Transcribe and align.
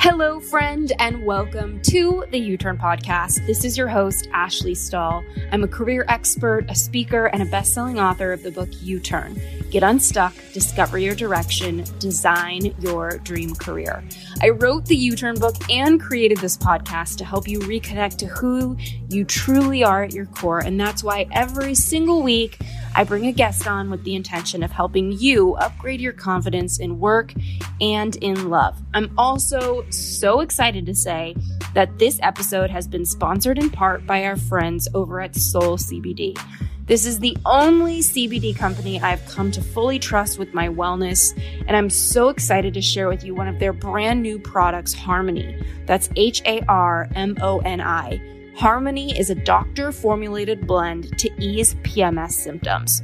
Hello, 0.00 0.40
friend, 0.40 0.92
and 0.98 1.24
welcome 1.24 1.80
to 1.82 2.24
the 2.30 2.38
You 2.38 2.56
Turn 2.56 2.76
Podcast. 2.76 3.46
This 3.46 3.64
is 3.64 3.76
your 3.76 3.88
host, 3.88 4.28
Ashley 4.32 4.74
Stahl. 4.74 5.24
I'm 5.52 5.64
a 5.64 5.68
career 5.68 6.04
expert, 6.08 6.64
a 6.68 6.74
speaker, 6.74 7.26
and 7.26 7.42
a 7.42 7.46
best 7.46 7.74
selling 7.74 7.98
author 7.98 8.32
of 8.32 8.42
the 8.42 8.50
book 8.50 8.68
You 8.80 9.00
Turn 9.00 9.40
Get 9.70 9.82
Unstuck, 9.82 10.34
Discover 10.52 10.98
Your 10.98 11.14
Direction, 11.14 11.84
Design 11.98 12.74
Your 12.80 13.18
Dream 13.18 13.54
Career. 13.54 14.02
I 14.42 14.50
wrote 14.50 14.86
the 14.86 14.96
You 14.96 15.14
Turn 15.14 15.38
book 15.38 15.56
and 15.70 16.00
created 16.00 16.38
this 16.38 16.56
podcast 16.56 17.16
to 17.18 17.24
help 17.24 17.46
you 17.46 17.58
reconnect 17.60 18.16
to 18.18 18.26
who 18.26 18.76
you 19.08 19.24
truly 19.24 19.84
are 19.84 20.02
at 20.02 20.12
your 20.12 20.26
core. 20.26 20.60
And 20.60 20.80
that's 20.80 21.04
why 21.04 21.26
every 21.32 21.74
single 21.74 22.22
week, 22.22 22.58
I 22.94 23.04
bring 23.04 23.26
a 23.26 23.32
guest 23.32 23.66
on 23.66 23.90
with 23.90 24.04
the 24.04 24.14
intention 24.14 24.62
of 24.62 24.70
helping 24.70 25.12
you 25.12 25.54
upgrade 25.54 26.00
your 26.00 26.12
confidence 26.12 26.78
in 26.78 26.98
work 26.98 27.32
and 27.80 28.16
in 28.16 28.50
love. 28.50 28.80
I'm 28.94 29.12
also 29.16 29.84
so 29.90 30.40
excited 30.40 30.86
to 30.86 30.94
say 30.94 31.36
that 31.74 31.98
this 31.98 32.18
episode 32.22 32.70
has 32.70 32.88
been 32.88 33.04
sponsored 33.04 33.58
in 33.58 33.70
part 33.70 34.06
by 34.06 34.24
our 34.24 34.36
friends 34.36 34.88
over 34.94 35.20
at 35.20 35.36
Soul 35.36 35.76
CBD. 35.76 36.38
This 36.86 37.04
is 37.04 37.18
the 37.18 37.36
only 37.44 38.00
CBD 38.00 38.56
company 38.56 38.98
I've 38.98 39.24
come 39.26 39.50
to 39.50 39.60
fully 39.60 39.98
trust 39.98 40.38
with 40.38 40.54
my 40.54 40.68
wellness, 40.68 41.38
and 41.66 41.76
I'm 41.76 41.90
so 41.90 42.30
excited 42.30 42.72
to 42.72 42.80
share 42.80 43.08
with 43.08 43.24
you 43.24 43.34
one 43.34 43.46
of 43.46 43.58
their 43.58 43.74
brand 43.74 44.22
new 44.22 44.38
products, 44.38 44.94
Harmoni. 44.94 45.62
That's 45.84 46.08
H 46.16 46.40
A 46.46 46.62
R 46.66 47.06
M 47.14 47.36
O 47.42 47.58
N 47.58 47.82
I. 47.82 48.37
Harmoni 48.58 49.16
is 49.16 49.30
a 49.30 49.36
doctor 49.36 49.92
formulated 49.92 50.66
blend 50.66 51.16
to 51.20 51.30
ease 51.40 51.76
PMS 51.84 52.32
symptoms. 52.32 53.00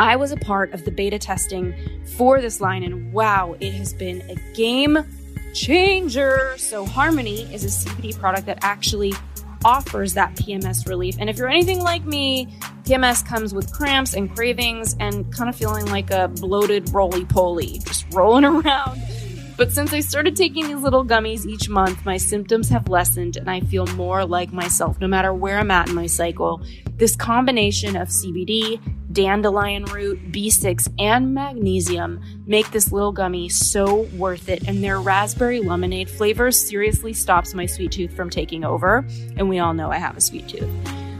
I 0.00 0.16
was 0.16 0.32
a 0.32 0.36
part 0.36 0.72
of 0.72 0.84
the 0.84 0.90
beta 0.90 1.20
testing 1.20 1.72
for 2.16 2.40
this 2.40 2.60
line, 2.60 2.82
and 2.82 3.12
wow, 3.12 3.54
it 3.60 3.74
has 3.74 3.94
been 3.94 4.22
a 4.22 4.34
game 4.54 4.98
changer. 5.54 6.54
So, 6.56 6.84
Harmoni 6.84 7.48
is 7.52 7.64
a 7.64 7.68
CBD 7.68 8.18
product 8.18 8.46
that 8.46 8.58
actually 8.62 9.12
offers 9.64 10.14
that 10.14 10.34
PMS 10.34 10.88
relief. 10.88 11.14
And 11.20 11.30
if 11.30 11.38
you're 11.38 11.48
anything 11.48 11.78
like 11.78 12.04
me, 12.04 12.48
PMS 12.82 13.24
comes 13.24 13.54
with 13.54 13.72
cramps 13.72 14.14
and 14.14 14.34
cravings 14.34 14.96
and 14.98 15.32
kind 15.32 15.48
of 15.48 15.54
feeling 15.54 15.86
like 15.86 16.10
a 16.10 16.26
bloated 16.26 16.92
roly 16.92 17.24
poly, 17.24 17.78
just 17.86 18.12
rolling 18.12 18.44
around 18.66 19.00
but 19.56 19.72
since 19.72 19.92
I 19.92 20.00
started 20.00 20.36
taking 20.36 20.66
these 20.66 20.82
little 20.82 21.04
gummies 21.04 21.46
each 21.46 21.68
month, 21.68 22.04
my 22.04 22.16
symptoms 22.16 22.68
have 22.68 22.88
lessened 22.88 23.36
and 23.36 23.50
I 23.50 23.60
feel 23.60 23.86
more 23.88 24.24
like 24.24 24.52
myself 24.52 25.00
no 25.00 25.06
matter 25.06 25.32
where 25.32 25.58
I'm 25.58 25.70
at 25.70 25.88
in 25.88 25.94
my 25.94 26.06
cycle. 26.06 26.62
This 26.96 27.16
combination 27.16 27.96
of 27.96 28.08
CBD, 28.08 28.80
dandelion 29.12 29.84
root, 29.86 30.32
B6, 30.32 30.92
and 30.98 31.34
magnesium 31.34 32.20
make 32.46 32.70
this 32.70 32.92
little 32.92 33.12
gummy 33.12 33.48
so 33.48 34.02
worth 34.16 34.48
it. 34.48 34.66
And 34.68 34.82
their 34.82 35.00
raspberry 35.00 35.60
lemonade 35.60 36.08
flavor 36.08 36.50
seriously 36.50 37.12
stops 37.12 37.54
my 37.54 37.66
sweet 37.66 37.92
tooth 37.92 38.14
from 38.14 38.30
taking 38.30 38.64
over. 38.64 39.06
And 39.36 39.48
we 39.48 39.58
all 39.58 39.74
know 39.74 39.90
I 39.90 39.98
have 39.98 40.16
a 40.16 40.20
sweet 40.20 40.48
tooth. 40.48 40.70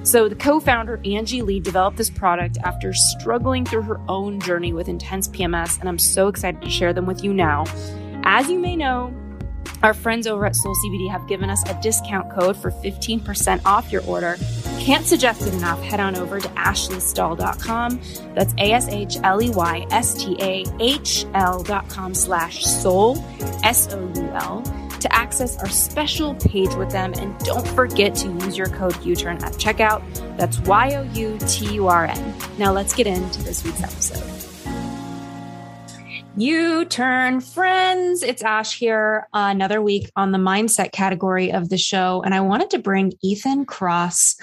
So, 0.04 0.28
the 0.28 0.34
co 0.34 0.58
founder, 0.58 1.00
Angie 1.04 1.42
Lee, 1.42 1.60
developed 1.60 1.96
this 1.96 2.10
product 2.10 2.58
after 2.64 2.92
struggling 2.92 3.64
through 3.64 3.82
her 3.82 4.00
own 4.08 4.40
journey 4.40 4.72
with 4.72 4.88
intense 4.88 5.28
PMS, 5.28 5.78
and 5.78 5.88
I'm 5.88 5.98
so 5.98 6.26
excited 6.26 6.60
to 6.62 6.70
share 6.70 6.92
them 6.92 7.06
with 7.06 7.22
you 7.22 7.32
now. 7.32 7.64
As 8.24 8.50
you 8.50 8.58
may 8.58 8.76
know, 8.76 9.12
our 9.82 9.94
friends 9.94 10.26
over 10.26 10.46
at 10.46 10.54
Soul 10.54 10.74
CBD 10.76 11.10
have 11.10 11.26
given 11.26 11.50
us 11.50 11.68
a 11.68 11.78
discount 11.82 12.30
code 12.30 12.56
for 12.56 12.70
15% 12.70 13.60
off 13.64 13.90
your 13.90 14.04
order. 14.04 14.36
Can't 14.78 15.04
suggest 15.04 15.42
it 15.42 15.54
enough. 15.54 15.80
Head 15.82 16.00
on 16.00 16.16
over 16.16 16.40
to 16.40 16.48
ashleystahl.com. 16.48 18.00
That's 18.34 18.54
A 18.58 18.72
S 18.72 18.88
H 18.88 19.16
L 19.24 19.42
E 19.42 19.50
Y 19.50 19.86
S 19.90 20.14
T 20.14 20.36
A 20.40 20.64
H 20.80 21.24
L.com 21.34 22.14
slash 22.14 22.64
soul, 22.64 23.24
S 23.64 23.92
O 23.92 24.12
U 24.14 24.28
L, 24.34 24.62
to 25.00 25.12
access 25.14 25.58
our 25.58 25.68
special 25.68 26.34
page 26.36 26.74
with 26.74 26.90
them. 26.90 27.12
And 27.14 27.36
don't 27.40 27.66
forget 27.68 28.14
to 28.16 28.28
use 28.28 28.56
your 28.56 28.68
code 28.68 29.04
U-Turn 29.04 29.36
at 29.38 29.52
checkout. 29.54 30.02
That's 30.36 30.60
Y 30.60 30.94
O 30.94 31.02
U 31.02 31.38
T 31.46 31.74
U 31.74 31.88
R 31.88 32.06
N. 32.06 32.34
Now 32.58 32.72
let's 32.72 32.94
get 32.94 33.06
into 33.06 33.42
this 33.42 33.64
week's 33.64 33.82
episode. 33.82 34.51
U 36.36 36.86
turn 36.86 37.42
friends. 37.42 38.22
It's 38.22 38.42
Ash 38.42 38.78
here, 38.78 39.28
another 39.34 39.82
week 39.82 40.10
on 40.16 40.32
the 40.32 40.38
mindset 40.38 40.92
category 40.92 41.52
of 41.52 41.68
the 41.68 41.76
show. 41.76 42.22
And 42.24 42.34
I 42.34 42.40
wanted 42.40 42.70
to 42.70 42.78
bring 42.78 43.12
Ethan 43.22 43.66
Kross 43.66 44.40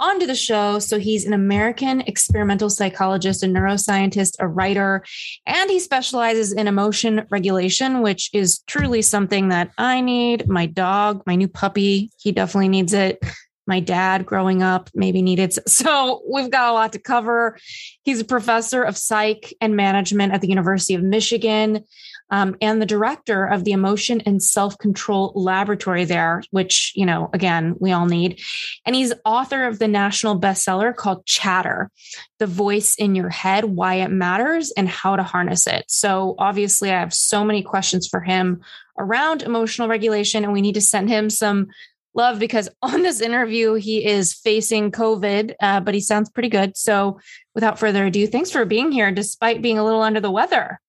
onto 0.00 0.26
the 0.26 0.34
show. 0.34 0.78
So 0.78 0.98
he's 0.98 1.26
an 1.26 1.34
American 1.34 2.00
experimental 2.02 2.70
psychologist, 2.70 3.42
a 3.42 3.46
neuroscientist, 3.46 4.36
a 4.38 4.48
writer, 4.48 5.04
and 5.46 5.70
he 5.70 5.78
specializes 5.78 6.54
in 6.54 6.68
emotion 6.68 7.26
regulation, 7.30 8.00
which 8.00 8.30
is 8.32 8.60
truly 8.66 9.02
something 9.02 9.50
that 9.50 9.70
I 9.76 10.00
need. 10.00 10.48
My 10.48 10.64
dog, 10.64 11.22
my 11.26 11.34
new 11.34 11.48
puppy, 11.48 12.10
he 12.18 12.32
definitely 12.32 12.68
needs 12.68 12.94
it 12.94 13.22
my 13.66 13.80
dad 13.80 14.26
growing 14.26 14.62
up 14.62 14.90
maybe 14.94 15.22
needed. 15.22 15.54
So 15.76 16.22
we've 16.28 16.50
got 16.50 16.70
a 16.70 16.72
lot 16.72 16.92
to 16.94 16.98
cover. 16.98 17.58
He's 18.02 18.20
a 18.20 18.24
professor 18.24 18.82
of 18.82 18.96
psych 18.96 19.52
and 19.60 19.76
management 19.76 20.32
at 20.32 20.40
the 20.40 20.48
University 20.48 20.94
of 20.94 21.02
Michigan 21.02 21.84
um, 22.30 22.56
and 22.60 22.80
the 22.80 22.86
director 22.86 23.44
of 23.46 23.64
the 23.64 23.72
Emotion 23.72 24.20
and 24.22 24.42
Self 24.42 24.78
Control 24.78 25.32
Laboratory 25.34 26.04
there, 26.04 26.42
which, 26.50 26.92
you 26.96 27.06
know, 27.06 27.30
again, 27.32 27.76
we 27.78 27.92
all 27.92 28.06
need. 28.06 28.40
And 28.84 28.96
he's 28.96 29.12
author 29.24 29.64
of 29.64 29.78
the 29.78 29.88
national 29.88 30.40
bestseller 30.40 30.94
called 30.94 31.26
Chatter 31.26 31.90
The 32.38 32.46
Voice 32.46 32.96
in 32.96 33.14
Your 33.14 33.28
Head 33.28 33.64
Why 33.64 33.96
It 33.96 34.10
Matters 34.10 34.72
and 34.76 34.88
How 34.88 35.16
to 35.16 35.22
Harness 35.22 35.66
It. 35.66 35.84
So 35.88 36.34
obviously, 36.38 36.90
I 36.90 37.00
have 37.00 37.14
so 37.14 37.44
many 37.44 37.62
questions 37.62 38.08
for 38.08 38.20
him 38.20 38.60
around 38.98 39.42
emotional 39.42 39.88
regulation, 39.88 40.42
and 40.42 40.52
we 40.52 40.62
need 40.62 40.74
to 40.74 40.80
send 40.80 41.08
him 41.08 41.30
some 41.30 41.68
love 42.16 42.38
because 42.38 42.68
on 42.82 43.02
this 43.02 43.20
interview, 43.20 43.74
he 43.74 44.04
is 44.04 44.32
facing 44.32 44.90
COVID, 44.90 45.54
uh, 45.60 45.80
but 45.80 45.94
he 45.94 46.00
sounds 46.00 46.30
pretty 46.30 46.48
good. 46.48 46.76
So 46.76 47.20
without 47.54 47.78
further 47.78 48.06
ado, 48.06 48.26
thanks 48.26 48.50
for 48.50 48.64
being 48.64 48.90
here 48.90 49.12
despite 49.12 49.62
being 49.62 49.78
a 49.78 49.84
little 49.84 50.02
under 50.02 50.20
the 50.20 50.30
weather. 50.30 50.80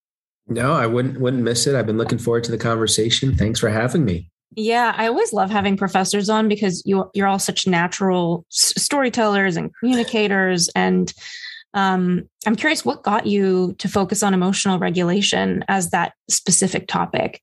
No, 0.47 0.73
I 0.73 0.87
wouldn't 0.87 1.19
wouldn't 1.19 1.43
miss 1.43 1.67
it. 1.67 1.75
I've 1.75 1.85
been 1.85 1.97
looking 1.97 2.17
forward 2.17 2.45
to 2.45 2.51
the 2.51 2.57
conversation. 2.57 3.35
Thanks 3.35 3.59
for 3.59 3.69
having 3.69 4.05
me. 4.05 4.31
Yeah, 4.55 4.93
I 4.95 5.07
always 5.07 5.33
love 5.33 5.49
having 5.51 5.75
professors 5.75 6.29
on 6.29 6.47
because 6.47 6.81
you 6.85 7.09
you're 7.13 7.27
all 7.27 7.37
such 7.37 7.67
natural 7.67 8.45
storytellers 8.49 9.57
and 9.57 9.71
communicators 9.79 10.69
and 10.69 11.13
um, 11.73 12.27
I'm 12.45 12.55
curious 12.55 12.85
what 12.85 13.03
got 13.03 13.27
you 13.27 13.75
to 13.77 13.87
focus 13.87 14.23
on 14.23 14.33
emotional 14.33 14.79
regulation 14.79 15.63
as 15.67 15.91
that 15.91 16.13
specific 16.29 16.87
topic. 16.87 17.41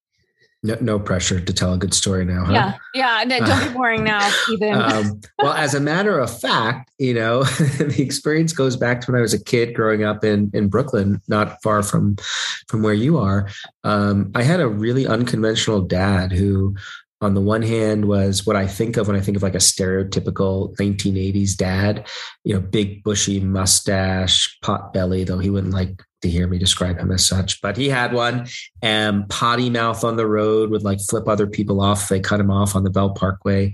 No, 0.64 0.78
no 0.80 0.98
pressure 0.98 1.40
to 1.40 1.52
tell 1.52 1.74
a 1.74 1.76
good 1.76 1.92
story 1.92 2.24
now. 2.24 2.46
Huh? 2.46 2.52
Yeah, 2.54 2.74
yeah. 2.94 3.24
Don't 3.26 3.68
be 3.68 3.74
boring 3.74 4.02
now, 4.02 4.26
Ethan. 4.50 4.74
um, 4.74 5.20
well, 5.38 5.52
as 5.52 5.74
a 5.74 5.80
matter 5.80 6.18
of 6.18 6.40
fact, 6.40 6.90
you 6.98 7.12
know, 7.12 7.44
the 7.78 8.00
experience 8.02 8.54
goes 8.54 8.74
back 8.74 9.02
to 9.02 9.12
when 9.12 9.18
I 9.18 9.22
was 9.22 9.34
a 9.34 9.44
kid 9.44 9.74
growing 9.74 10.04
up 10.04 10.24
in 10.24 10.50
in 10.54 10.68
Brooklyn, 10.68 11.20
not 11.28 11.62
far 11.62 11.82
from 11.82 12.16
from 12.66 12.82
where 12.82 12.94
you 12.94 13.18
are. 13.18 13.46
Um, 13.84 14.32
I 14.34 14.42
had 14.42 14.60
a 14.60 14.66
really 14.66 15.06
unconventional 15.06 15.82
dad 15.82 16.32
who 16.32 16.74
on 17.24 17.34
the 17.34 17.40
one 17.40 17.62
hand 17.62 18.06
was 18.06 18.46
what 18.46 18.54
I 18.54 18.66
think 18.66 18.96
of 18.96 19.08
when 19.08 19.16
I 19.16 19.20
think 19.20 19.36
of 19.36 19.42
like 19.42 19.54
a 19.54 19.58
stereotypical 19.58 20.76
1980s 20.76 21.56
dad, 21.56 22.06
you 22.44 22.54
know, 22.54 22.60
big 22.60 23.02
bushy 23.02 23.40
mustache, 23.40 24.58
pot 24.60 24.92
belly, 24.92 25.24
though 25.24 25.38
he 25.38 25.50
wouldn't 25.50 25.72
like 25.72 26.02
to 26.22 26.28
hear 26.28 26.46
me 26.46 26.58
describe 26.58 26.98
him 26.98 27.10
as 27.10 27.26
such, 27.26 27.60
but 27.60 27.76
he 27.76 27.88
had 27.88 28.12
one 28.12 28.46
and 28.82 29.28
potty 29.28 29.70
mouth 29.70 30.04
on 30.04 30.16
the 30.16 30.26
road 30.26 30.70
would 30.70 30.82
like 30.82 31.00
flip 31.00 31.28
other 31.28 31.46
people 31.46 31.80
off. 31.80 32.08
They 32.08 32.20
cut 32.20 32.40
him 32.40 32.50
off 32.50 32.76
on 32.76 32.84
the 32.84 32.90
Belt 32.90 33.16
Parkway. 33.16 33.72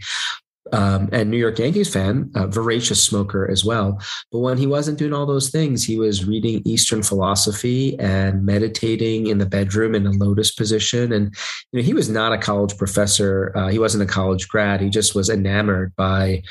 Um, 0.72 1.08
and 1.12 1.31
New 1.31 1.36
York 1.36 1.58
Yankees 1.58 1.92
fan, 1.92 2.31
a 2.34 2.47
voracious 2.47 3.03
smoker 3.03 3.50
as 3.50 3.64
well. 3.64 4.00
But 4.31 4.38
when 4.38 4.58
he 4.58 4.66
wasn't 4.66 4.98
doing 4.98 5.12
all 5.12 5.26
those 5.26 5.50
things, 5.50 5.84
he 5.84 5.98
was 5.98 6.25
reading 6.25 6.62
Eastern 6.64 7.03
philosophy 7.03 7.98
and 7.98 8.44
meditating 8.44 9.26
in 9.26 9.38
the 9.38 9.47
bedroom 9.47 9.94
in 9.94 10.06
a 10.06 10.10
lotus 10.10 10.53
position. 10.53 11.12
And 11.12 11.34
you 11.72 11.80
know, 11.80 11.84
he 11.84 11.94
was 11.94 12.09
not 12.09 12.33
a 12.33 12.39
college 12.39 12.77
professor. 12.77 13.53
Uh, 13.56 13.68
he 13.68 13.78
wasn't 13.78 14.04
a 14.04 14.12
college 14.12 14.48
grad. 14.48 14.80
He 14.80 14.91
just 14.91 15.15
was 15.15 15.28
enamored 15.28 15.94
by 15.97 16.42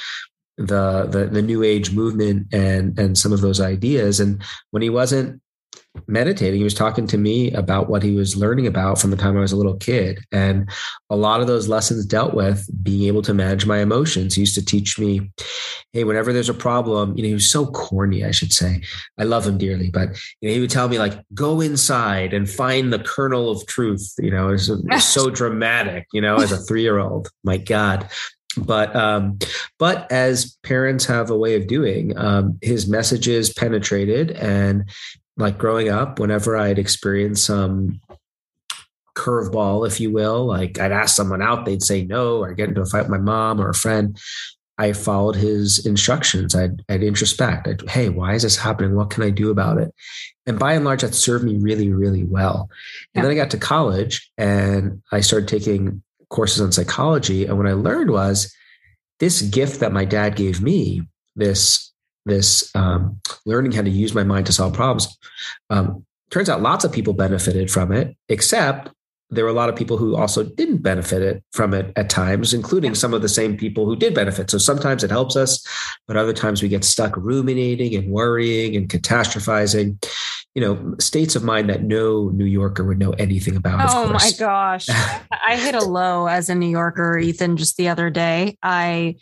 the, 0.57 1.07
the 1.09 1.29
the 1.31 1.41
new 1.41 1.63
age 1.63 1.93
movement 1.93 2.47
and 2.53 2.99
and 2.99 3.17
some 3.17 3.31
of 3.31 3.41
those 3.41 3.61
ideas. 3.61 4.19
And 4.19 4.43
when 4.71 4.81
he 4.81 4.89
wasn't 4.89 5.41
meditating. 6.07 6.59
He 6.59 6.63
was 6.63 6.73
talking 6.73 7.07
to 7.07 7.17
me 7.17 7.51
about 7.51 7.89
what 7.89 8.03
he 8.03 8.11
was 8.11 8.35
learning 8.35 8.67
about 8.67 8.99
from 8.99 9.11
the 9.11 9.17
time 9.17 9.37
I 9.37 9.41
was 9.41 9.51
a 9.51 9.57
little 9.57 9.77
kid. 9.77 10.19
And 10.31 10.69
a 11.09 11.15
lot 11.15 11.41
of 11.41 11.47
those 11.47 11.67
lessons 11.67 12.05
dealt 12.05 12.33
with 12.33 12.67
being 12.83 13.07
able 13.07 13.21
to 13.23 13.33
manage 13.33 13.65
my 13.65 13.79
emotions. 13.79 14.35
He 14.35 14.41
used 14.41 14.55
to 14.55 14.65
teach 14.65 14.99
me, 14.99 15.31
hey, 15.93 16.03
whenever 16.03 16.31
there's 16.31 16.49
a 16.49 16.53
problem, 16.53 17.15
you 17.15 17.23
know, 17.23 17.29
he 17.29 17.33
was 17.33 17.49
so 17.49 17.65
corny, 17.67 18.23
I 18.23 18.31
should 18.31 18.53
say. 18.53 18.81
I 19.17 19.23
love 19.23 19.45
him 19.45 19.57
dearly, 19.57 19.89
but 19.89 20.09
you 20.41 20.49
know, 20.49 20.53
he 20.53 20.61
would 20.61 20.69
tell 20.69 20.87
me 20.87 20.99
like, 20.99 21.19
go 21.33 21.61
inside 21.61 22.33
and 22.33 22.49
find 22.49 22.93
the 22.93 22.99
kernel 22.99 23.49
of 23.49 23.65
truth. 23.65 24.13
You 24.19 24.31
know, 24.31 24.49
it's, 24.49 24.69
it's 24.85 25.05
so 25.05 25.29
dramatic, 25.29 26.05
you 26.13 26.21
know, 26.21 26.37
as 26.37 26.51
a 26.51 26.57
three-year-old. 26.57 27.29
My 27.43 27.57
God 27.57 28.09
but 28.57 28.95
um, 28.95 29.37
but 29.77 30.11
as 30.11 30.57
parents 30.63 31.05
have 31.05 31.29
a 31.29 31.37
way 31.37 31.55
of 31.55 31.67
doing 31.67 32.17
um, 32.17 32.57
his 32.61 32.87
messages 32.87 33.53
penetrated 33.53 34.31
and 34.31 34.89
like 35.39 35.57
growing 35.57 35.89
up, 35.89 36.19
whenever 36.19 36.55
I'd 36.57 36.77
experience 36.77 37.43
some 37.43 38.01
curveball, 39.15 39.87
if 39.87 39.99
you 39.99 40.11
will. 40.11 40.45
Like 40.45 40.79
I'd 40.79 40.91
ask 40.91 41.15
someone 41.15 41.41
out, 41.41 41.65
they'd 41.65 41.81
say 41.81 42.03
no, 42.03 42.37
or 42.37 42.53
get 42.53 42.69
into 42.69 42.81
a 42.81 42.85
fight 42.85 43.01
with 43.01 43.09
my 43.09 43.17
mom 43.17 43.59
or 43.59 43.69
a 43.69 43.73
friend. 43.73 44.19
I 44.77 44.93
followed 44.93 45.35
his 45.35 45.85
instructions. 45.85 46.55
I'd, 46.55 46.83
I'd 46.87 47.01
introspect. 47.01 47.67
I'd, 47.67 47.89
hey, 47.89 48.09
why 48.09 48.33
is 48.33 48.43
this 48.43 48.55
happening? 48.55 48.95
What 48.95 49.09
can 49.09 49.23
I 49.23 49.29
do 49.29 49.49
about 49.51 49.77
it? 49.77 49.93
And 50.45 50.57
by 50.57 50.73
and 50.73 50.85
large, 50.85 51.01
that 51.01 51.13
served 51.13 51.43
me 51.43 51.57
really, 51.57 51.91
really 51.91 52.23
well. 52.23 52.69
And 53.13 53.23
then 53.23 53.31
I 53.31 53.35
got 53.35 53.51
to 53.51 53.57
college 53.57 54.31
and 54.37 55.01
I 55.11 55.19
started 55.19 55.49
taking 55.49 56.01
courses 56.29 56.61
on 56.61 56.71
psychology. 56.71 57.45
And 57.45 57.57
what 57.57 57.67
I 57.67 57.73
learned 57.73 58.11
was 58.11 58.53
this 59.19 59.41
gift 59.41 59.81
that 59.81 59.91
my 59.91 60.05
dad 60.05 60.35
gave 60.35 60.61
me, 60.61 61.01
this 61.35 61.88
this 62.29 62.73
um, 62.75 63.19
learning 63.45 63.71
how 63.73 63.81
to 63.81 63.89
use 63.89 64.13
my 64.13 64.23
mind 64.23 64.45
to 64.45 64.53
solve 64.53 64.73
problems. 64.73 65.17
Um, 65.69 66.05
turns 66.29 66.49
out 66.49 66.61
lots 66.61 66.85
of 66.85 66.91
people 66.91 67.13
benefited 67.13 67.71
from 67.71 67.91
it, 67.91 68.15
except 68.29 68.89
there 69.31 69.43
were 69.43 69.51
a 69.51 69.53
lot 69.53 69.69
of 69.69 69.75
people 69.75 69.97
who 69.97 70.15
also 70.15 70.43
didn't 70.43 70.77
benefit 70.77 71.21
it 71.21 71.43
from 71.51 71.73
it 71.73 71.91
at 71.95 72.09
times, 72.09 72.53
including 72.53 72.95
some 72.95 73.13
of 73.13 73.21
the 73.21 73.29
same 73.29 73.55
people 73.55 73.85
who 73.85 73.95
did 73.95 74.15
benefit. 74.15 74.49
So 74.49 74.57
sometimes 74.57 75.03
it 75.03 75.11
helps 75.11 75.35
us, 75.35 75.63
but 76.07 76.17
other 76.17 76.33
times 76.33 76.63
we 76.63 76.69
get 76.69 76.83
stuck 76.83 77.15
ruminating 77.15 77.95
and 77.95 78.09
worrying 78.09 78.75
and 78.75 78.89
catastrophizing. 78.89 80.03
You 80.55 80.61
know, 80.63 80.95
states 80.99 81.35
of 81.35 81.43
mind 81.43 81.69
that 81.69 81.83
no 81.83 82.29
New 82.29 82.45
Yorker 82.45 82.83
would 82.83 82.97
know 82.97 83.11
anything 83.11 83.55
about. 83.55 83.87
Oh 83.93 84.11
my 84.11 84.31
gosh. 84.39 84.87
I 84.89 85.55
hit 85.55 85.75
a 85.75 85.83
low 85.83 86.25
as 86.25 86.49
a 86.49 86.55
New 86.55 86.69
Yorker, 86.69 87.19
Ethan, 87.19 87.55
just 87.55 87.77
the 87.77 87.89
other 87.89 88.09
day. 88.09 88.57
I 88.63 89.15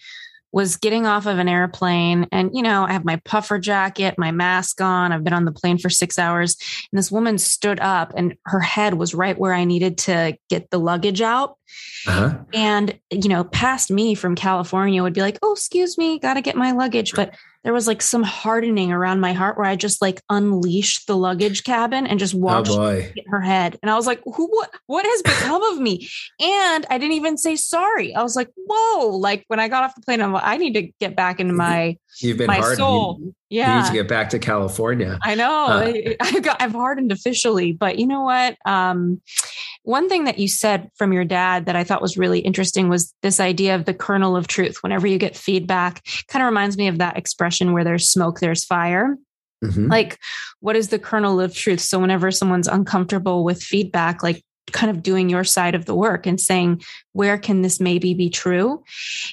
was 0.58 0.76
getting 0.76 1.06
off 1.06 1.28
of 1.28 1.38
an 1.38 1.48
airplane 1.48 2.28
and 2.32 2.50
you 2.52 2.64
know 2.64 2.84
i 2.86 2.92
have 2.92 3.06
my 3.06 3.18
puffer 3.26 3.60
jacket 3.60 4.16
my 4.18 4.32
mask 4.32 4.82
on 4.82 5.12
i've 5.12 5.24
been 5.24 5.32
on 5.32 5.46
the 5.46 5.52
plane 5.52 5.78
for 5.78 5.88
six 5.88 6.18
hours. 6.18 6.58
And 6.92 6.98
this 6.98 7.12
woman 7.12 7.38
stood 7.38 7.80
up 7.80 8.12
and 8.18 8.36
her 8.46 8.60
head 8.60 8.96
was 8.96 9.14
right 9.14 9.38
where 9.38 9.54
i 9.54 9.66
needed 9.66 10.00
to 10.00 10.36
get 10.50 10.72
the 10.72 10.80
luggage 10.80 11.22
out. 11.22 11.58
Uh-huh. 12.08 12.40
and 12.54 12.98
you 13.12 13.30
know 13.30 13.44
past 13.44 13.92
me 13.92 14.16
from 14.16 14.34
california 14.34 15.04
would 15.04 15.14
be 15.14 15.22
like 15.22 15.38
oh 15.44 15.52
excuse 15.52 15.96
me 15.96 16.18
gotta 16.18 16.42
get 16.42 16.56
my 16.56 16.72
luggage. 16.72 17.14
But 17.14 17.36
there 17.64 17.74
was 17.74 17.88
like 17.88 18.02
some 18.02 18.24
hardening 18.24 18.92
around 18.92 19.20
my 19.20 19.34
heart 19.34 19.58
where 19.58 19.66
I 19.66 19.76
just 19.76 20.02
like 20.02 20.22
unleashed 20.30 21.08
the 21.08 21.18
luggage 21.18 21.64
cabin 21.64 22.08
and 22.08 22.20
just 22.20 22.36
oh, 22.36 22.40
watched 22.40 22.72
oh 22.72 23.04
her 23.28 23.42
head. 23.42 23.78
And 23.82 23.92
I 23.92 23.96
was 23.96 24.08
like, 24.08 24.22
who 24.24 24.48
what 24.48 24.70
what 24.86 25.06
has 25.06 25.22
become 25.22 25.64
of 25.64 25.80
me? 25.80 26.10
And 26.40 26.86
I 26.90 26.98
didn't 26.98 27.14
even 27.14 27.38
say 27.38 27.56
sorry. 27.56 28.16
I 28.16 28.24
was 28.24 28.36
like, 28.36 28.50
whoa, 28.56 29.08
like 29.18 29.44
when 29.48 29.60
I 29.60 29.68
got 29.68 29.84
off 29.84 29.96
the 29.96 30.02
plane, 30.02 30.22
I'm 30.22 30.34
like, 30.34 30.44
I 30.46 30.58
need 30.58 30.74
to 30.74 30.90
get 31.00 31.16
back 31.16 31.40
into 31.40 31.54
my 31.54 31.98
You've 32.20 32.38
been 32.38 32.48
my 32.48 32.58
hardened. 32.58 32.78
soul. 32.78 33.18
You, 33.20 33.36
yeah. 33.50 33.76
You 33.76 33.82
need 33.82 33.88
to 33.88 33.94
get 33.94 34.08
back 34.08 34.30
to 34.30 34.40
California. 34.40 35.20
I 35.24 35.36
know. 35.36 35.66
Uh, 35.66 36.14
I 36.22 36.40
got 36.42 36.62
I've 36.62 36.72
hardened 36.72 37.12
officially, 37.12 37.74
but 37.74 38.00
you 38.00 38.08
know 38.08 38.22
what? 38.22 38.58
Um, 38.66 39.22
one 39.88 40.10
thing 40.10 40.26
that 40.26 40.38
you 40.38 40.50
said 40.50 40.92
from 40.96 41.14
your 41.14 41.24
dad 41.24 41.66
that 41.66 41.78
I 41.78 41.86
thought 41.86 42.02
was 42.02 42.18
really 42.18 42.40
interesting 42.40 42.90
was 42.90 43.14
this 43.22 43.40
idea 43.40 43.74
of 43.74 43.86
the 43.86 43.94
kernel 43.94 44.36
of 44.36 44.46
truth. 44.46 44.84
Whenever 44.84 45.08
you 45.08 45.18
get 45.18 45.34
feedback, 45.34 46.06
kind 46.28 46.44
of 46.44 46.48
reminds 46.48 46.76
me 46.76 46.90
of 46.90 46.98
that 46.98 47.18
expression 47.18 47.72
where 47.72 47.86
there's 47.86 48.10
smoke, 48.10 48.42
there's 48.42 48.66
fire. 48.66 49.16
Mm-hmm. 49.64 49.88
Like, 49.88 50.20
what 50.60 50.76
is 50.76 50.90
the 50.90 51.00
kernel 51.00 51.40
of 51.40 51.56
truth? 51.56 51.80
So, 51.80 52.00
whenever 52.00 52.32
someone's 52.32 52.68
uncomfortable 52.68 53.46
with 53.46 53.64
feedback, 53.64 54.22
like 54.22 54.44
kind 54.74 54.92
of 54.92 55.02
doing 55.02 55.30
your 55.30 55.46
side 55.46 55.74
of 55.74 55.86
the 55.86 55.96
work 55.96 56.26
and 56.26 56.42
saying 56.42 56.82
where 57.14 57.38
can 57.38 57.62
this 57.62 57.80
maybe 57.80 58.14
be 58.14 58.30
true 58.30 58.84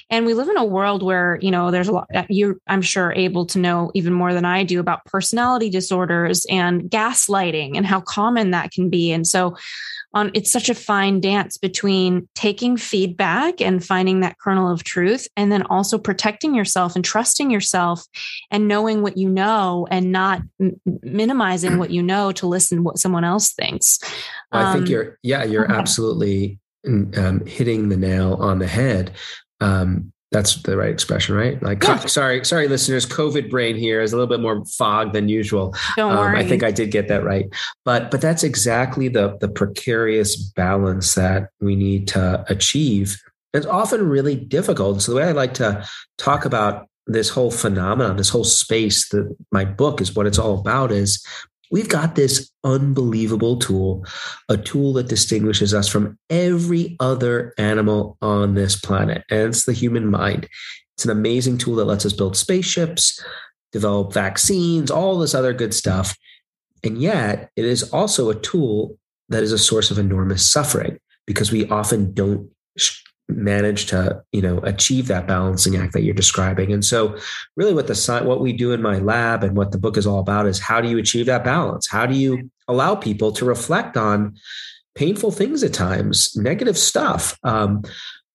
and 0.09 0.25
we 0.25 0.33
live 0.33 0.47
in 0.47 0.55
a 0.55 0.63
world 0.63 1.03
where 1.03 1.37
you 1.41 1.51
know 1.51 1.71
there's 1.71 1.89
a 1.89 1.91
lot 1.91 2.07
you're 2.29 2.55
i'm 2.67 2.81
sure 2.81 3.11
able 3.11 3.45
to 3.45 3.59
know 3.59 3.91
even 3.93 4.13
more 4.13 4.33
than 4.33 4.45
i 4.45 4.63
do 4.63 4.79
about 4.79 5.03
personality 5.03 5.69
disorders 5.69 6.45
and 6.49 6.83
gaslighting 6.83 7.75
and 7.75 7.85
how 7.85 7.99
common 7.99 8.51
that 8.51 8.71
can 8.71 8.89
be 8.89 9.11
and 9.11 9.27
so 9.27 9.57
on 10.15 10.31
it's 10.33 10.51
such 10.51 10.69
a 10.69 10.73
fine 10.73 11.19
dance 11.19 11.57
between 11.57 12.27
taking 12.33 12.77
feedback 12.77 13.61
and 13.61 13.85
finding 13.85 14.21
that 14.21 14.37
kernel 14.39 14.71
of 14.71 14.83
truth 14.83 15.27
and 15.35 15.51
then 15.51 15.61
also 15.63 15.97
protecting 15.97 16.55
yourself 16.55 16.95
and 16.95 17.05
trusting 17.05 17.51
yourself 17.51 18.03
and 18.49 18.67
knowing 18.67 19.01
what 19.01 19.17
you 19.17 19.29
know 19.29 19.85
and 19.91 20.11
not 20.11 20.41
m- 20.59 20.79
minimizing 21.03 21.77
what 21.77 21.91
you 21.91 22.01
know 22.01 22.31
to 22.31 22.47
listen 22.47 22.77
to 22.77 22.81
what 22.81 22.97
someone 22.97 23.25
else 23.25 23.53
thinks 23.53 23.99
well, 24.51 24.65
i 24.65 24.73
think 24.73 24.85
um, 24.85 24.91
you're 24.91 25.19
yeah 25.21 25.43
you're 25.43 25.65
okay. 25.65 25.75
absolutely 25.75 26.59
um, 26.87 27.45
hitting 27.45 27.89
the 27.89 27.97
nail 27.97 28.35
on 28.35 28.59
the 28.59 28.67
head 28.67 29.11
um, 29.61 30.11
that's 30.31 30.61
the 30.63 30.75
right 30.75 30.89
expression, 30.89 31.35
right? 31.35 31.61
Like, 31.61 31.83
yeah. 31.83 31.97
sorry, 31.99 32.43
sorry, 32.43 32.67
listeners. 32.67 33.05
COVID 33.05 33.49
brain 33.49 33.75
here 33.75 34.01
is 34.01 34.11
a 34.11 34.17
little 34.17 34.29
bit 34.29 34.41
more 34.41 34.65
fog 34.65 35.13
than 35.13 35.29
usual. 35.29 35.75
Don't 35.95 36.11
um, 36.11 36.17
worry. 36.17 36.37
I 36.37 36.47
think 36.47 36.63
I 36.63 36.71
did 36.71 36.91
get 36.91 37.07
that 37.07 37.23
right, 37.23 37.45
but 37.83 38.11
but 38.11 38.21
that's 38.21 38.43
exactly 38.43 39.07
the 39.07 39.37
the 39.39 39.47
precarious 39.47 40.35
balance 40.35 41.15
that 41.15 41.49
we 41.61 41.75
need 41.75 42.07
to 42.09 42.43
achieve. 42.49 43.21
It's 43.53 43.65
often 43.65 44.09
really 44.09 44.35
difficult. 44.35 45.01
So 45.01 45.13
the 45.13 45.17
way 45.17 45.23
I 45.25 45.31
like 45.31 45.53
to 45.55 45.87
talk 46.17 46.43
about 46.43 46.89
this 47.07 47.29
whole 47.29 47.51
phenomenon, 47.51 48.17
this 48.17 48.29
whole 48.29 48.43
space 48.43 49.09
that 49.09 49.33
my 49.51 49.63
book 49.63 50.01
is 50.01 50.15
what 50.15 50.25
it's 50.25 50.39
all 50.39 50.59
about 50.59 50.91
is 50.91 51.23
We've 51.71 51.89
got 51.89 52.15
this 52.15 52.51
unbelievable 52.63 53.57
tool, 53.57 54.05
a 54.49 54.57
tool 54.57 54.93
that 54.93 55.07
distinguishes 55.07 55.73
us 55.73 55.87
from 55.87 56.17
every 56.29 56.95
other 56.99 57.53
animal 57.57 58.17
on 58.21 58.53
this 58.53 58.79
planet, 58.79 59.23
and 59.29 59.49
it's 59.49 59.65
the 59.65 59.73
human 59.73 60.09
mind. 60.09 60.47
It's 60.95 61.05
an 61.05 61.11
amazing 61.11 61.57
tool 61.57 61.75
that 61.75 61.85
lets 61.85 62.05
us 62.05 62.13
build 62.13 62.37
spaceships, 62.37 63.23
develop 63.71 64.13
vaccines, 64.13 64.89
all 64.89 65.19
this 65.19 65.35
other 65.35 65.53
good 65.53 65.73
stuff. 65.73 66.15
And 66.83 67.01
yet, 67.01 67.49
it 67.55 67.65
is 67.65 67.91
also 67.91 68.29
a 68.29 68.35
tool 68.35 68.97
that 69.29 69.43
is 69.43 69.51
a 69.51 69.57
source 69.57 69.91
of 69.91 69.97
enormous 69.97 70.49
suffering 70.49 70.99
because 71.25 71.51
we 71.51 71.67
often 71.67 72.13
don't 72.13 72.49
manage 73.27 73.87
to 73.87 74.21
you 74.31 74.41
know 74.41 74.59
achieve 74.59 75.07
that 75.07 75.27
balancing 75.27 75.75
act 75.75 75.93
that 75.93 76.03
you're 76.03 76.13
describing. 76.13 76.71
And 76.71 76.85
so 76.85 77.17
really 77.55 77.73
what 77.73 77.87
the 77.87 78.21
what 78.25 78.41
we 78.41 78.53
do 78.53 78.71
in 78.71 78.81
my 78.81 78.99
lab 78.99 79.43
and 79.43 79.55
what 79.55 79.71
the 79.71 79.77
book 79.77 79.97
is 79.97 80.05
all 80.05 80.19
about 80.19 80.45
is 80.45 80.59
how 80.59 80.81
do 80.81 80.89
you 80.89 80.97
achieve 80.97 81.25
that 81.25 81.43
balance? 81.43 81.87
How 81.87 82.05
do 82.05 82.15
you 82.15 82.49
allow 82.67 82.95
people 82.95 83.31
to 83.33 83.45
reflect 83.45 83.97
on 83.97 84.37
painful 84.95 85.31
things 85.31 85.63
at 85.63 85.73
times 85.73 86.35
negative 86.35 86.77
stuff? 86.77 87.37
Um, 87.43 87.83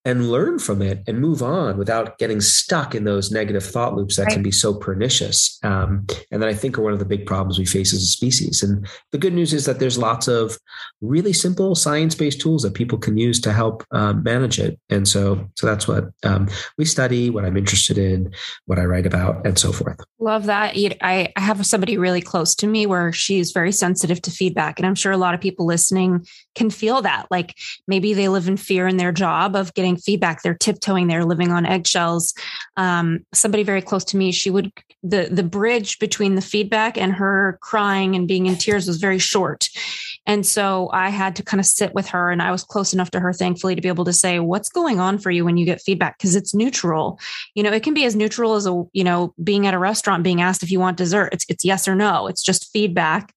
and 0.04 0.30
learn 0.30 0.58
from 0.58 0.80
it 0.80 1.02
and 1.06 1.20
move 1.20 1.42
on 1.42 1.76
without 1.76 2.16
getting 2.18 2.40
stuck 2.40 2.94
in 2.94 3.04
those 3.04 3.30
negative 3.30 3.64
thought 3.64 3.94
loops 3.94 4.16
that 4.16 4.24
right. 4.24 4.32
can 4.32 4.42
be 4.42 4.50
so 4.50 4.72
pernicious. 4.72 5.58
Um, 5.62 6.06
and 6.30 6.40
that 6.40 6.48
I 6.48 6.54
think 6.54 6.78
are 6.78 6.82
one 6.82 6.94
of 6.94 6.98
the 6.98 7.04
big 7.04 7.26
problems 7.26 7.58
we 7.58 7.66
face 7.66 7.92
as 7.92 8.02
a 8.02 8.06
species. 8.06 8.62
And 8.62 8.88
the 9.12 9.18
good 9.18 9.34
news 9.34 9.52
is 9.52 9.66
that 9.66 9.78
there's 9.78 9.98
lots 9.98 10.26
of 10.26 10.58
really 11.02 11.32
simple 11.32 11.74
science-based 11.74 12.40
tools 12.40 12.62
that 12.62 12.74
people 12.74 12.98
can 12.98 13.18
use 13.18 13.40
to 13.42 13.52
help 13.52 13.84
um, 13.90 14.22
manage 14.22 14.58
it. 14.58 14.78
And 14.88 15.06
so, 15.06 15.46
so 15.56 15.66
that's 15.66 15.86
what 15.86 16.10
um, 16.22 16.48
we 16.78 16.84
study, 16.84 17.28
what 17.28 17.44
I'm 17.44 17.56
interested 17.56 17.98
in, 17.98 18.32
what 18.66 18.78
I 18.78 18.84
write 18.84 19.06
about, 19.06 19.46
and 19.46 19.58
so 19.58 19.70
forth. 19.70 19.98
Love 20.18 20.46
that. 20.46 20.74
I, 21.02 21.32
I 21.36 21.40
have 21.40 21.64
somebody 21.66 21.98
really 21.98 22.22
close 22.22 22.54
to 22.56 22.66
me 22.66 22.86
where 22.86 23.12
she's 23.12 23.52
very 23.52 23.72
sensitive 23.72 24.22
to 24.22 24.30
feedback, 24.30 24.78
and 24.78 24.86
I'm 24.86 24.94
sure 24.94 25.12
a 25.12 25.18
lot 25.18 25.34
of 25.34 25.40
people 25.40 25.66
listening 25.66 26.26
can 26.54 26.70
feel 26.70 27.02
that. 27.02 27.26
Like 27.30 27.56
maybe 27.86 28.14
they 28.14 28.28
live 28.28 28.48
in 28.48 28.56
fear 28.56 28.86
in 28.88 28.96
their 28.96 29.12
job 29.12 29.56
of 29.56 29.74
getting 29.74 29.96
feedback. 29.96 30.42
They're 30.42 30.54
tiptoeing, 30.54 31.06
they're 31.06 31.24
living 31.24 31.52
on 31.52 31.66
eggshells. 31.66 32.34
Um, 32.76 33.20
somebody 33.32 33.62
very 33.62 33.82
close 33.82 34.04
to 34.06 34.16
me, 34.16 34.32
she 34.32 34.50
would 34.50 34.72
the 35.02 35.28
the 35.30 35.42
bridge 35.42 35.98
between 35.98 36.34
the 36.34 36.42
feedback 36.42 36.98
and 36.98 37.12
her 37.12 37.58
crying 37.62 38.14
and 38.14 38.28
being 38.28 38.46
in 38.46 38.56
tears 38.56 38.86
was 38.86 38.98
very 38.98 39.18
short. 39.18 39.68
And 40.26 40.46
so 40.46 40.90
I 40.92 41.08
had 41.08 41.34
to 41.36 41.42
kind 41.42 41.60
of 41.60 41.66
sit 41.66 41.94
with 41.94 42.06
her 42.08 42.30
and 42.30 42.42
I 42.42 42.50
was 42.52 42.62
close 42.62 42.92
enough 42.92 43.10
to 43.12 43.20
her, 43.20 43.32
thankfully, 43.32 43.74
to 43.74 43.80
be 43.80 43.88
able 43.88 44.04
to 44.04 44.12
say, 44.12 44.38
what's 44.38 44.68
going 44.68 45.00
on 45.00 45.18
for 45.18 45.30
you 45.30 45.44
when 45.44 45.56
you 45.56 45.64
get 45.64 45.80
feedback? 45.80 46.18
Because 46.18 46.36
it's 46.36 46.54
neutral. 46.54 47.18
You 47.54 47.62
know, 47.62 47.72
it 47.72 47.82
can 47.82 47.94
be 47.94 48.04
as 48.04 48.14
neutral 48.14 48.54
as 48.54 48.66
a, 48.66 48.84
you 48.92 49.02
know, 49.02 49.34
being 49.42 49.66
at 49.66 49.74
a 49.74 49.78
restaurant, 49.78 50.22
being 50.22 50.42
asked 50.42 50.62
if 50.62 50.70
you 50.70 50.78
want 50.78 50.98
dessert. 50.98 51.30
It's, 51.32 51.46
it's 51.48 51.64
yes 51.64 51.88
or 51.88 51.94
no. 51.94 52.26
It's 52.26 52.42
just 52.42 52.70
feedback 52.70 53.34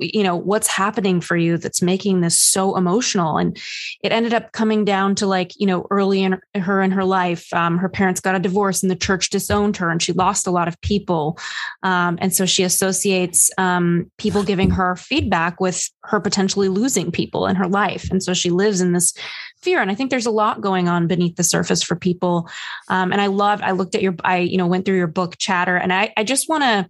you 0.00 0.22
know 0.22 0.34
what's 0.34 0.66
happening 0.66 1.20
for 1.20 1.36
you 1.36 1.56
that's 1.56 1.80
making 1.80 2.20
this 2.20 2.38
so 2.38 2.76
emotional. 2.76 3.38
And 3.38 3.56
it 4.02 4.12
ended 4.12 4.34
up 4.34 4.52
coming 4.52 4.84
down 4.84 5.14
to 5.16 5.26
like 5.26 5.58
you 5.60 5.66
know 5.66 5.86
early 5.90 6.22
in 6.22 6.40
her 6.56 6.82
in 6.82 6.90
her 6.90 7.04
life 7.04 7.52
um, 7.52 7.78
her 7.78 7.88
parents 7.88 8.20
got 8.20 8.34
a 8.34 8.40
divorce 8.40 8.82
and 8.82 8.90
the 8.90 8.96
church 8.96 9.30
disowned 9.30 9.76
her 9.76 9.90
and 9.90 10.02
she 10.02 10.12
lost 10.12 10.46
a 10.46 10.50
lot 10.50 10.68
of 10.68 10.80
people. 10.80 11.38
Um, 11.82 12.18
and 12.20 12.34
so 12.34 12.46
she 12.46 12.64
associates 12.64 13.50
um, 13.58 14.10
people 14.18 14.42
giving 14.42 14.70
her 14.70 14.96
feedback 14.96 15.60
with 15.60 15.88
her 16.04 16.20
potentially 16.20 16.68
losing 16.68 17.12
people 17.12 17.46
in 17.46 17.56
her 17.56 17.68
life. 17.68 18.10
And 18.10 18.22
so 18.22 18.34
she 18.34 18.50
lives 18.50 18.80
in 18.80 18.92
this 18.92 19.14
fear. 19.62 19.80
And 19.80 19.90
i 19.90 19.94
think 19.94 20.10
there's 20.10 20.26
a 20.26 20.30
lot 20.30 20.60
going 20.60 20.88
on 20.88 21.06
beneath 21.06 21.36
the 21.36 21.44
surface 21.44 21.82
for 21.82 21.94
people. 21.94 22.48
Um, 22.88 23.12
and 23.12 23.20
i 23.20 23.26
loved 23.26 23.62
i 23.62 23.70
looked 23.70 23.94
at 23.94 24.02
your 24.02 24.16
i 24.24 24.38
you 24.38 24.58
know 24.58 24.66
went 24.66 24.84
through 24.84 24.96
your 24.96 25.06
book 25.06 25.36
chatter. 25.38 25.76
And 25.76 25.92
i, 25.92 26.12
I 26.16 26.24
just 26.24 26.48
want 26.48 26.64
to 26.64 26.88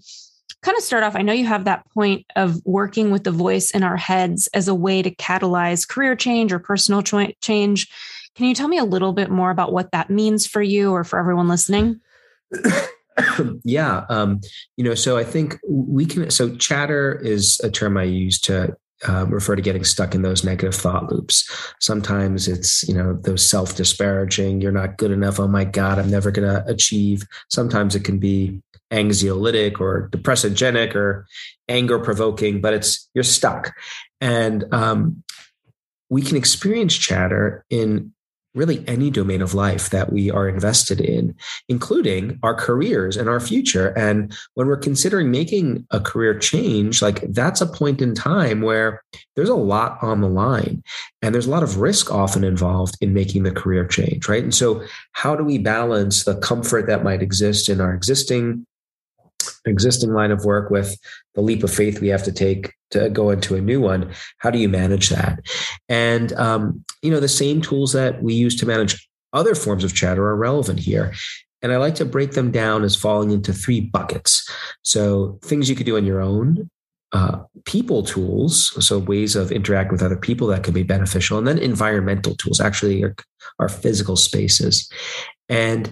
kind 0.63 0.77
of 0.77 0.85
start 0.85 1.03
off, 1.03 1.17
I 1.17 1.23
know 1.23 1.33
you 1.33 1.47
have 1.47 1.65
that 1.65 1.89
point 1.93 2.27
of 2.37 2.61
working 2.65 3.11
with 3.11 3.25
the 3.25 3.31
voice 3.31 3.71
in 3.71 3.83
our 3.83 3.97
heads 3.97 4.49
as 4.49 4.69
a 4.69 4.75
way 4.75 5.03
to 5.03 5.15
catalyze 5.15 5.89
career 5.89 6.15
change 6.15 6.53
or 6.53 6.59
personal 6.59 7.03
change. 7.03 7.89
Can 8.35 8.47
you 8.47 8.55
tell 8.55 8.69
me 8.69 8.79
a 8.79 8.85
little 8.85 9.13
bit 9.13 9.31
more 9.31 9.51
about 9.51 9.73
what 9.73 9.93
that 9.93 10.11
means 10.11 10.47
for 10.47 10.63
you 10.63 10.93
or 10.93 11.05
for 11.05 11.19
everyone 11.19 11.49
listening? 11.49 12.01
yeah. 13.65 14.05
Um, 14.09 14.41
you 14.77 14.85
know, 14.85 14.95
so 14.95 15.17
I 15.17 15.25
think 15.25 15.59
we 15.69 16.07
can, 16.07 16.31
so 16.31 16.55
chatter 16.57 17.19
is 17.23 17.61
a 17.65 17.71
term 17.71 17.97
I 17.97 18.05
use 18.05 18.41
to 18.43 18.77
um, 19.07 19.31
refer 19.31 19.57
to 19.57 19.63
getting 19.63 19.85
stuck 19.85 20.15
in 20.15 20.23
those 20.23 20.45
negative 20.45 20.75
thought 20.75 21.11
loops. 21.11 21.49
Sometimes 21.81 22.49
it's, 22.49 22.87
you 22.89 22.95
know, 22.95 23.15
those 23.23 23.49
self 23.49 23.77
disparaging, 23.77 24.61
you're 24.61 24.73
not 24.73 24.99
good 24.99 25.11
enough. 25.11 25.41
Oh 25.41 25.49
my 25.49 25.65
God, 25.65 25.99
I'm 25.99 26.11
never 26.11 26.31
going 26.31 26.49
to 26.49 26.65
achieve. 26.67 27.27
Sometimes 27.49 27.95
it 27.95 28.05
can 28.05 28.19
be 28.19 28.63
anxiolytic 28.91 29.81
or 29.81 30.09
depressogenic 30.11 30.95
or 30.95 31.27
anger 31.69 31.99
provoking, 31.99 32.61
but 32.61 32.75
it's, 32.75 33.09
you're 33.15 33.25
stuck. 33.25 33.73
And 34.21 34.65
um, 34.73 35.23
we 36.09 36.23
can 36.23 36.37
experience 36.37 36.95
chatter 36.95 37.65
in 37.71 38.13
really 38.55 38.87
any 38.89 39.11
domain 39.11 39.43
of 39.43 39.55
life 39.55 39.91
that 39.91 40.13
we 40.13 40.31
are 40.31 40.49
invested 40.49 41.01
in, 41.01 41.35
including 41.69 42.39
our 42.43 42.55
careers 42.55 43.17
and 43.17 43.29
our 43.29 43.41
future. 43.41 43.97
And 43.97 44.37
when 44.55 44.67
we're 44.67 44.77
considering 44.77 45.31
making 45.31 45.87
a 45.91 46.01
career 46.01 46.39
change, 46.39 47.01
like 47.01 47.21
that's 47.33 47.61
a 47.61 47.67
point 47.67 48.03
in 48.03 48.15
time 48.15 48.63
where 48.63 49.03
there's 49.37 49.49
a 49.49 49.55
lot 49.55 50.03
on 50.03 50.21
the 50.21 50.29
line 50.29 50.83
and 51.23 51.35
there's 51.35 51.47
a 51.47 51.51
lot 51.51 51.63
of 51.63 51.79
risk 51.79 52.11
often 52.13 52.43
involved 52.43 52.97
in 53.01 53.15
making 53.15 53.45
the 53.45 53.53
career 53.53 53.87
change, 53.87 54.29
right? 54.29 54.43
And 54.43 54.55
so, 54.55 54.83
how 55.13 55.37
do 55.37 55.45
we 55.45 55.59
balance 55.59 56.25
the 56.25 56.37
comfort 56.39 56.87
that 56.87 57.05
might 57.05 57.23
exist 57.23 57.69
in 57.69 57.81
our 57.81 57.95
existing 57.95 58.67
existing 59.65 60.13
line 60.13 60.31
of 60.31 60.45
work 60.45 60.71
with 60.71 60.97
the 61.35 61.41
leap 61.41 61.63
of 61.63 61.73
faith 61.73 62.01
we 62.01 62.09
have 62.09 62.23
to 62.25 62.33
take 62.33 62.73
to 62.91 63.09
go 63.11 63.31
into 63.31 63.57
a 63.57 63.61
new 63.61 63.81
one 63.81 64.13
how 64.39 64.51
do 64.51 64.59
you 64.59 64.69
manage 64.69 65.11
that? 65.11 65.41
And 65.89 66.33
um, 66.35 66.85
you 67.03 67.11
know 67.11 67.21
the 67.21 67.29
same 67.29 67.61
tools 67.61 67.93
that 67.93 68.23
we 68.23 68.35
use 68.35 68.57
to 68.57 68.67
manage 68.67 69.09
other 69.33 69.55
forms 69.55 69.85
of 69.85 69.95
chatter 69.95 70.27
are 70.27 70.37
relevant 70.37 70.81
here. 70.81 71.13
And 71.63 71.73
i 71.73 71.77
like 71.77 71.95
to 71.97 72.07
break 72.07 72.33
them 72.33 72.51
down 72.51 72.85
as 72.85 72.97
falling 72.97 73.31
into 73.31 73.53
three 73.53 73.81
buckets. 73.81 74.49
So 74.83 75.39
things 75.43 75.69
you 75.69 75.77
could 75.77 75.87
do 75.87 75.97
on 75.97 76.07
your 76.07 76.21
own 76.21 76.71
uh, 77.13 77.41
people 77.65 78.03
tools, 78.03 78.73
so 78.85 78.99
ways 78.99 79.35
of 79.35 79.51
interacting 79.51 79.93
with 79.93 80.03
other 80.03 80.17
people 80.17 80.47
that 80.47 80.63
could 80.63 80.75
be 80.75 80.85
beneficial, 80.85 81.39
and 81.39 81.47
then 81.47 81.59
environmental 81.59 82.37
tools, 82.37 82.61
actually 82.61 83.05
our 83.59 83.69
physical 83.69 84.17
spaces. 84.17 84.89
And 85.49 85.91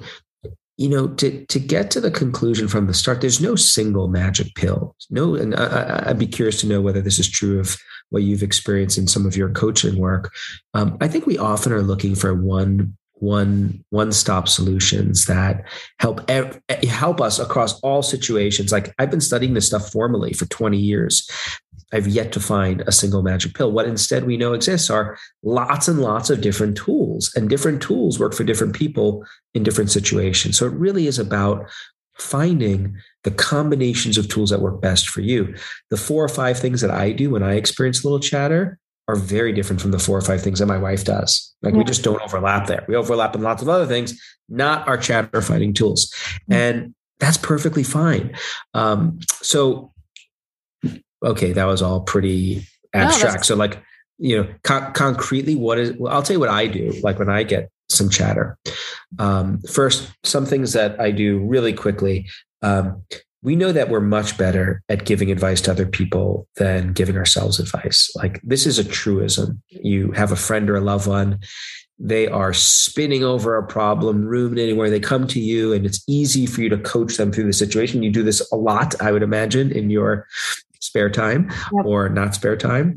you 0.79 0.89
know 0.89 1.09
to 1.09 1.45
to 1.47 1.59
get 1.59 1.91
to 1.91 2.01
the 2.01 2.11
conclusion 2.11 2.69
from 2.69 2.87
the 2.87 2.95
start 2.95 3.21
there's 3.21 3.41
no 3.41 3.57
single 3.57 4.09
magic 4.09 4.55
pill. 4.55 4.95
No 5.11 5.35
and 5.35 5.55
I, 5.55 6.05
would 6.07 6.19
be 6.19 6.27
curious 6.27 6.61
to 6.61 6.67
know 6.67 6.81
whether 6.81 7.03
this 7.03 7.19
is 7.19 7.29
true 7.29 7.61
of 7.61 7.77
what 8.11 8.23
you've 8.23 8.45
experienced 8.45 8.97
in 8.97 9.07
some 9.07 9.27
of 9.27 9.37
your 9.37 9.51
coaching 9.51 9.99
work. 9.99 10.33
Um, 10.73 10.97
i 11.01 11.09
think 11.09 11.27
we 11.27 11.37
often 11.37 11.73
are 11.73 11.83
looking 11.83 12.15
for 12.15 12.33
one 12.33 12.97
one 13.15 13.85
one 13.91 14.13
stop 14.13 14.47
solutions 14.47 15.27
that 15.27 15.65
help 15.99 16.31
help 16.85 17.21
us 17.21 17.41
across 17.41 17.79
all 17.81 18.03
situations. 18.03 18.71
Like 18.71 18.95
i've 19.01 19.11
been 19.11 19.21
studying 19.21 19.55
this 19.55 19.67
stuff 19.67 19.91
formally 19.91 20.33
for 20.33 20.47
20 20.47 20.79
years 20.79 21.29
I've 21.93 22.07
yet 22.07 22.33
to 22.33 22.41
find 22.41 22.83
a 22.83 22.93
single 22.93 23.23
magic 23.23 23.55
pill. 23.55 23.73
What 23.73 23.87
instead 23.87 24.25
we 24.25 24.37
know 24.37 24.53
exists 24.53 24.91
are 24.91 25.19
lots 25.43 25.89
and 25.89 26.01
lots 26.01 26.31
of 26.31 26.41
different 26.41 26.77
tools, 26.77 27.33
and 27.35 27.49
different 27.49 27.83
tools 27.83 28.19
work 28.19 28.35
for 28.35 28.45
different 28.45 28.75
people 28.75 29.25
in 29.55 29.63
different 29.63 29.91
situations. 29.91 30.59
So 30.59 30.67
it 30.67 30.73
really 30.75 31.07
is 31.07 31.19
about 31.19 31.69
finding 32.19 32.97
the 33.25 33.31
combinations 33.31 34.19
of 34.19 34.29
tools 34.29 34.51
that 34.51 34.61
work 34.61 34.81
best 34.81 35.09
for 35.09 35.21
you. 35.21 35.55
The 35.91 35.97
four 35.97 36.25
or 36.25 36.29
five 36.29 36.59
things 36.59 36.81
that 36.81 36.91
I 36.91 37.13
do 37.13 37.31
when 37.31 37.43
I 37.43 37.55
experience 37.55 38.03
a 38.03 38.07
little 38.07 38.21
chatter 38.21 38.79
are 39.07 39.17
very 39.17 39.53
different 39.53 39.81
from 39.81 39.91
the 39.91 39.99
four 39.99 40.19
or 40.19 40.21
five 40.21 40.43
things 40.43 40.59
that 40.59 40.67
my 40.67 40.77
wife 40.77 41.05
does. 41.05 41.55
Like 41.63 41.73
yeah. 41.73 41.79
we 41.79 41.85
just 41.85 42.05
don't 42.05 42.21
overlap 42.21 42.67
there. 42.67 42.85
We 42.89 42.97
overlap 42.97 43.35
in 43.35 43.43
lots 43.43 43.63
of 43.63 43.69
other 43.69 43.87
things, 43.87 44.21
not 44.49 44.87
our 44.87 44.99
chatter 44.99 45.41
fighting 45.41 45.73
tools. 45.73 46.13
Mm-hmm. 46.13 46.53
And 46.53 46.95
that's 47.19 47.39
perfectly 47.39 47.83
fine. 47.83 48.37
Um, 48.75 49.19
so 49.43 49.93
okay, 51.23 51.53
that 51.53 51.65
was 51.65 51.83
all 51.83 52.01
pretty 52.01 52.67
abstract. 52.95 53.37
No, 53.37 53.43
so 53.43 53.57
like, 53.57 53.83
you 54.19 54.37
know, 54.37 54.49
concretely, 54.63 55.55
what 55.55 55.79
is, 55.79 55.93
well, 55.93 56.13
I'll 56.13 56.23
tell 56.23 56.35
you 56.35 56.41
what 56.41 56.49
I 56.49 56.67
do. 56.67 56.93
Like 57.03 57.19
when 57.19 57.31
I 57.31 57.43
get 57.43 57.71
some 57.89 58.11
chatter, 58.11 58.59
um, 59.19 59.61
first, 59.63 60.11
some 60.25 60.45
things 60.45 60.73
that 60.73 61.01
I 61.01 61.11
do 61.11 61.39
really 61.41 61.73
quickly. 61.73 62.27
Um, 62.63 63.03
we 63.41 63.55
know 63.55 63.71
that 63.71 63.89
we're 63.89 64.01
much 64.01 64.37
better 64.37 64.83
at 64.89 65.05
giving 65.05 65.31
advice 65.31 65.61
to 65.63 65.71
other 65.71 65.87
people 65.87 66.49
than 66.57 66.93
giving 66.93 67.17
ourselves 67.17 67.61
advice. 67.61 68.11
Like 68.17 68.41
this 68.43 68.67
is 68.67 68.81
a 68.81 68.85
truism. 68.85 69.63
You 69.69 70.11
have 70.13 70.33
a 70.33 70.37
friend 70.37 70.69
or 70.69 70.77
a 70.77 70.81
loved 70.81 71.07
one, 71.07 71.39
they 71.99 72.29
are 72.29 72.53
spinning 72.53 73.25
over 73.25 73.57
a 73.57 73.67
problem, 73.67 74.25
ruminating 74.25 74.77
where 74.77 74.91
they 74.91 75.01
come 75.01 75.27
to 75.29 75.41
you, 75.41 75.73
and 75.73 75.85
it's 75.85 76.03
easy 76.07 76.47
for 76.47 76.61
you 76.61 76.69
to 76.69 76.79
coach 76.79 77.17
them 77.17 77.33
through 77.33 77.47
the 77.47 77.53
situation. 77.53 78.03
You 78.03 78.13
do 78.13 78.23
this 78.23 78.47
a 78.53 78.57
lot, 78.57 79.01
I 79.03 79.11
would 79.11 79.23
imagine, 79.23 79.73
in 79.73 79.91
your 79.91 80.27
spare 80.89 81.11
time 81.11 81.51
yep. 81.73 81.85
or 81.85 82.09
not 82.09 82.35
spare 82.35 82.57
time. 82.57 82.95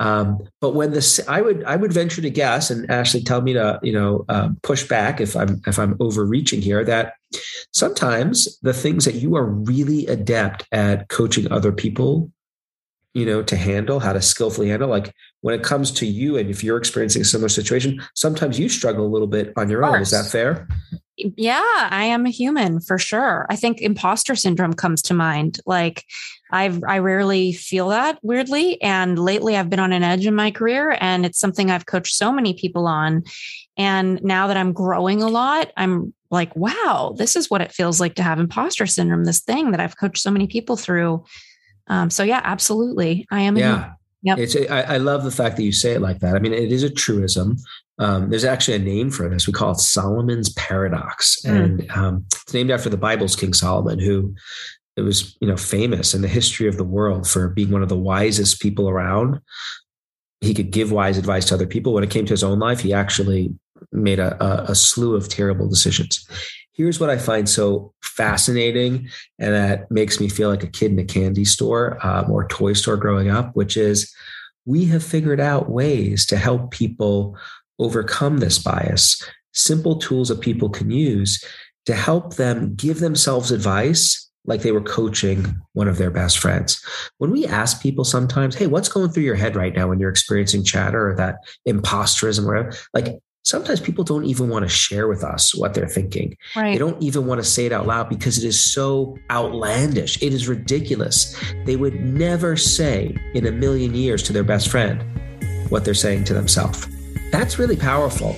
Um, 0.00 0.38
but 0.60 0.74
when 0.74 0.90
this, 0.90 1.20
I 1.28 1.40
would 1.40 1.62
I 1.64 1.76
would 1.76 1.92
venture 1.92 2.20
to 2.20 2.30
guess, 2.30 2.70
and 2.70 2.90
Ashley, 2.90 3.22
tell 3.22 3.42
me 3.42 3.52
to 3.52 3.78
you 3.82 3.92
know 3.92 4.24
uh, 4.28 4.48
push 4.62 4.86
back 4.88 5.20
if 5.20 5.36
I'm 5.36 5.60
if 5.66 5.78
I'm 5.78 5.96
overreaching 6.00 6.60
here. 6.60 6.84
That 6.84 7.14
sometimes 7.72 8.58
the 8.60 8.72
things 8.72 9.04
that 9.04 9.14
you 9.14 9.36
are 9.36 9.46
really 9.46 10.06
adept 10.06 10.66
at 10.72 11.08
coaching 11.08 11.50
other 11.52 11.72
people, 11.72 12.32
you 13.14 13.24
know, 13.24 13.42
to 13.42 13.56
handle, 13.56 14.00
how 14.00 14.12
to 14.12 14.20
skillfully 14.20 14.68
handle, 14.68 14.88
like 14.88 15.14
when 15.40 15.54
it 15.54 15.62
comes 15.62 15.90
to 15.92 16.06
you, 16.06 16.36
and 16.36 16.50
if 16.50 16.64
you're 16.64 16.76
experiencing 16.76 17.22
a 17.22 17.24
similar 17.24 17.48
situation, 17.48 18.02
sometimes 18.14 18.58
you 18.58 18.68
struggle 18.68 19.06
a 19.06 19.08
little 19.08 19.28
bit 19.28 19.52
on 19.56 19.70
your 19.70 19.84
own. 19.84 20.00
Is 20.00 20.10
that 20.10 20.26
fair? 20.26 20.66
Yeah, 21.16 21.62
I 21.90 22.06
am 22.06 22.26
a 22.26 22.30
human 22.30 22.80
for 22.80 22.98
sure. 22.98 23.46
I 23.48 23.54
think 23.54 23.80
imposter 23.80 24.34
syndrome 24.34 24.72
comes 24.72 25.00
to 25.02 25.14
mind. 25.14 25.60
Like 25.64 26.04
I've 26.50 26.82
I 26.82 26.98
rarely 26.98 27.52
feel 27.52 27.88
that 27.90 28.18
weirdly. 28.22 28.82
And 28.82 29.16
lately 29.16 29.56
I've 29.56 29.70
been 29.70 29.78
on 29.78 29.92
an 29.92 30.02
edge 30.02 30.26
in 30.26 30.34
my 30.34 30.50
career 30.50 30.96
and 31.00 31.24
it's 31.24 31.38
something 31.38 31.70
I've 31.70 31.86
coached 31.86 32.16
so 32.16 32.32
many 32.32 32.54
people 32.54 32.88
on. 32.88 33.22
And 33.76 34.22
now 34.24 34.48
that 34.48 34.56
I'm 34.56 34.72
growing 34.72 35.22
a 35.22 35.28
lot, 35.28 35.70
I'm 35.76 36.12
like, 36.30 36.54
wow, 36.56 37.14
this 37.16 37.36
is 37.36 37.48
what 37.48 37.60
it 37.60 37.72
feels 37.72 38.00
like 38.00 38.16
to 38.16 38.22
have 38.24 38.40
imposter 38.40 38.86
syndrome, 38.86 39.24
this 39.24 39.40
thing 39.40 39.70
that 39.70 39.80
I've 39.80 39.96
coached 39.96 40.18
so 40.22 40.32
many 40.32 40.48
people 40.48 40.76
through. 40.76 41.24
Um, 41.86 42.10
so 42.10 42.22
yeah, 42.22 42.40
absolutely. 42.44 43.26
I 43.30 43.42
am 43.42 43.56
yeah. 43.56 43.92
Yep. 44.22 44.38
It's, 44.38 44.56
I, 44.56 44.80
I, 44.80 44.96
love 44.96 45.22
the 45.22 45.30
fact 45.30 45.56
that 45.56 45.64
you 45.64 45.72
say 45.72 45.92
it 45.92 46.00
like 46.00 46.20
that. 46.20 46.34
I 46.34 46.38
mean, 46.38 46.54
it 46.54 46.72
is 46.72 46.82
a 46.82 46.88
truism. 46.88 47.58
Um, 47.98 48.30
there's 48.30 48.44
actually 48.44 48.76
a 48.76 48.80
name 48.80 49.10
for 49.10 49.28
this. 49.28 49.46
We 49.46 49.52
call 49.52 49.72
it 49.72 49.80
Solomon's 49.80 50.48
paradox, 50.54 51.42
mm. 51.44 51.50
and 51.54 51.90
um, 51.90 52.26
it's 52.32 52.54
named 52.54 52.70
after 52.70 52.88
the 52.88 52.96
Bible's 52.96 53.36
King 53.36 53.52
Solomon, 53.52 53.98
who 53.98 54.34
it 54.96 55.02
was 55.02 55.36
you 55.40 55.46
know 55.46 55.58
famous 55.58 56.14
in 56.14 56.22
the 56.22 56.28
history 56.28 56.68
of 56.68 56.78
the 56.78 56.84
world 56.84 57.28
for 57.28 57.48
being 57.48 57.70
one 57.70 57.82
of 57.82 57.90
the 57.90 57.98
wisest 57.98 58.62
people 58.62 58.88
around. 58.88 59.40
He 60.40 60.54
could 60.54 60.70
give 60.70 60.90
wise 60.90 61.18
advice 61.18 61.44
to 61.46 61.54
other 61.54 61.66
people. 61.66 61.92
When 61.92 62.04
it 62.04 62.10
came 62.10 62.24
to 62.24 62.32
his 62.32 62.44
own 62.44 62.58
life, 62.58 62.80
he 62.80 62.94
actually 62.94 63.54
made 63.92 64.18
a, 64.18 64.70
a, 64.70 64.74
slew 64.74 65.14
of 65.14 65.28
terrible 65.28 65.68
decisions. 65.68 66.26
Here's 66.72 66.98
what 66.98 67.10
I 67.10 67.18
find 67.18 67.48
so 67.48 67.92
fascinating, 68.02 69.08
and 69.38 69.54
that 69.54 69.90
makes 69.90 70.20
me 70.20 70.28
feel 70.28 70.48
like 70.48 70.64
a 70.64 70.68
kid 70.68 70.92
in 70.92 70.98
a 70.98 71.04
candy 71.04 71.44
store 71.44 72.04
um, 72.04 72.30
or 72.30 72.48
toy 72.48 72.72
store 72.72 72.96
growing 72.96 73.30
up, 73.30 73.54
which 73.54 73.76
is 73.76 74.12
we 74.66 74.84
have 74.86 75.04
figured 75.04 75.40
out 75.40 75.70
ways 75.70 76.26
to 76.26 76.36
help 76.36 76.70
people 76.70 77.36
overcome 77.78 78.38
this 78.38 78.58
bias, 78.58 79.22
simple 79.52 79.98
tools 79.98 80.28
that 80.28 80.40
people 80.40 80.68
can 80.68 80.90
use 80.90 81.42
to 81.86 81.94
help 81.94 82.34
them 82.34 82.74
give 82.74 83.00
themselves 83.00 83.50
advice 83.50 84.30
like 84.46 84.62
they 84.62 84.72
were 84.72 84.82
coaching 84.82 85.60
one 85.72 85.88
of 85.88 85.96
their 85.96 86.10
best 86.10 86.38
friends. 86.38 86.82
When 87.18 87.30
we 87.30 87.46
ask 87.46 87.82
people 87.82 88.04
sometimes, 88.04 88.54
hey, 88.54 88.66
what's 88.66 88.88
going 88.88 89.10
through 89.10 89.22
your 89.22 89.34
head 89.34 89.56
right 89.56 89.74
now 89.74 89.88
when 89.88 89.98
you're 89.98 90.10
experiencing 90.10 90.64
chatter 90.64 91.10
or 91.10 91.16
that 91.16 91.36
imposterism 91.66 92.44
or 92.44 92.54
whatever? 92.54 92.76
Like 92.92 93.18
sometimes 93.44 93.78
people 93.78 94.04
don't 94.04 94.24
even 94.24 94.48
want 94.48 94.64
to 94.64 94.68
share 94.68 95.06
with 95.06 95.22
us 95.22 95.54
what 95.54 95.74
they're 95.74 95.86
thinking. 95.86 96.36
Right. 96.56 96.72
They 96.72 96.78
don't 96.78 97.00
even 97.02 97.26
want 97.26 97.40
to 97.40 97.44
say 97.44 97.66
it 97.66 97.72
out 97.72 97.86
loud 97.86 98.08
because 98.08 98.42
it 98.42 98.46
is 98.46 98.58
so 98.58 99.18
outlandish. 99.30 100.20
It 100.22 100.32
is 100.32 100.48
ridiculous. 100.48 101.38
They 101.66 101.76
would 101.76 102.00
never 102.00 102.56
say 102.56 103.16
in 103.34 103.46
a 103.46 103.52
million 103.52 103.94
years 103.94 104.22
to 104.24 104.32
their 104.32 104.44
best 104.44 104.68
friend 104.68 105.04
what 105.68 105.84
they're 105.84 105.94
saying 105.94 106.24
to 106.24 106.34
themselves. 106.34 106.88
That's 107.30 107.58
really 107.58 107.76
powerful. 107.76 108.36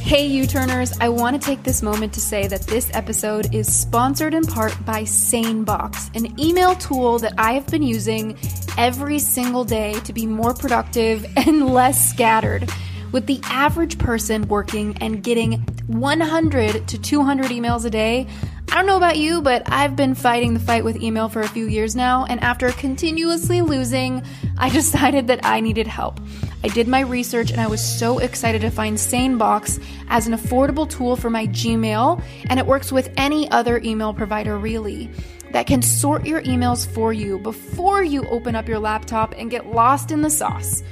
Hey, 0.00 0.24
U 0.26 0.46
Turners, 0.46 0.92
I 1.00 1.08
want 1.08 1.40
to 1.40 1.44
take 1.44 1.64
this 1.64 1.82
moment 1.82 2.12
to 2.12 2.20
say 2.20 2.46
that 2.46 2.62
this 2.62 2.88
episode 2.94 3.52
is 3.52 3.74
sponsored 3.74 4.34
in 4.34 4.44
part 4.44 4.72
by 4.84 5.02
SaneBox, 5.02 6.14
an 6.14 6.38
email 6.38 6.76
tool 6.76 7.18
that 7.18 7.34
I 7.38 7.54
have 7.54 7.66
been 7.66 7.82
using 7.82 8.38
every 8.78 9.18
single 9.18 9.64
day 9.64 9.94
to 10.04 10.12
be 10.12 10.24
more 10.24 10.54
productive 10.54 11.26
and 11.36 11.68
less 11.74 12.08
scattered. 12.08 12.70
With 13.12 13.26
the 13.26 13.40
average 13.44 13.98
person 13.98 14.48
working 14.48 14.96
and 15.00 15.22
getting 15.22 15.60
100 15.86 16.88
to 16.88 16.98
200 16.98 17.46
emails 17.46 17.84
a 17.84 17.90
day, 17.90 18.26
I 18.70 18.74
don't 18.74 18.86
know 18.86 18.96
about 18.96 19.16
you, 19.16 19.40
but 19.40 19.62
I've 19.72 19.96
been 19.96 20.14
fighting 20.14 20.52
the 20.52 20.60
fight 20.60 20.84
with 20.84 21.00
email 21.00 21.28
for 21.28 21.40
a 21.40 21.48
few 21.48 21.66
years 21.66 21.96
now, 21.96 22.26
and 22.26 22.42
after 22.42 22.70
continuously 22.72 23.62
losing, 23.62 24.22
I 24.58 24.68
decided 24.80 25.28
that 25.28 25.40
I 25.44 25.60
needed 25.60 25.86
help. 25.86 26.20
I 26.64 26.68
did 26.68 26.88
my 26.88 27.00
research 27.00 27.52
and 27.52 27.60
I 27.60 27.68
was 27.68 27.80
so 27.80 28.18
excited 28.18 28.60
to 28.62 28.70
find 28.70 28.96
SaneBox 28.96 29.82
as 30.08 30.26
an 30.26 30.34
affordable 30.34 30.90
tool 30.90 31.16
for 31.16 31.30
my 31.30 31.46
Gmail, 31.46 32.22
and 32.50 32.58
it 32.58 32.66
works 32.66 32.90
with 32.90 33.12
any 33.16 33.50
other 33.50 33.80
email 33.82 34.12
provider 34.12 34.58
really. 34.58 35.10
that 35.52 35.66
can 35.66 35.80
sort 35.80 36.26
your 36.26 36.42
emails 36.42 36.86
for 36.86 37.12
you 37.12 37.38
before 37.38 38.02
you 38.02 38.26
open 38.28 38.54
up 38.54 38.68
your 38.68 38.80
laptop 38.80 39.32
and 39.38 39.50
get 39.50 39.64
lost 39.68 40.10
in 40.10 40.20
the 40.20 40.28
sauce. 40.28 40.82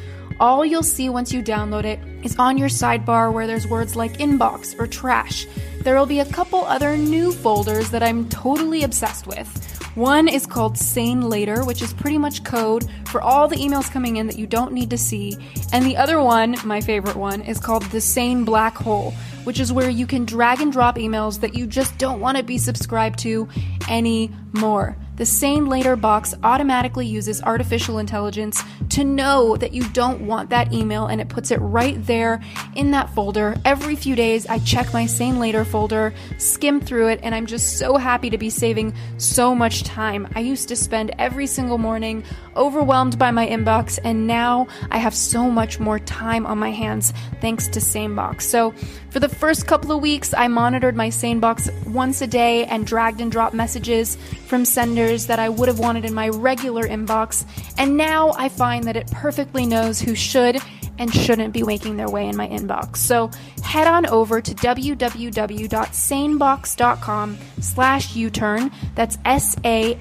All 0.41 0.65
you'll 0.65 0.83
see 0.83 1.09
once 1.09 1.33
you 1.33 1.43
download 1.43 1.85
it 1.85 2.01
is 2.25 2.37
on 2.39 2.59
your 2.59 2.69
sidebar 2.69 3.33
where 3.33 3.47
there's 3.47 3.69
words 3.69 3.95
like 3.95 4.19
inbox 4.19 4.79
or 4.79 4.87
trash. 4.87 5.47
There 5.83 5.97
will 5.97 6.07
be 6.07 6.21
a 6.21 6.25
couple 6.25 6.65
other 6.65 6.97
new 6.97 7.31
folders 7.31 7.91
that 7.91 8.03
I'm 8.03 8.29
totally 8.29 8.83
obsessed 8.83 9.27
with. 9.27 9.49
One 9.95 10.27
is 10.27 10.45
called 10.45 10.77
Sane 10.77 11.29
Later, 11.29 11.65
which 11.65 11.81
is 11.81 11.93
pretty 11.93 12.19
much 12.19 12.43
code 12.43 12.85
for 13.07 13.23
all 13.23 13.47
the 13.47 13.57
emails 13.57 13.89
coming 13.89 14.17
in 14.17 14.27
that 14.27 14.37
you 14.37 14.47
don't 14.47 14.73
need 14.73 14.91
to 14.91 14.99
see. 14.99 15.37
And 15.73 15.85
the 15.85 15.97
other 15.97 16.21
one, 16.21 16.57
my 16.65 16.81
favorite 16.81 17.15
one, 17.15 17.43
is 17.43 17.61
called 17.61 17.85
The 17.85 18.01
Sane 18.01 18.45
Black 18.45 18.77
Hole, 18.77 19.13
which 19.45 19.61
is 19.61 19.73
where 19.73 19.89
you 19.89 20.09
can 20.09 20.25
drag 20.25 20.61
and 20.61 20.73
drop 20.73 20.97
emails 20.97 21.41
that 21.41 21.55
you 21.55 21.69
just 21.69 21.97
don't 21.97 22.19
want 22.19 22.39
to 22.39 22.43
be 22.43 22.59
subscribed 22.59 23.21
to 23.21 23.49
anymore. 23.89 24.97
The 25.17 25.25
Sane 25.25 25.67
Later 25.67 25.95
box 25.95 26.35
automatically 26.43 27.07
uses 27.07 27.41
artificial 27.41 27.99
intelligence 27.99 28.61
to 28.89 29.05
know 29.05 29.57
that 29.57 29.73
you 29.73 29.89
don't 29.91 30.27
want 30.27 30.51
that 30.51 30.73
email 30.73 31.07
and 31.07 31.21
it 31.21 31.29
puts 31.29 31.53
it 31.53 31.59
right 31.59 32.05
there 32.05 32.43
in 32.75 32.91
that 32.91 33.11
folder. 33.15 33.55
Every 33.65 33.95
few 33.95 34.17
days, 34.17 34.45
I 34.47 34.59
check 34.59 34.93
my 34.93 35.07
Sane 35.07 35.39
Later 35.39 35.65
folder, 35.65 36.13
skim 36.39 36.81
through 36.81 37.09
it, 37.09 37.21
and 37.23 37.33
I'm 37.33 37.47
just 37.47 37.79
so 37.79 37.97
happy 37.97 38.29
to 38.29 38.39
be 38.39 38.51
saving 38.51 38.93
so 39.17 39.55
much 39.55 39.85
time. 39.85 40.27
I 40.35 40.41
used 40.41 40.67
to 40.69 40.77
spend 40.77 41.15
every 41.17 41.47
single 41.47 41.79
morning 41.79 42.25
overwhelmed 42.57 43.19
by 43.19 43.31
my 43.31 43.47
inbox, 43.47 43.99
and 44.03 44.27
now 44.27 44.67
I 44.91 44.99
have 44.99 45.15
so 45.15 45.51
much 45.51 45.81
more 45.81 45.99
time 45.99 46.47
on 46.47 46.59
my 46.59 46.71
hands 46.71 47.13
thanks 47.41 47.69
to 47.69 47.81
SaneBox. 47.81 48.43
So, 48.43 48.73
for 49.11 49.21
the 49.21 49.29
first 49.29 49.67
couple 49.67 49.93
of 49.93 50.01
weeks, 50.03 50.35
I 50.35 50.49
monitored 50.49 50.97
my 50.97 51.09
SaneBox 51.09 51.87
once 51.87 52.21
a 52.21 52.27
day 52.27 52.65
and 52.67 52.87
dragged 52.87 53.21
and 53.21 53.31
dropped 53.31 53.55
messages 53.55 54.17
from 54.47 54.65
senders 54.65 55.27
that 55.27 55.39
I 55.39 55.49
would 55.49 55.69
have 55.69 55.79
wanted 55.79 56.05
in 56.05 56.15
my 56.15 56.29
regular 56.29 56.85
inbox, 56.85 57.45
and 57.79 57.97
now 57.97 58.33
I 58.37 58.49
find 58.49 58.85
that 58.85 58.97
it 58.97 59.11
perfectly 59.11 59.67
knows 59.67 60.01
who 60.01 60.15
should 60.15 60.59
and 60.99 61.13
shouldn't 61.13 61.53
be 61.53 61.63
making 61.63 61.97
their 61.97 62.09
way 62.09 62.27
in 62.29 62.37
my 62.37 62.49
inbox. 62.49 62.97
So 62.99 63.31
head 63.63 63.87
on 63.87 64.07
over 64.07 64.41
to 64.41 64.55
www.sanebox.com 64.55 67.39
slash 67.61 68.17
U-turn. 68.17 68.71
That's 68.95 69.19
S-A-N-E-B-O-X 69.25 69.97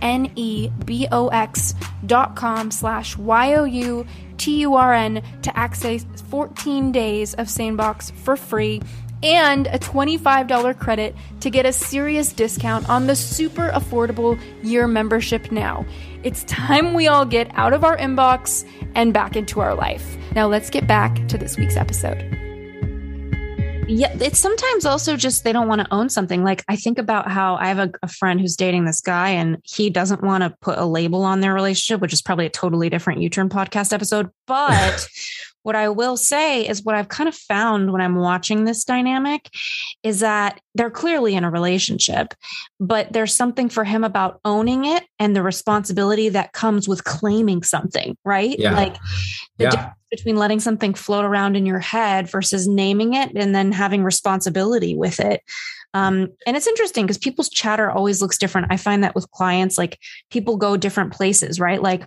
dot 2.05 2.35
com 2.35 2.69
slash 2.71 3.17
Y-O-U-T-U-R-N 3.17 5.23
to 5.41 5.57
access 5.57 6.05
14 6.29 6.91
days 6.91 7.33
of 7.35 7.47
SaneBox 7.47 8.11
for 8.11 8.35
free 8.35 8.81
and 9.23 9.67
a 9.67 9.79
$25 9.79 10.77
credit 10.77 11.15
to 11.39 11.49
get 11.49 11.65
a 11.65 11.73
serious 11.73 12.33
discount 12.33 12.87
on 12.89 13.07
the 13.07 13.15
super 13.15 13.69
affordable 13.69 14.37
year 14.61 14.87
membership 14.87 15.51
now. 15.51 15.85
It's 16.23 16.45
time 16.45 16.93
we 16.93 17.07
all 17.07 17.25
get 17.25 17.51
out 17.53 17.73
of 17.73 17.83
our 17.83 17.97
inbox 17.97 18.65
and 18.95 19.13
back 19.13 19.35
into 19.35 19.59
our 19.59 19.75
life. 19.75 20.17
Now 20.33 20.47
let's 20.47 20.69
get 20.69 20.87
back 20.87 21.27
to 21.27 21.37
this 21.37 21.57
week's 21.57 21.75
episode. 21.75 22.21
Yeah, 23.89 24.15
it's 24.21 24.39
sometimes 24.39 24.85
also 24.85 25.17
just 25.17 25.43
they 25.43 25.51
don't 25.51 25.67
want 25.67 25.81
to 25.81 25.93
own 25.93 26.07
something. 26.07 26.41
Like 26.41 26.63
I 26.69 26.77
think 26.77 26.97
about 26.97 27.29
how 27.29 27.55
I 27.55 27.65
have 27.65 27.79
a, 27.79 27.91
a 28.01 28.07
friend 28.07 28.39
who's 28.39 28.55
dating 28.55 28.85
this 28.85 29.01
guy 29.01 29.31
and 29.31 29.57
he 29.65 29.89
doesn't 29.89 30.23
want 30.23 30.43
to 30.43 30.55
put 30.61 30.77
a 30.77 30.85
label 30.85 31.23
on 31.23 31.41
their 31.41 31.53
relationship, 31.53 31.99
which 31.99 32.13
is 32.13 32.21
probably 32.21 32.45
a 32.45 32.49
totally 32.49 32.89
different 32.89 33.21
U 33.21 33.29
turn 33.29 33.49
podcast 33.49 33.91
episode. 33.91 34.29
But 34.47 35.09
what 35.63 35.75
I 35.75 35.89
will 35.89 36.15
say 36.17 36.67
is 36.67 36.83
what 36.83 36.95
I've 36.95 37.09
kind 37.09 37.27
of 37.27 37.35
found 37.35 37.91
when 37.91 38.01
I'm 38.01 38.15
watching 38.15 38.65
this 38.65 38.83
dynamic 38.83 39.49
is 40.03 40.19
that 40.19 40.59
they're 40.75 40.91
clearly 40.91 41.35
in 41.35 41.43
a 41.43 41.49
relationship, 41.51 42.33
but 42.79 43.11
there's 43.11 43.33
something 43.33 43.69
for 43.69 43.83
him 43.83 44.03
about 44.03 44.39
owning 44.45 44.85
it 44.85 45.03
and 45.19 45.35
the 45.35 45.43
responsibility 45.43 46.29
that 46.29 46.53
comes 46.53 46.87
with 46.87 47.03
claiming 47.03 47.63
something, 47.63 48.15
right? 48.23 48.57
Yeah. 48.59 48.75
Like 48.75 48.95
the 49.57 49.63
Yeah. 49.65 49.69
difference 49.71 49.95
between 50.11 50.35
letting 50.35 50.59
something 50.59 50.93
float 50.93 51.25
around 51.25 51.55
in 51.55 51.65
your 51.65 51.79
head 51.79 52.29
versus 52.29 52.67
naming 52.67 53.13
it 53.13 53.31
and 53.35 53.55
then 53.55 53.71
having 53.71 54.03
responsibility 54.03 54.95
with 54.95 55.19
it. 55.19 55.41
Um, 55.95 56.29
and 56.47 56.57
it's 56.57 56.67
interesting 56.67 57.05
because 57.05 57.19
people's 57.19 57.49
chatter 57.49 57.89
always 57.89 58.21
looks 58.21 58.37
different. 58.37 58.67
I 58.71 58.77
find 58.77 59.03
that 59.03 59.15
with 59.15 59.29
clients, 59.31 59.77
like 59.77 59.99
people 60.31 60.57
go 60.57 60.75
different 60.75 61.13
places, 61.13 61.59
right? 61.59 61.81
Like 61.81 62.05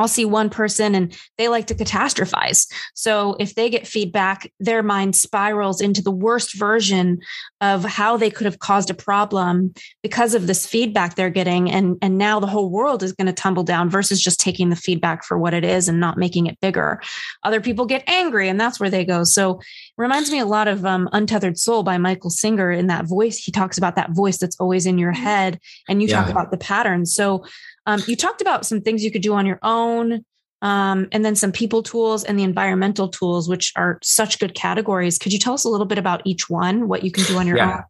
I'll 0.00 0.08
see 0.08 0.24
one 0.24 0.50
person 0.50 0.94
and 0.94 1.16
they 1.38 1.48
like 1.48 1.66
to 1.68 1.74
catastrophize. 1.74 2.66
So 2.94 3.36
if 3.38 3.54
they 3.54 3.70
get 3.70 3.86
feedback, 3.86 4.50
their 4.58 4.82
mind 4.82 5.14
spirals 5.16 5.80
into 5.80 6.02
the 6.02 6.10
worst 6.10 6.58
version 6.58 7.20
of 7.60 7.84
how 7.84 8.16
they 8.16 8.30
could 8.30 8.46
have 8.46 8.58
caused 8.58 8.90
a 8.90 8.94
problem 8.94 9.74
because 10.02 10.34
of 10.34 10.46
this 10.46 10.66
feedback 10.66 11.14
they're 11.14 11.30
getting. 11.30 11.70
And, 11.70 11.96
and 12.02 12.18
now 12.18 12.40
the 12.40 12.46
whole 12.46 12.70
world 12.70 13.02
is 13.02 13.12
going 13.12 13.26
to 13.26 13.32
tumble 13.32 13.62
down 13.62 13.90
versus 13.90 14.22
just 14.22 14.40
taking 14.40 14.70
the 14.70 14.76
feedback 14.76 15.24
for 15.24 15.38
what 15.38 15.54
it 15.54 15.64
is 15.64 15.88
and 15.88 16.00
not 16.00 16.16
making 16.16 16.46
it 16.46 16.58
bigger. 16.60 17.00
Other 17.44 17.60
people 17.60 17.86
get 17.86 18.02
angry 18.08 18.48
and 18.48 18.58
that's 18.58 18.80
where 18.80 18.90
they 18.90 19.04
go. 19.04 19.24
So 19.24 19.58
it 19.58 19.64
reminds 19.98 20.30
me 20.30 20.38
a 20.38 20.46
lot 20.46 20.68
of 20.68 20.84
um, 20.86 21.08
Untethered 21.12 21.58
Soul 21.58 21.82
by 21.82 21.98
Michael 21.98 22.30
Singer 22.30 22.70
in 22.70 22.86
that 22.86 23.06
voice. 23.06 23.36
He 23.36 23.52
talks 23.52 23.76
about 23.76 23.96
that 23.96 24.12
voice 24.12 24.38
that's 24.38 24.56
always 24.58 24.86
in 24.86 24.98
your 24.98 25.12
head 25.12 25.60
and 25.88 26.00
you 26.00 26.08
talk 26.08 26.28
about 26.30 26.50
the 26.50 26.58
patterns. 26.58 27.14
So 27.14 27.44
um, 27.86 28.02
you 28.06 28.16
talked 28.16 28.40
about 28.40 28.66
some 28.66 28.80
things 28.80 29.04
you 29.04 29.10
could 29.10 29.22
do 29.22 29.34
on 29.34 29.46
your 29.46 29.58
own, 29.62 30.24
um, 30.62 31.08
and 31.12 31.24
then 31.24 31.34
some 31.34 31.52
people 31.52 31.82
tools 31.82 32.24
and 32.24 32.38
the 32.38 32.42
environmental 32.42 33.08
tools, 33.08 33.48
which 33.48 33.72
are 33.76 33.98
such 34.02 34.38
good 34.38 34.54
categories. 34.54 35.18
Could 35.18 35.32
you 35.32 35.38
tell 35.38 35.54
us 35.54 35.64
a 35.64 35.68
little 35.68 35.86
bit 35.86 35.98
about 35.98 36.22
each 36.24 36.50
one, 36.50 36.88
what 36.88 37.02
you 37.02 37.10
can 37.10 37.24
do 37.24 37.38
on 37.38 37.46
your 37.46 37.56
Yeah. 37.56 37.76
own? 37.76 37.82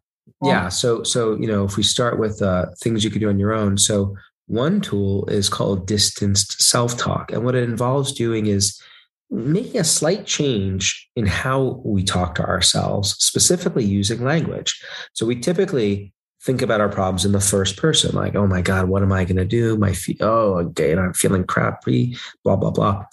Yeah. 0.43 0.69
So, 0.69 1.03
so 1.03 1.35
you 1.35 1.47
know, 1.47 1.65
if 1.65 1.77
we 1.77 1.83
start 1.83 2.17
with 2.17 2.41
uh, 2.41 2.67
things 2.81 3.03
you 3.03 3.11
can 3.11 3.19
do 3.19 3.29
on 3.29 3.39
your 3.39 3.53
own, 3.53 3.77
so 3.77 4.15
one 4.47 4.81
tool 4.81 5.25
is 5.27 5.49
called 5.49 5.85
distanced 5.85 6.61
self-talk, 6.61 7.31
and 7.31 7.43
what 7.43 7.55
it 7.55 7.63
involves 7.63 8.13
doing 8.13 8.47
is 8.47 8.81
making 9.29 9.79
a 9.79 9.83
slight 9.83 10.25
change 10.25 11.09
in 11.15 11.25
how 11.25 11.81
we 11.85 12.03
talk 12.03 12.35
to 12.35 12.43
ourselves, 12.43 13.15
specifically 13.19 13.85
using 13.85 14.23
language. 14.23 14.81
So 15.13 15.25
we 15.25 15.39
typically 15.39 16.13
think 16.43 16.61
about 16.61 16.81
our 16.81 16.89
problems 16.89 17.25
in 17.25 17.31
the 17.31 17.39
first 17.39 17.77
person, 17.77 18.15
like, 18.15 18.35
"Oh 18.35 18.47
my 18.47 18.61
God, 18.61 18.89
what 18.89 19.03
am 19.03 19.11
I 19.11 19.25
going 19.25 19.37
to 19.37 19.45
do? 19.45 19.77
My 19.77 19.93
feet, 19.93 20.17
oh, 20.21 20.57
okay, 20.59 20.91
I'm 20.93 21.13
feeling 21.13 21.43
crappy." 21.43 22.17
Blah 22.43 22.55
blah 22.55 22.71
blah. 22.71 23.05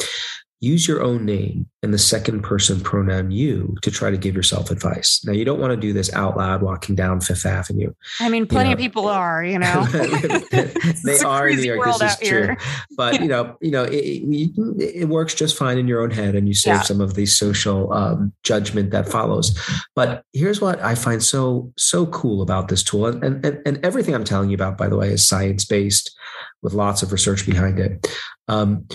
Use 0.61 0.89
your 0.89 1.03
own 1.03 1.25
name 1.25 1.69
and 1.85 1.95
the 1.95 1.99
second 1.99 2.43
person 2.43 2.81
pronoun 2.81 3.31
you 3.31 3.77
to 3.83 3.91
try 3.93 4.11
to 4.11 4.17
give 4.17 4.35
yourself 4.35 4.73
advice. 4.73 5.23
Now, 5.25 5.33
you 5.33 5.45
don't 5.45 5.61
want 5.61 5.71
to 5.71 5.77
do 5.77 5.93
this 5.93 6.13
out 6.13 6.37
loud 6.37 6.63
walking 6.63 6.97
down 6.97 7.21
Fifth 7.21 7.47
Avenue. 7.47 7.93
I 8.19 8.29
mean, 8.29 8.47
plenty 8.47 8.71
know. 8.71 8.73
of 8.73 8.79
people 8.81 9.07
are, 9.07 9.45
you 9.45 9.61
know. 9.61 9.85
they 11.05 11.21
are 11.25 11.49
in 11.49 11.59
New 11.59 11.75
York. 11.75 11.87
This 11.87 11.97
is 11.97 12.03
out 12.03 12.21
here. 12.21 12.47
true. 12.47 12.57
But 12.97 13.21
you 13.21 13.29
know, 13.29 13.57
you 13.61 13.71
know, 13.71 13.85
it, 13.85 13.95
it, 13.95 14.95
it 15.03 15.09
works 15.09 15.35
just 15.35 15.57
fine 15.57 15.79
in 15.79 15.87
your 15.87 16.01
own 16.03 16.11
head, 16.11 16.35
and 16.35 16.49
you 16.49 16.55
save 16.55 16.75
Yeah. 16.75 16.83
some 16.83 17.01
of 17.01 17.15
the 17.15 17.27
social 17.27 17.93
um, 17.93 18.33
judgment 18.43 18.91
that 18.91 19.09
follows. 19.09 19.57
But 19.95 20.25
here's 20.33 20.61
what 20.61 20.81
I 20.81 20.97
find 20.97 21.23
so 21.23 21.73
so 21.77 22.07
cool 22.07 22.43
about 22.43 22.67
this 22.67 22.83
tool, 22.83 23.07
and 23.07 23.45
and, 23.47 23.63
and 23.65 23.79
everything 23.85 24.17
I'm 24.17 24.25
telling 24.25 24.51
you 24.51 24.55
about, 24.57 24.77
by 24.77 24.89
the 24.89 24.97
way, 24.97 25.11
is 25.11 25.25
science 25.25 25.65
based 25.65 26.17
with 26.63 26.73
lots 26.73 27.03
of 27.05 27.13
research 27.13 27.47
behind 27.47 27.79
it. 27.79 28.09
Um, 28.49 28.87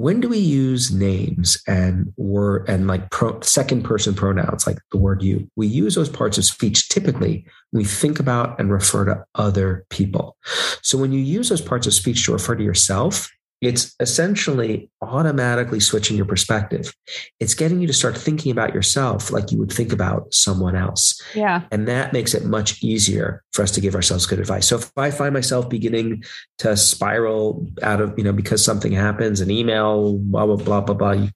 when 0.00 0.18
do 0.18 0.30
we 0.30 0.38
use 0.38 0.90
names 0.90 1.62
and 1.68 2.10
word 2.16 2.66
and 2.70 2.86
like 2.86 3.10
pro, 3.10 3.38
second 3.42 3.82
person 3.82 4.14
pronouns 4.14 4.66
like 4.66 4.78
the 4.92 4.96
word 4.96 5.22
you 5.22 5.46
we 5.56 5.66
use 5.66 5.94
those 5.94 6.08
parts 6.08 6.38
of 6.38 6.44
speech 6.46 6.88
typically 6.88 7.44
when 7.70 7.82
we 7.82 7.84
think 7.84 8.18
about 8.18 8.58
and 8.58 8.72
refer 8.72 9.04
to 9.04 9.22
other 9.34 9.84
people. 9.90 10.38
So 10.80 10.96
when 10.96 11.12
you 11.12 11.20
use 11.20 11.50
those 11.50 11.60
parts 11.60 11.86
of 11.86 11.92
speech 11.92 12.24
to 12.24 12.32
refer 12.32 12.54
to 12.54 12.64
yourself 12.64 13.30
it's 13.60 13.94
essentially 14.00 14.90
automatically 15.02 15.80
switching 15.80 16.16
your 16.16 16.24
perspective 16.24 16.94
it's 17.40 17.54
getting 17.54 17.80
you 17.80 17.86
to 17.86 17.92
start 17.92 18.16
thinking 18.16 18.50
about 18.50 18.72
yourself 18.72 19.30
like 19.30 19.50
you 19.52 19.58
would 19.58 19.72
think 19.72 19.92
about 19.92 20.32
someone 20.32 20.74
else 20.74 21.20
Yeah. 21.34 21.62
and 21.70 21.86
that 21.88 22.12
makes 22.12 22.32
it 22.34 22.44
much 22.44 22.82
easier 22.82 23.42
for 23.52 23.62
us 23.62 23.70
to 23.72 23.80
give 23.80 23.94
ourselves 23.94 24.26
good 24.26 24.38
advice. 24.40 24.66
So 24.68 24.76
if 24.76 24.90
I 24.96 25.10
find 25.10 25.34
myself 25.34 25.68
beginning 25.68 26.22
to 26.58 26.76
spiral 26.76 27.66
out 27.82 28.00
of, 28.00 28.14
you 28.16 28.24
know, 28.24 28.32
because 28.32 28.64
something 28.64 28.92
happens, 28.92 29.40
an 29.40 29.50
email, 29.50 30.16
blah, 30.18 30.46
blah, 30.46 30.56
blah, 30.56 30.80
blah, 30.80 30.94
blah. 30.94 31.26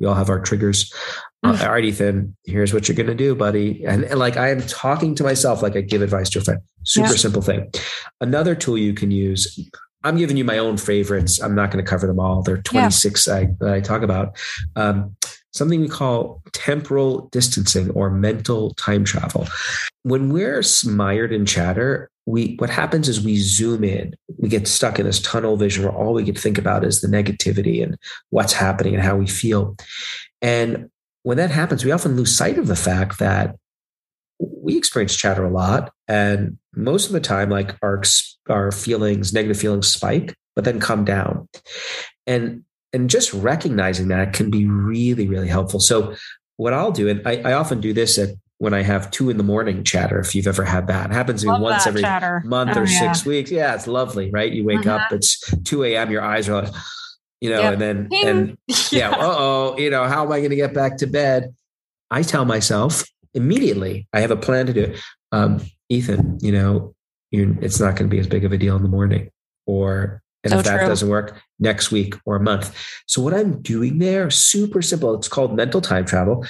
We 0.00 0.06
all 0.06 0.14
have 0.14 0.30
our 0.30 0.40
triggers. 0.40 0.92
Uh, 1.44 1.56
all 1.60 1.70
right, 1.72 1.84
Ethan, 1.84 2.36
here's 2.44 2.72
what 2.72 2.88
you're 2.88 2.96
going 2.96 3.06
to 3.08 3.14
do, 3.14 3.34
buddy. 3.34 3.84
And, 3.84 4.04
and 4.04 4.18
like 4.18 4.36
I 4.36 4.50
am 4.50 4.62
talking 4.62 5.14
to 5.16 5.22
myself 5.24 5.62
like 5.62 5.76
I 5.76 5.80
give 5.82 6.00
advice 6.02 6.30
to 6.30 6.38
a 6.38 6.42
friend. 6.42 6.60
Super 6.84 7.08
Yeah. 7.10 7.16
simple 7.16 7.42
thing. 7.42 7.70
Another 8.20 8.54
tool 8.54 8.78
you 8.78 8.94
can 8.94 9.10
use. 9.10 9.58
I'm 10.04 10.16
giving 10.16 10.36
you 10.36 10.44
my 10.44 10.58
own 10.58 10.76
favorites. 10.76 11.40
I'm 11.40 11.54
not 11.54 11.70
going 11.70 11.84
to 11.84 11.88
cover 11.88 12.06
them 12.06 12.20
all. 12.20 12.42
There 12.42 12.56
are 12.56 12.62
26 12.62 13.28
I, 13.28 13.48
that 13.60 13.72
I 13.72 13.80
talk 13.80 14.02
about. 14.02 14.36
Um, 14.76 15.16
something 15.52 15.80
we 15.80 15.88
call 15.88 16.42
temporal 16.52 17.28
distancing 17.30 17.90
or 17.90 18.10
mental 18.10 18.74
time 18.74 19.04
travel. 19.04 19.46
When 20.02 20.32
we're 20.32 20.62
mired 20.86 21.32
in 21.32 21.46
chatter, 21.46 22.10
we 22.24 22.54
what 22.58 22.70
happens 22.70 23.08
is 23.08 23.20
we 23.20 23.36
zoom 23.36 23.84
in. 23.84 24.14
We 24.38 24.48
get 24.48 24.68
stuck 24.68 24.98
in 24.98 25.06
this 25.06 25.20
tunnel 25.20 25.56
vision 25.56 25.84
where 25.84 25.92
all 25.92 26.14
we 26.14 26.24
can 26.24 26.34
think 26.34 26.58
about 26.58 26.84
is 26.84 27.00
the 27.00 27.08
negativity 27.08 27.82
and 27.82 27.96
what's 28.30 28.52
happening 28.52 28.94
and 28.94 29.02
how 29.02 29.16
we 29.16 29.26
feel. 29.26 29.76
And 30.40 30.88
when 31.24 31.36
that 31.36 31.50
happens, 31.50 31.84
we 31.84 31.92
often 31.92 32.16
lose 32.16 32.36
sight 32.36 32.58
of 32.58 32.66
the 32.66 32.76
fact 32.76 33.18
that 33.18 33.56
we 34.62 34.76
experience 34.76 35.16
chatter 35.16 35.44
a 35.44 35.50
lot. 35.50 35.92
And 36.08 36.58
most 36.74 37.06
of 37.06 37.12
the 37.12 37.20
time, 37.20 37.50
like 37.50 37.76
our, 37.82 38.02
our 38.48 38.72
feelings, 38.72 39.32
negative 39.32 39.58
feelings 39.58 39.88
spike, 39.88 40.34
but 40.54 40.64
then 40.64 40.80
come 40.80 41.04
down. 41.04 41.48
And 42.26 42.64
and 42.92 43.08
just 43.08 43.32
recognizing 43.32 44.08
that 44.08 44.34
can 44.34 44.50
be 44.50 44.66
really, 44.66 45.26
really 45.26 45.48
helpful. 45.48 45.80
So 45.80 46.14
what 46.58 46.74
I'll 46.74 46.92
do, 46.92 47.08
and 47.08 47.26
I, 47.26 47.36
I 47.38 47.52
often 47.54 47.80
do 47.80 47.94
this 47.94 48.18
at 48.18 48.30
when 48.58 48.74
I 48.74 48.82
have 48.82 49.10
two 49.10 49.30
in 49.30 49.38
the 49.38 49.42
morning 49.42 49.82
chatter, 49.82 50.20
if 50.20 50.34
you've 50.34 50.46
ever 50.46 50.62
had 50.62 50.86
that. 50.86 51.10
It 51.10 51.14
happens 51.14 51.42
to 51.42 51.50
me 51.50 51.58
once 51.58 51.86
every 51.86 52.02
chatter. 52.02 52.42
month 52.44 52.76
oh, 52.76 52.82
or 52.82 52.84
yeah. 52.84 52.98
six 53.00 53.26
weeks. 53.26 53.50
Yeah, 53.50 53.74
it's 53.74 53.88
lovely, 53.88 54.30
right? 54.30 54.52
You 54.52 54.64
wake 54.64 54.86
up, 54.86 55.00
mm-hmm. 55.00 55.16
it's 55.16 55.40
2 55.64 55.84
a.m., 55.84 56.12
your 56.12 56.22
eyes 56.22 56.48
are 56.48 56.62
like, 56.62 56.72
you 57.40 57.50
know, 57.50 57.60
yep. 57.60 57.72
and 57.72 57.82
then, 57.82 58.08
Ping. 58.08 58.28
and 58.28 58.58
yeah, 58.68 58.76
yeah 58.92 59.10
uh 59.10 59.36
oh, 59.36 59.78
you 59.78 59.90
know, 59.90 60.04
how 60.04 60.24
am 60.24 60.30
I 60.30 60.38
going 60.38 60.50
to 60.50 60.56
get 60.56 60.74
back 60.74 60.98
to 60.98 61.08
bed? 61.08 61.54
I 62.08 62.22
tell 62.22 62.44
myself 62.44 63.02
immediately, 63.34 64.06
I 64.12 64.20
have 64.20 64.30
a 64.30 64.36
plan 64.36 64.66
to 64.66 64.72
do 64.72 64.82
it. 64.82 65.00
Um, 65.32 65.60
Ethan, 65.88 66.38
you 66.40 66.52
know, 66.52 66.94
it's 67.30 67.80
not 67.80 67.96
going 67.96 68.10
to 68.10 68.14
be 68.14 68.18
as 68.18 68.26
big 68.26 68.44
of 68.44 68.52
a 68.52 68.58
deal 68.58 68.76
in 68.76 68.82
the 68.82 68.88
morning. 68.88 69.30
Or, 69.66 70.22
and 70.44 70.52
so 70.52 70.58
if 70.58 70.64
that 70.64 70.78
true. 70.78 70.88
doesn't 70.88 71.08
work, 71.08 71.40
next 71.58 71.90
week 71.90 72.14
or 72.26 72.36
a 72.36 72.40
month. 72.40 72.76
So 73.06 73.22
what 73.22 73.32
I'm 73.32 73.62
doing 73.62 73.98
there, 73.98 74.28
super 74.30 74.82
simple. 74.82 75.14
It's 75.14 75.28
called 75.28 75.56
mental 75.56 75.80
time 75.80 76.04
travel. 76.04 76.44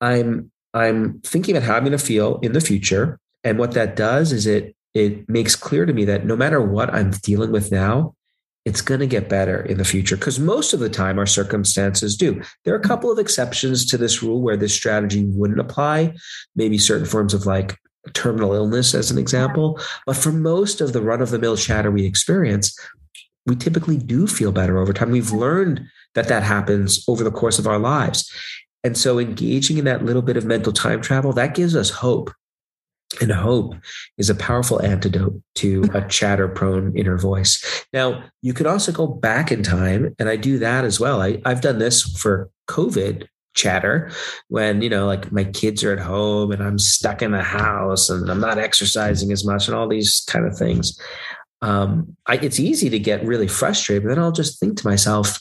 I'm 0.00 0.50
I'm 0.74 1.20
thinking 1.20 1.56
about 1.56 1.66
how 1.66 1.76
I'm 1.76 1.84
going 1.84 1.92
to 1.92 1.98
feel 1.98 2.38
in 2.40 2.52
the 2.52 2.60
future. 2.60 3.18
And 3.44 3.58
what 3.58 3.72
that 3.72 3.96
does 3.96 4.32
is 4.32 4.46
it 4.46 4.76
it 4.92 5.28
makes 5.28 5.56
clear 5.56 5.86
to 5.86 5.92
me 5.92 6.04
that 6.06 6.26
no 6.26 6.36
matter 6.36 6.60
what 6.60 6.92
I'm 6.92 7.10
dealing 7.10 7.52
with 7.52 7.70
now, 7.70 8.14
it's 8.66 8.80
going 8.80 8.98
to 8.98 9.06
get 9.06 9.28
better 9.28 9.62
in 9.62 9.78
the 9.78 9.84
future 9.84 10.16
because 10.16 10.40
most 10.40 10.74
of 10.74 10.80
the 10.80 10.90
time 10.90 11.18
our 11.20 11.26
circumstances 11.26 12.16
do. 12.16 12.42
There 12.64 12.74
are 12.74 12.78
a 12.78 12.82
couple 12.82 13.12
of 13.12 13.18
exceptions 13.18 13.86
to 13.86 13.96
this 13.96 14.24
rule 14.24 14.42
where 14.42 14.56
this 14.56 14.74
strategy 14.74 15.24
wouldn't 15.28 15.60
apply, 15.60 16.16
maybe 16.56 16.76
certain 16.76 17.06
forms 17.06 17.32
of 17.32 17.46
like 17.46 17.78
terminal 18.12 18.52
illness, 18.52 18.92
as 18.92 19.10
an 19.12 19.18
example. 19.18 19.80
But 20.04 20.16
for 20.16 20.32
most 20.32 20.80
of 20.80 20.92
the 20.92 21.00
run 21.00 21.22
of 21.22 21.30
the 21.30 21.38
mill 21.38 21.56
chatter 21.56 21.92
we 21.92 22.04
experience, 22.04 22.76
we 23.46 23.54
typically 23.54 23.96
do 23.96 24.26
feel 24.26 24.50
better 24.50 24.78
over 24.78 24.92
time. 24.92 25.12
We've 25.12 25.30
learned 25.30 25.86
that 26.16 26.26
that 26.26 26.42
happens 26.42 27.04
over 27.08 27.22
the 27.22 27.30
course 27.30 27.60
of 27.60 27.68
our 27.68 27.78
lives. 27.78 28.28
And 28.82 28.98
so 28.98 29.20
engaging 29.20 29.78
in 29.78 29.84
that 29.84 30.04
little 30.04 30.22
bit 30.22 30.36
of 30.36 30.44
mental 30.44 30.72
time 30.72 31.00
travel, 31.00 31.32
that 31.34 31.54
gives 31.54 31.76
us 31.76 31.90
hope. 31.90 32.32
And 33.20 33.32
hope 33.32 33.74
is 34.18 34.30
a 34.30 34.34
powerful 34.34 34.82
antidote 34.82 35.40
to 35.56 35.84
a 35.94 36.06
chatter 36.08 36.48
prone 36.48 36.96
inner 36.96 37.18
voice. 37.18 37.84
Now, 37.92 38.24
you 38.42 38.52
can 38.52 38.66
also 38.66 38.92
go 38.92 39.06
back 39.06 39.50
in 39.50 39.62
time, 39.62 40.14
and 40.18 40.28
I 40.28 40.36
do 40.36 40.58
that 40.58 40.84
as 40.84 41.00
well. 41.00 41.22
I, 41.22 41.40
I've 41.44 41.60
done 41.60 41.78
this 41.78 42.02
for 42.02 42.50
COVID 42.68 43.26
chatter 43.54 44.10
when 44.48 44.82
you 44.82 44.90
know 44.90 45.06
like 45.06 45.32
my 45.32 45.42
kids 45.42 45.82
are 45.82 45.90
at 45.90 45.98
home 45.98 46.52
and 46.52 46.62
i'm 46.62 46.78
stuck 46.78 47.22
in 47.22 47.30
the 47.30 47.42
house 47.42 48.10
and 48.10 48.30
i'm 48.30 48.38
not 48.38 48.58
exercising 48.58 49.32
as 49.32 49.46
much 49.46 49.66
and 49.66 49.74
all 49.74 49.88
these 49.88 50.26
kind 50.28 50.44
of 50.44 50.54
things 50.58 51.00
um, 51.62 52.14
I, 52.26 52.34
it's 52.36 52.60
easy 52.60 52.90
to 52.90 52.98
get 52.98 53.24
really 53.24 53.48
frustrated 53.48 54.02
but 54.02 54.10
then 54.10 54.18
i'll 54.18 54.30
just 54.30 54.60
think 54.60 54.76
to 54.76 54.86
myself 54.86 55.40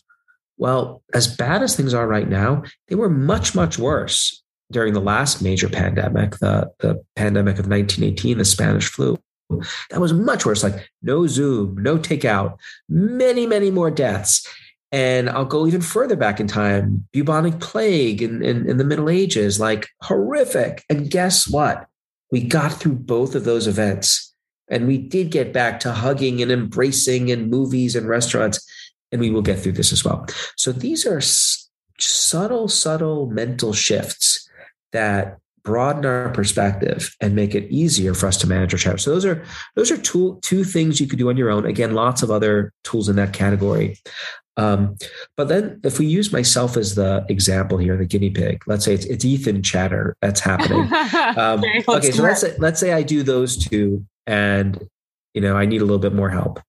well, 0.58 1.04
as 1.14 1.36
bad 1.36 1.62
as 1.62 1.76
things 1.76 1.94
are 1.94 2.08
right 2.08 2.28
now, 2.28 2.64
they 2.88 2.96
were 2.96 3.10
much, 3.10 3.56
much 3.56 3.78
worse 3.78 4.44
during 4.72 4.94
the 4.94 5.02
last 5.02 5.42
major 5.42 5.70
pandemic, 5.70 6.38
the, 6.38 6.72
the 6.80 7.04
pandemic 7.16 7.60
of 7.60 7.68
1918, 7.68 8.38
the 8.38 8.46
Spanish 8.46 8.88
flu. 8.88 9.18
That 9.92 10.02
was 10.02 10.14
much 10.14 10.46
worse, 10.46 10.64
like 10.64 10.90
no 11.04 11.28
Zoom, 11.28 11.78
no 11.78 11.98
takeout, 11.98 12.58
many, 12.90 13.46
many 13.46 13.70
more 13.70 13.92
deaths. 13.92 14.48
And 14.92 15.30
I'll 15.30 15.46
go 15.46 15.68
even 15.68 15.82
further 15.82 16.16
back 16.16 16.40
in 16.40 16.48
time, 16.48 17.08
bubonic 17.12 17.60
plague 17.60 18.22
in, 18.22 18.42
in, 18.42 18.68
in 18.68 18.78
the 18.78 18.84
Middle 18.84 19.10
Ages, 19.10 19.60
like 19.60 19.88
horrific. 20.02 20.84
And 20.90 21.12
guess 21.12 21.48
what? 21.48 21.88
We 22.32 22.42
got 22.42 22.74
through 22.74 22.96
both 22.96 23.36
of 23.36 23.44
those 23.44 23.68
events. 23.68 24.34
And 24.68 24.88
we 24.88 24.98
did 24.98 25.30
get 25.30 25.54
back 25.54 25.80
to 25.82 25.92
hugging 25.92 26.42
and 26.42 26.52
embracing 26.52 27.30
and 27.30 27.52
movies 27.52 27.96
and 27.96 28.08
restaurants 28.08 28.66
and 29.12 29.22
we 29.22 29.30
will 29.30 29.42
get 29.42 29.60
through 29.60 29.72
this 29.72 29.94
as 29.94 30.04
well. 30.04 30.26
So 30.58 30.72
these 30.72 31.06
are 31.06 31.22
subtle, 32.00 32.68
subtle 32.68 33.28
mental 33.28 33.72
shifts 33.72 34.45
that 34.96 35.38
broaden 35.64 36.06
our 36.06 36.30
perspective 36.30 37.16
and 37.20 37.36
make 37.36 37.56
it 37.56 37.70
easier 37.72 38.14
for 38.14 38.28
us 38.28 38.38
to 38.38 38.48
manage 38.48 38.74
our 38.74 38.78
chatter. 38.78 38.98
So 38.98 39.12
those 39.12 39.26
are 39.26 39.44
those 39.76 39.92
are 39.92 39.98
two 39.98 40.40
two 40.42 40.64
things 40.64 41.00
you 41.00 41.08
could 41.08 41.20
do 41.20 41.30
on 41.30 41.38
your 41.38 41.50
own. 41.50 41.66
Again, 41.66 41.94
lots 41.94 42.22
of 42.22 42.32
other 42.32 42.72
tools 42.84 43.10
in 43.10 43.16
that 43.16 43.34
category. 43.34 43.98
Um, 44.58 44.96
but 45.36 45.50
then 45.50 45.82
if 45.84 46.00
we 46.00 46.06
use 46.06 46.32
myself 46.32 46.78
as 46.78 46.96
the 46.96 47.26
example 47.28 47.78
here, 47.78 47.98
the 47.98 48.06
guinea 48.06 48.30
pig, 48.30 48.64
let's 48.68 48.86
say 48.86 48.94
it's, 48.94 49.06
it's 49.06 49.26
Ethan 49.26 49.64
chatter 49.64 50.16
that's 50.22 50.40
happening. 50.40 50.90
Um, 51.38 51.64
okay, 51.90 52.12
so 52.12 52.24
let's 52.24 52.40
say, 52.40 52.56
let's 52.60 52.80
say 52.80 52.94
I 52.94 53.02
do 53.02 53.22
those 53.22 53.58
two 53.58 54.06
and 54.28 54.88
you 55.34 55.42
know 55.42 55.56
i 55.56 55.66
need 55.66 55.82
a 55.82 55.86
little 55.86 56.00
bit 56.00 56.14
more 56.14 56.30
help 56.30 56.60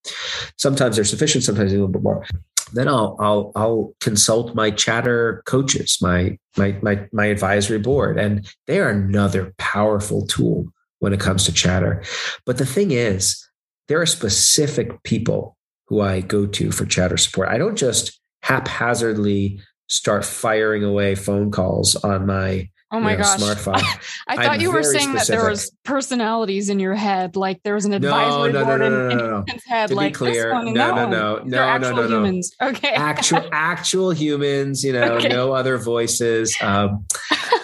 sometimes 0.59 0.97
they're 0.97 1.05
sufficient 1.05 1.45
sometimes 1.45 1.73
a 1.73 1.75
little 1.75 1.89
bit 1.89 2.03
more 2.03 2.27
then 2.73 2.89
i'll 2.89 3.17
i'll 3.21 3.53
i'll 3.55 3.95
consult 4.01 4.55
my 4.55 4.71
chatter 4.71 5.43
coaches 5.47 5.99
my 6.01 6.37
my 6.57 6.77
my 6.83 7.07
my 7.13 7.27
advisory 7.27 7.79
board. 7.79 8.19
And 8.19 8.47
they 8.67 8.81
are 8.81 8.89
another 8.89 9.55
powerful 9.59 10.27
tool 10.27 10.69
when 10.99 11.13
it 11.13 11.21
comes 11.21 11.45
to 11.45 11.53
chatter. 11.53 12.03
But 12.45 12.59
the 12.59 12.67
thing 12.67 12.91
is 12.91 13.47
there 13.89 14.01
are 14.01 14.07
specific 14.07 15.03
people 15.03 15.57
who 15.89 16.01
i 16.01 16.21
go 16.21 16.47
to 16.47 16.73
for 16.73 16.85
chatter 16.85 17.17
support. 17.17 17.49
I 17.49 17.59
don't 17.59 17.77
just 17.77 18.19
haphazardly 18.43 19.61
start 19.89 20.25
firing 20.25 20.83
away 20.83 21.15
phone 21.15 21.51
calls 21.51 21.95
on 21.97 22.27
my 22.27 22.69
Oh 22.93 23.01
my 23.01 23.13
you 23.13 23.19
know, 23.19 23.25
gosh. 23.25 23.41
Smartphone. 23.41 23.83
I 24.29 24.37
thought 24.37 24.47
I'm 24.47 24.61
you 24.61 24.71
were 24.71 24.83
saying 24.83 25.09
specific. 25.09 25.27
that 25.27 25.33
there 25.33 25.51
was 25.51 25.73
personalities 25.83 26.69
in 26.69 26.79
your 26.79 26.95
head, 26.95 27.35
like 27.35 27.63
there 27.65 27.75
was 27.75 27.85
an 27.85 27.93
advisory 27.93 28.53
no, 28.53 28.61
no, 28.61 28.65
board 28.65 28.81
no, 28.81 28.89
no, 28.89 29.09
in, 29.09 29.19
no, 29.19 29.45
in 29.49 29.59
head. 29.67 29.89
To 29.89 29.95
like, 29.95 30.13
be 30.13 30.17
clear, 30.17 30.53
no, 30.53 30.63
no, 30.63 30.95
no, 30.95 31.09
no, 31.09 31.43
no, 31.45 31.79
no, 31.79 31.93
no, 31.93 32.09
humans. 32.09 32.53
Okay. 32.63 32.95
Actual, 32.95 33.49
actual 33.53 34.11
humans, 34.11 34.85
you 34.85 34.93
know, 34.93 35.15
okay. 35.15 35.29
no 35.29 35.53
other 35.53 35.79
voices. 35.79 36.57
Um, 36.61 37.05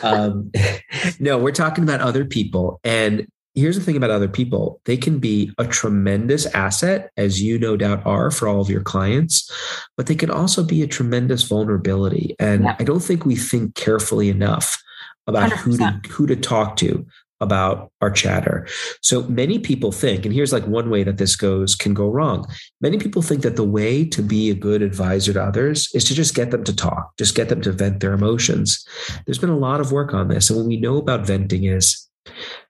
um, 0.02 0.50
no, 1.20 1.38
we're 1.38 1.52
talking 1.52 1.84
about 1.84 2.00
other 2.00 2.24
people. 2.24 2.80
And 2.84 3.26
here's 3.54 3.76
the 3.76 3.82
thing 3.82 3.96
about 3.96 4.10
other 4.10 4.28
people 4.28 4.80
they 4.84 4.96
can 4.96 5.18
be 5.18 5.52
a 5.58 5.66
tremendous 5.66 6.46
asset, 6.46 7.10
as 7.16 7.40
you 7.40 7.58
no 7.58 7.76
doubt 7.76 8.04
are 8.04 8.30
for 8.30 8.48
all 8.48 8.60
of 8.60 8.68
your 8.68 8.82
clients, 8.82 9.50
but 9.96 10.06
they 10.06 10.14
can 10.14 10.30
also 10.30 10.64
be 10.64 10.82
a 10.82 10.86
tremendous 10.86 11.44
vulnerability. 11.44 12.34
And 12.40 12.64
yeah. 12.64 12.76
I 12.78 12.84
don't 12.84 13.02
think 13.02 13.24
we 13.24 13.36
think 13.36 13.74
carefully 13.74 14.28
enough 14.28 14.82
about 15.26 15.50
100%. 15.50 15.56
who 15.56 15.76
to 15.76 16.08
who 16.08 16.26
to 16.26 16.36
talk 16.36 16.76
to 16.76 17.06
about 17.42 17.90
our 18.00 18.10
chatter. 18.10 18.66
So 19.02 19.24
many 19.24 19.58
people 19.58 19.90
think, 19.90 20.24
and 20.24 20.32
here's 20.32 20.52
like 20.52 20.64
one 20.66 20.88
way 20.88 21.02
that 21.02 21.18
this 21.18 21.34
goes 21.34 21.74
can 21.74 21.92
go 21.92 22.08
wrong. 22.08 22.46
Many 22.80 22.98
people 22.98 23.20
think 23.20 23.42
that 23.42 23.56
the 23.56 23.64
way 23.64 24.04
to 24.04 24.22
be 24.22 24.48
a 24.48 24.54
good 24.54 24.80
advisor 24.80 25.32
to 25.32 25.42
others 25.42 25.90
is 25.92 26.04
to 26.04 26.14
just 26.14 26.36
get 26.36 26.52
them 26.52 26.62
to 26.64 26.74
talk, 26.74 27.10
just 27.18 27.34
get 27.34 27.48
them 27.48 27.60
to 27.62 27.72
vent 27.72 27.98
their 27.98 28.12
emotions. 28.12 28.86
There's 29.26 29.38
been 29.38 29.50
a 29.50 29.58
lot 29.58 29.80
of 29.80 29.90
work 29.90 30.14
on 30.14 30.28
this. 30.28 30.48
And 30.48 30.58
what 30.58 30.68
we 30.68 30.80
know 30.80 30.98
about 30.98 31.26
venting 31.26 31.64
is 31.64 32.08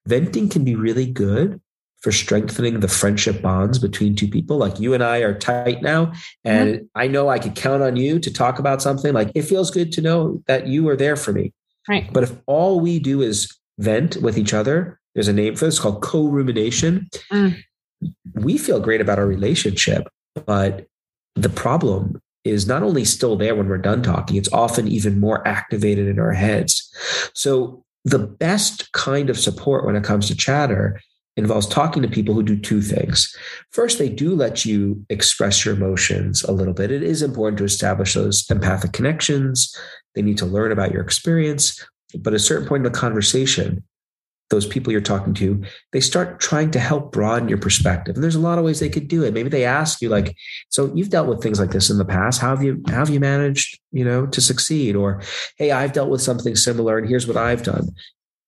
venting 0.06 0.48
can 0.48 0.64
be 0.64 0.74
really 0.74 1.06
good 1.06 1.60
for 2.00 2.10
strengthening 2.10 2.80
the 2.80 2.88
friendship 2.88 3.42
bonds 3.42 3.78
between 3.78 4.16
two 4.16 4.26
people. 4.26 4.56
Like 4.56 4.80
you 4.80 4.94
and 4.94 5.04
I 5.04 5.18
are 5.18 5.38
tight 5.38 5.82
now, 5.82 6.12
and 6.44 6.76
mm-hmm. 6.76 6.84
I 6.94 7.06
know 7.06 7.28
I 7.28 7.38
could 7.38 7.54
count 7.54 7.82
on 7.82 7.96
you 7.96 8.18
to 8.18 8.32
talk 8.32 8.58
about 8.58 8.82
something. 8.82 9.12
Like 9.12 9.30
it 9.34 9.42
feels 9.42 9.70
good 9.70 9.92
to 9.92 10.00
know 10.00 10.42
that 10.46 10.66
you 10.66 10.88
are 10.88 10.96
there 10.96 11.16
for 11.16 11.32
me. 11.32 11.52
Right. 11.88 12.12
But 12.12 12.22
if 12.22 12.32
all 12.46 12.80
we 12.80 12.98
do 12.98 13.22
is 13.22 13.54
vent 13.78 14.16
with 14.16 14.38
each 14.38 14.54
other, 14.54 15.00
there's 15.14 15.28
a 15.28 15.32
name 15.32 15.56
for 15.56 15.64
this 15.66 15.78
called 15.78 16.02
co 16.02 16.26
rumination. 16.26 17.08
Mm. 17.30 17.56
We 18.34 18.58
feel 18.58 18.80
great 18.80 19.00
about 19.00 19.18
our 19.18 19.26
relationship, 19.26 20.08
but 20.46 20.86
the 21.34 21.48
problem 21.48 22.20
is 22.44 22.66
not 22.66 22.82
only 22.82 23.04
still 23.04 23.36
there 23.36 23.54
when 23.54 23.68
we're 23.68 23.78
done 23.78 24.02
talking, 24.02 24.36
it's 24.36 24.52
often 24.52 24.88
even 24.88 25.20
more 25.20 25.46
activated 25.46 26.08
in 26.08 26.18
our 26.18 26.32
heads. 26.32 26.90
So, 27.34 27.84
the 28.04 28.18
best 28.18 28.90
kind 28.92 29.30
of 29.30 29.38
support 29.38 29.86
when 29.86 29.94
it 29.94 30.02
comes 30.02 30.26
to 30.26 30.34
chatter 30.34 31.00
involves 31.36 31.68
talking 31.68 32.02
to 32.02 32.08
people 32.08 32.34
who 32.34 32.42
do 32.42 32.58
two 32.58 32.82
things. 32.82 33.34
First, 33.70 33.98
they 33.98 34.08
do 34.08 34.34
let 34.34 34.64
you 34.64 35.04
express 35.08 35.64
your 35.64 35.74
emotions 35.74 36.42
a 36.42 36.52
little 36.52 36.74
bit. 36.74 36.90
It 36.90 37.04
is 37.04 37.22
important 37.22 37.58
to 37.58 37.64
establish 37.64 38.14
those 38.14 38.44
empathic 38.50 38.92
connections 38.92 39.74
they 40.14 40.22
need 40.22 40.38
to 40.38 40.46
learn 40.46 40.72
about 40.72 40.92
your 40.92 41.02
experience. 41.02 41.84
But 42.14 42.34
at 42.34 42.36
a 42.36 42.40
certain 42.40 42.68
point 42.68 42.84
in 42.86 42.92
the 42.92 42.98
conversation, 42.98 43.82
those 44.52 44.66
people 44.66 44.92
you're 44.92 45.00
talking 45.00 45.34
to, 45.34 45.64
they 45.92 46.00
start 46.00 46.38
trying 46.38 46.70
to 46.70 46.78
help 46.78 47.10
broaden 47.10 47.48
your 47.48 47.58
perspective. 47.58 48.14
And 48.14 48.22
there's 48.22 48.36
a 48.36 48.40
lot 48.40 48.58
of 48.58 48.64
ways 48.64 48.78
they 48.78 48.90
could 48.90 49.08
do 49.08 49.24
it. 49.24 49.32
Maybe 49.32 49.48
they 49.48 49.64
ask 49.64 50.00
you, 50.02 50.10
like, 50.10 50.36
so 50.68 50.92
you've 50.94 51.08
dealt 51.08 51.26
with 51.26 51.42
things 51.42 51.58
like 51.58 51.70
this 51.70 51.90
in 51.90 51.98
the 51.98 52.04
past. 52.04 52.40
How 52.40 52.50
have 52.50 52.62
you 52.62 52.82
how 52.88 52.98
have 52.98 53.10
you 53.10 53.18
managed, 53.18 53.80
you 53.90 54.04
know, 54.04 54.26
to 54.26 54.40
succeed? 54.40 54.94
Or, 54.94 55.22
hey, 55.56 55.72
I've 55.72 55.92
dealt 55.92 56.10
with 56.10 56.20
something 56.20 56.54
similar 56.54 56.98
and 56.98 57.08
here's 57.08 57.26
what 57.26 57.36
I've 57.36 57.62
done. 57.62 57.88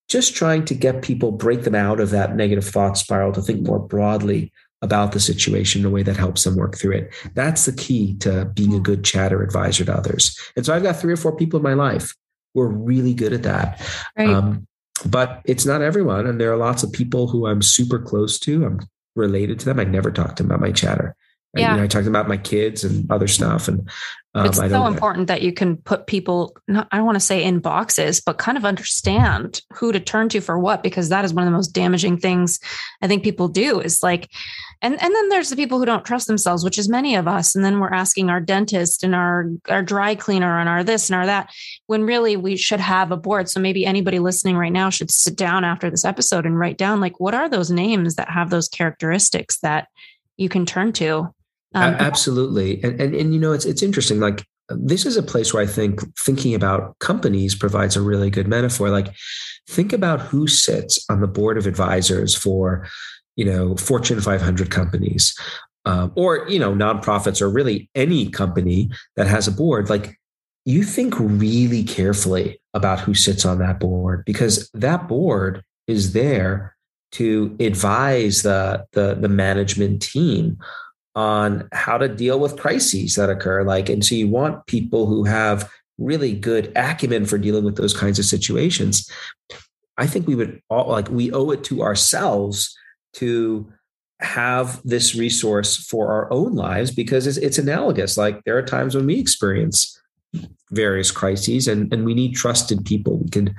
Just 0.09 0.37
trying 0.37 0.67
to 0.67 0.75
get 0.75 1.03
people 1.03 1.33
break 1.33 1.63
them 1.63 1.75
out 1.75 1.99
of 1.99 2.11
that 2.11 2.37
negative 2.37 2.67
thought 2.67 2.99
spiral 2.99 3.33
to 3.33 3.43
think 3.43 3.67
more 3.67 3.81
broadly 3.81 4.53
about 4.85 5.13
the 5.13 5.19
situation 5.21 5.81
in 5.81 5.87
a 5.87 5.91
way 5.91 6.03
that 6.03 6.17
helps 6.17 6.45
them 6.45 6.57
work 6.57 6.77
through 6.77 6.93
it. 6.93 7.13
That's 7.35 7.65
the 7.65 7.73
key 7.73 8.15
to 8.19 8.45
being 8.55 8.75
a 8.75 8.81
good 8.81 9.03
chatter 9.03 9.43
advisor 9.43 9.85
to 9.87 9.97
others. 9.97 10.39
And 10.57 10.65
so 10.65 10.75
I've 10.75 10.83
got 10.83 10.97
three 10.97 11.13
or 11.13 11.17
four 11.17 11.35
people 11.35 11.57
in 11.57 11.65
my 11.65 11.73
life 11.73 12.15
who 12.53 12.61
are 12.61 12.69
really 12.69 13.15
good 13.15 13.33
at 13.33 13.43
that. 13.45 13.81
Right. 14.17 14.29
Um, 14.29 14.67
but 15.07 15.41
it's 15.47 15.67
not 15.67 15.83
everyone. 15.83 16.27
And 16.27 16.41
there 16.41 16.53
are 16.53 16.57
lots 16.57 16.83
of 16.83 16.93
people 16.93 17.27
who 17.27 17.47
I'm 17.47 17.63
super 17.63 17.99
close 17.99 18.39
to. 18.41 18.65
I'm 18.65 18.81
related 19.17 19.59
to 19.61 19.65
them. 19.65 19.81
I 19.81 19.85
never 19.85 20.11
talk 20.11 20.37
to 20.37 20.43
them 20.43 20.53
about 20.53 20.61
my 20.61 20.71
chatter. 20.71 21.17
Yeah. 21.57 21.69
I, 21.69 21.71
you 21.73 21.77
know, 21.79 21.85
I 21.85 21.87
talked 21.89 22.07
about 22.07 22.29
my 22.29 22.37
kids 22.37 22.85
and 22.85 23.11
other 23.11 23.29
stuff. 23.29 23.69
And 23.69 23.89
um, 24.35 24.47
it's 24.47 24.59
so 24.59 24.87
important 24.87 25.29
that 25.29 25.43
you 25.43 25.53
can 25.53 25.77
put 25.77 26.07
people, 26.09 26.57
not, 26.67 26.89
I 26.91 26.97
don't 26.97 27.07
want 27.07 27.17
to 27.17 27.21
say 27.21 27.45
in 27.45 27.61
boxes, 27.61 28.21
but 28.21 28.39
kind 28.39 28.59
of 28.59 28.65
understand 28.65 29.63
who 29.73 29.93
to 29.93 30.01
turn 30.01 30.29
to 30.31 30.41
for 30.41 30.59
what, 30.59 30.83
because 30.83 31.09
that 31.11 31.25
is 31.25 31.33
one 31.33 31.45
of 31.45 31.47
the 31.47 31.57
most 31.57 31.69
damaging 31.69 32.19
things 32.19 32.59
I 33.01 33.07
think 33.07 33.23
people 33.23 33.47
do 33.47 33.79
is 33.79 34.03
like, 34.03 34.29
and, 34.83 35.01
and 35.01 35.15
then 35.15 35.29
there's 35.29 35.51
the 35.51 35.57
people 35.57 35.79
who 35.79 35.85
don't 35.85 36.05
trust 36.05 36.27
themselves, 36.27 36.65
which 36.65 36.79
is 36.79 36.89
many 36.89 37.15
of 37.15 37.29
us. 37.29 37.55
And 37.55 37.65
then 37.65 37.79
we're 37.79 37.95
asking 37.95 38.29
our 38.29 38.41
dentist 38.41 39.05
and 39.05 39.15
our, 39.15 39.47
our 39.69 39.83
dry 39.83 40.17
cleaner 40.17 40.59
and 40.59 40.69
our 40.69 40.83
this 40.83 41.09
and 41.09 41.17
our 41.17 41.27
that, 41.27 41.51
when 41.87 42.03
really 42.03 42.37
we 42.37 42.57
should 42.57 42.81
have 42.81 43.13
a 43.13 43.17
board. 43.17 43.49
So 43.49 43.61
maybe 43.61 43.87
anybody 43.87 44.19
listening 44.19 44.57
right 44.57 44.73
now 44.73 44.91
should 44.91 45.13
sit 45.13 45.37
down 45.37 45.65
after 45.65 45.91
this 45.91 46.05
episode 46.05 46.45
and 46.45 46.59
write 46.59 46.77
down 46.77 47.01
like, 47.01 47.21
what 47.21 47.35
are 47.35 47.49
those 47.49 47.71
names 47.71 48.17
that 48.17 48.31
have 48.31 48.51
those 48.51 48.69
characteristics 48.69 49.61
that 49.61 49.89
you 50.37 50.49
can 50.49 50.67
turn 50.67 50.93
to 50.95 51.33
um, 51.75 51.95
Absolutely, 51.95 52.83
and, 52.83 53.01
and 53.01 53.15
and 53.15 53.35
you 53.35 53.41
know 53.41 53.53
it's 53.53 53.65
it's 53.65 53.83
interesting. 53.83 54.21
Like 54.21 54.45
this 54.69 55.05
is 55.05 55.17
a 55.17 55.23
place 55.23 55.53
where 55.53 55.63
I 55.63 55.67
think 55.67 56.01
thinking 56.17 56.55
about 56.55 56.99
companies 57.01 57.55
provides 57.55 57.97
a 57.97 58.03
really 58.03 58.31
good 58.31 58.49
metaphor. 58.49 58.91
Like 58.91 59.15
think 59.69 59.93
about 59.93 60.21
who 60.21 60.47
sits 60.47 61.05
on 61.11 61.21
the 61.21 61.27
board 61.27 61.59
of 61.59 61.67
advisors 61.67 62.35
for 62.35 62.87
you 63.37 63.45
know 63.45 63.77
Fortune 63.77 64.21
500 64.21 64.71
companies, 64.71 65.37
um, 65.85 66.13
or 66.15 66.49
you 66.49 66.59
know 66.59 66.73
nonprofits, 66.73 67.43
or 67.43 67.51
really 67.51 67.91
any 67.95 68.31
company 68.31 68.91
that 69.17 69.27
has 69.27 69.49
a 69.49 69.53
board. 69.53 69.91
Like 69.91 70.19
you 70.65 70.85
think 70.85 71.19
really 71.19 71.83
carefully 71.83 72.61
about 72.73 73.01
who 73.01 73.15
sits 73.15 73.45
on 73.45 73.59
that 73.59 73.81
board 73.81 74.25
because 74.25 74.71
that 74.73 75.09
board 75.09 75.63
is 75.87 76.13
there 76.13 76.75
to 77.13 77.57
advise 77.61 78.43
the 78.43 78.87
the, 78.93 79.15
the 79.15 79.29
management 79.29 80.03
team 80.03 80.59
on 81.15 81.69
how 81.73 81.99
to 81.99 82.09
deal 82.09 82.41
with 82.41 82.59
crises 82.59 83.15
that 83.15 83.31
occur. 83.31 83.63
Like, 83.63 83.89
and 83.89 84.05
so 84.05 84.15
you 84.15 84.29
want 84.29 84.67
people 84.67 85.07
who 85.07 85.25
have 85.25 85.71
really 85.99 86.35
good 86.35 86.73
acumen 86.75 87.25
for 87.25 87.39
dealing 87.39 87.65
with 87.65 87.77
those 87.77 87.97
kinds 87.97 88.19
of 88.19 88.25
situations. 88.25 89.09
I 89.97 90.07
think 90.07 90.27
we 90.27 90.35
would 90.35 90.61
all 90.69 90.89
like 90.89 91.09
we 91.09 91.31
owe 91.31 91.51
it 91.51 91.63
to 91.65 91.83
ourselves 91.83 92.77
to 93.15 93.73
have 94.21 94.81
this 94.85 95.15
resource 95.15 95.77
for 95.77 96.13
our 96.13 96.33
own 96.33 96.55
lives 96.55 96.91
because 96.91 97.27
it's, 97.27 97.37
it's 97.37 97.59
analogous. 97.59 98.17
Like 98.17 98.43
there 98.45 98.59
are 98.59 98.63
times 98.63 98.95
when 98.95 99.07
we 99.07 99.19
experience 99.19 100.01
various 100.71 101.11
crises 101.11 101.69
and, 101.69 101.93
and 101.93 102.05
we 102.05 102.15
need 102.15 102.35
trusted 102.35 102.85
people 102.85 103.19
we 103.19 103.31
can 103.31 103.55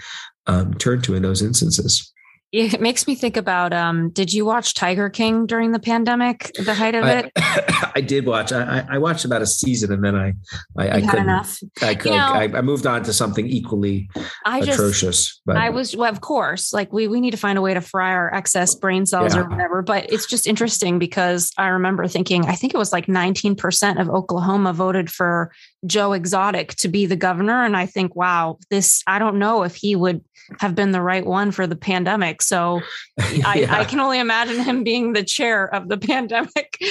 um, 0.47 0.73
turn 0.73 1.01
to 1.03 1.15
in 1.15 1.23
those 1.23 1.41
instances. 1.41 2.11
It 2.51 2.79
makes 2.79 3.05
me 3.05 3.15
think 3.15 3.35
about 3.35 3.73
um, 3.73 4.11
did 4.11 4.31
you 4.31 4.45
watch 4.45 4.75
Tiger 4.75 5.09
King 5.09 5.45
during 5.45 5.71
the 5.71 5.79
pandemic, 5.79 6.51
the 6.63 6.73
height 6.73 6.95
of 6.95 7.03
it? 7.05 7.31
I, 7.35 7.91
I 7.95 8.01
did 8.01 8.25
watch. 8.25 8.53
I, 8.53 8.85
I, 8.89 8.97
watched 8.97 9.25
about 9.25 9.41
a 9.41 9.45
season 9.45 9.91
and 9.91 10.03
then 10.03 10.15
I 10.15 10.33
I, 10.77 10.97
I 10.97 11.01
couldn't. 11.01 11.23
Enough. 11.23 11.59
I 11.81 11.95
could. 11.95 12.11
You 12.11 12.17
know, 12.17 12.27
I, 12.27 12.43
I, 12.43 12.61
moved 12.61 12.85
on 12.85 13.03
to 13.03 13.13
something 13.13 13.47
equally 13.47 14.09
I 14.45 14.59
atrocious. 14.59 15.27
Just, 15.27 15.41
but 15.45 15.57
I 15.57 15.69
was 15.69 15.95
well, 15.97 16.09
of 16.09 16.21
course, 16.21 16.71
like 16.71 16.93
we 16.93 17.07
we 17.07 17.19
need 17.19 17.31
to 17.31 17.37
find 17.37 17.57
a 17.57 17.61
way 17.61 17.73
to 17.73 17.81
fry 17.81 18.11
our 18.11 18.33
excess 18.33 18.75
brain 18.75 19.05
cells 19.05 19.35
yeah. 19.35 19.41
or 19.41 19.49
whatever. 19.49 19.81
But 19.81 20.11
it's 20.13 20.25
just 20.25 20.47
interesting 20.47 20.97
because 20.97 21.51
I 21.57 21.67
remember 21.67 22.07
thinking, 22.07 22.45
I 22.45 22.55
think 22.55 22.73
it 22.73 22.77
was 22.77 22.93
like 22.93 23.07
19% 23.07 23.99
of 23.99 24.09
Oklahoma 24.09 24.71
voted 24.71 25.11
for 25.11 25.51
Joe 25.85 26.13
Exotic 26.13 26.75
to 26.75 26.87
be 26.87 27.05
the 27.05 27.15
governor. 27.15 27.63
And 27.63 27.75
I 27.75 27.85
think, 27.85 28.15
wow, 28.15 28.57
this 28.69 29.03
I 29.07 29.19
don't 29.19 29.39
know 29.39 29.63
if 29.63 29.75
he 29.75 29.95
would 29.95 30.23
have 30.59 30.75
been 30.75 30.91
the 30.91 31.01
right 31.01 31.25
one 31.25 31.51
for 31.51 31.65
the 31.67 31.75
pandemic. 31.75 32.41
So 32.41 32.81
I, 33.19 33.67
I, 33.69 33.85
can 33.85 33.99
only 33.99 34.19
imagine 34.19 34.63
him 34.63 34.83
being 34.83 35.13
the 35.13 35.23
chair 35.23 35.73
of 35.73 35.89
the 35.89 35.97
pandemic. 35.97 36.77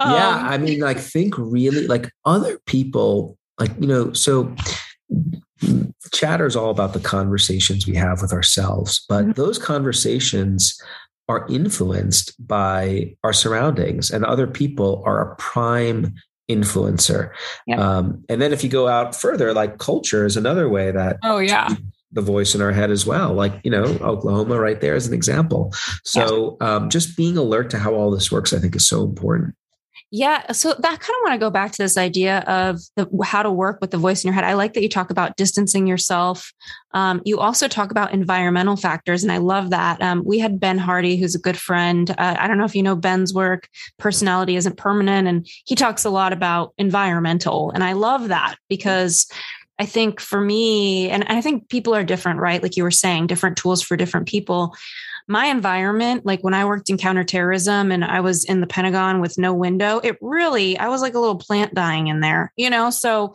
Um, 0.00 0.12
yeah. 0.12 0.46
I 0.48 0.58
mean, 0.58 0.80
like, 0.80 0.98
think 0.98 1.34
really 1.38 1.86
like 1.86 2.10
other 2.24 2.58
people, 2.66 3.38
like, 3.60 3.70
you 3.78 3.86
know, 3.86 4.12
so 4.12 4.54
chatter 6.12 6.46
is 6.46 6.56
all 6.56 6.70
about 6.70 6.92
the 6.92 7.00
conversations 7.00 7.86
we 7.86 7.94
have 7.94 8.20
with 8.20 8.32
ourselves, 8.32 9.04
but 9.08 9.22
mm-hmm. 9.22 9.32
those 9.32 9.58
conversations 9.58 10.80
are 11.28 11.46
influenced 11.48 12.34
by 12.46 13.14
our 13.22 13.32
surroundings 13.32 14.10
and 14.10 14.24
other 14.24 14.46
people 14.46 15.02
are 15.06 15.32
a 15.32 15.36
prime 15.36 16.14
influencer. 16.50 17.30
Yep. 17.66 17.78
Um, 17.78 18.24
and 18.28 18.40
then 18.40 18.52
if 18.52 18.62
you 18.62 18.70
go 18.70 18.88
out 18.88 19.14
further, 19.14 19.52
like 19.52 19.78
culture 19.78 20.24
is 20.24 20.36
another 20.36 20.68
way 20.68 20.90
that 20.90 21.18
oh 21.22 21.38
yeah 21.38 21.74
the 22.14 22.22
voice 22.22 22.54
in 22.54 22.62
our 22.62 22.72
head 22.72 22.90
as 22.90 23.04
well. 23.04 23.34
Like, 23.34 23.60
you 23.64 23.70
know, 23.70 23.84
Oklahoma 24.00 24.58
right 24.58 24.80
there 24.80 24.94
as 24.94 25.06
an 25.06 25.12
example. 25.12 25.74
So 26.04 26.56
yeah. 26.60 26.76
um, 26.76 26.88
just 26.88 27.16
being 27.16 27.36
alert 27.36 27.70
to 27.70 27.78
how 27.78 27.94
all 27.94 28.10
this 28.10 28.30
works, 28.30 28.52
I 28.52 28.60
think 28.60 28.76
is 28.76 28.86
so 28.86 29.02
important. 29.02 29.54
Yeah. 30.16 30.52
So 30.52 30.74
that 30.78 31.00
kind 31.00 31.00
of 31.00 31.22
want 31.24 31.32
to 31.32 31.38
go 31.38 31.50
back 31.50 31.72
to 31.72 31.82
this 31.82 31.98
idea 31.98 32.38
of 32.46 32.78
the, 32.94 33.08
how 33.24 33.42
to 33.42 33.50
work 33.50 33.80
with 33.80 33.90
the 33.90 33.98
voice 33.98 34.22
in 34.22 34.28
your 34.28 34.34
head. 34.36 34.44
I 34.44 34.52
like 34.52 34.74
that 34.74 34.82
you 34.82 34.88
talk 34.88 35.10
about 35.10 35.36
distancing 35.36 35.88
yourself. 35.88 36.52
Um, 36.92 37.20
you 37.24 37.40
also 37.40 37.66
talk 37.66 37.90
about 37.90 38.14
environmental 38.14 38.76
factors, 38.76 39.24
and 39.24 39.32
I 39.32 39.38
love 39.38 39.70
that. 39.70 40.00
Um, 40.00 40.22
we 40.24 40.38
had 40.38 40.60
Ben 40.60 40.78
Hardy, 40.78 41.16
who's 41.16 41.34
a 41.34 41.40
good 41.40 41.56
friend. 41.56 42.10
Uh, 42.10 42.36
I 42.38 42.46
don't 42.46 42.58
know 42.58 42.64
if 42.64 42.76
you 42.76 42.82
know 42.84 42.94
Ben's 42.94 43.34
work. 43.34 43.68
Personality 43.98 44.54
isn't 44.54 44.76
permanent, 44.76 45.26
and 45.26 45.48
he 45.64 45.74
talks 45.74 46.04
a 46.04 46.10
lot 46.10 46.32
about 46.32 46.74
environmental, 46.78 47.72
and 47.72 47.82
I 47.82 47.94
love 47.94 48.28
that 48.28 48.54
because 48.68 49.26
I 49.80 49.86
think 49.86 50.20
for 50.20 50.40
me, 50.40 51.10
and 51.10 51.24
I 51.24 51.40
think 51.40 51.68
people 51.68 51.92
are 51.92 52.04
different, 52.04 52.38
right? 52.38 52.62
Like 52.62 52.76
you 52.76 52.84
were 52.84 52.92
saying, 52.92 53.26
different 53.26 53.56
tools 53.56 53.82
for 53.82 53.96
different 53.96 54.28
people. 54.28 54.76
My 55.26 55.46
environment, 55.46 56.26
like 56.26 56.42
when 56.42 56.54
I 56.54 56.64
worked 56.64 56.90
in 56.90 56.98
counterterrorism 56.98 57.90
and 57.90 58.04
I 58.04 58.20
was 58.20 58.44
in 58.44 58.60
the 58.60 58.66
Pentagon 58.66 59.20
with 59.20 59.38
no 59.38 59.54
window, 59.54 60.00
it 60.04 60.18
really, 60.20 60.78
I 60.78 60.88
was 60.88 61.00
like 61.00 61.14
a 61.14 61.18
little 61.18 61.38
plant 61.38 61.74
dying 61.74 62.08
in 62.08 62.20
there, 62.20 62.52
you 62.56 62.68
know? 62.68 62.90
So 62.90 63.34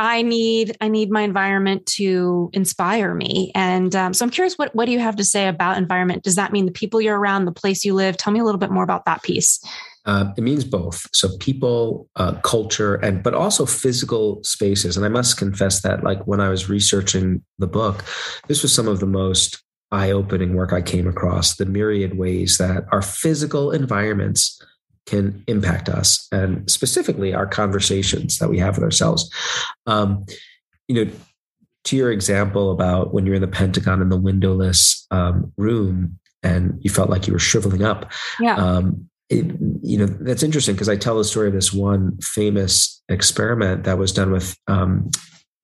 I 0.00 0.22
need 0.22 0.78
I 0.80 0.88
need 0.88 1.10
my 1.10 1.20
environment 1.20 1.84
to 1.96 2.48
inspire 2.54 3.14
me, 3.14 3.52
and 3.54 3.94
um, 3.94 4.14
so 4.14 4.24
I'm 4.24 4.30
curious 4.30 4.56
what 4.56 4.74
what 4.74 4.86
do 4.86 4.92
you 4.92 4.98
have 4.98 5.16
to 5.16 5.24
say 5.24 5.46
about 5.46 5.76
environment? 5.76 6.22
Does 6.22 6.36
that 6.36 6.52
mean 6.52 6.64
the 6.64 6.72
people 6.72 7.02
you're 7.02 7.18
around, 7.18 7.44
the 7.44 7.52
place 7.52 7.84
you 7.84 7.92
live? 7.92 8.16
Tell 8.16 8.32
me 8.32 8.40
a 8.40 8.44
little 8.44 8.58
bit 8.58 8.70
more 8.70 8.82
about 8.82 9.04
that 9.04 9.22
piece. 9.22 9.62
Uh, 10.06 10.32
it 10.38 10.40
means 10.40 10.64
both. 10.64 11.06
So 11.12 11.36
people, 11.36 12.08
uh, 12.16 12.32
culture, 12.36 12.94
and 12.94 13.22
but 13.22 13.34
also 13.34 13.66
physical 13.66 14.42
spaces. 14.42 14.96
And 14.96 15.04
I 15.04 15.10
must 15.10 15.36
confess 15.36 15.82
that, 15.82 16.02
like 16.02 16.26
when 16.26 16.40
I 16.40 16.48
was 16.48 16.70
researching 16.70 17.44
the 17.58 17.66
book, 17.66 18.02
this 18.48 18.62
was 18.62 18.72
some 18.72 18.88
of 18.88 19.00
the 19.00 19.06
most 19.06 19.62
eye-opening 19.92 20.54
work 20.54 20.72
I 20.72 20.82
came 20.82 21.06
across. 21.06 21.56
The 21.56 21.66
myriad 21.66 22.16
ways 22.16 22.58
that 22.58 22.84
our 22.92 23.02
physical 23.02 23.70
environments 23.70 24.60
can 25.06 25.42
impact 25.46 25.88
us, 25.88 26.28
and 26.30 26.70
specifically 26.70 27.34
our 27.34 27.46
conversations 27.46 28.38
that 28.38 28.48
we 28.48 28.58
have 28.58 28.76
with 28.76 28.84
ourselves. 28.84 29.30
Um, 29.86 30.24
you 30.86 31.04
know, 31.04 31.10
to 31.84 31.96
your 31.96 32.12
example 32.12 32.70
about 32.70 33.14
when 33.14 33.26
you're 33.26 33.34
in 33.34 33.40
the 33.40 33.48
Pentagon 33.48 34.02
in 34.02 34.08
the 34.08 34.16
windowless 34.16 35.06
um, 35.10 35.52
room 35.56 36.18
and 36.42 36.78
you 36.80 36.90
felt 36.90 37.10
like 37.10 37.26
you 37.26 37.32
were 37.32 37.38
shriveling 37.38 37.82
up. 37.82 38.10
Yeah. 38.38 38.56
Um, 38.56 39.08
it, 39.28 39.46
you 39.82 39.96
know 39.96 40.06
that's 40.06 40.42
interesting 40.42 40.74
because 40.74 40.88
I 40.88 40.96
tell 40.96 41.16
the 41.16 41.24
story 41.24 41.46
of 41.46 41.54
this 41.54 41.72
one 41.72 42.18
famous 42.20 43.00
experiment 43.08 43.84
that 43.84 43.96
was 43.96 44.12
done 44.12 44.32
with 44.32 44.56
um, 44.66 45.08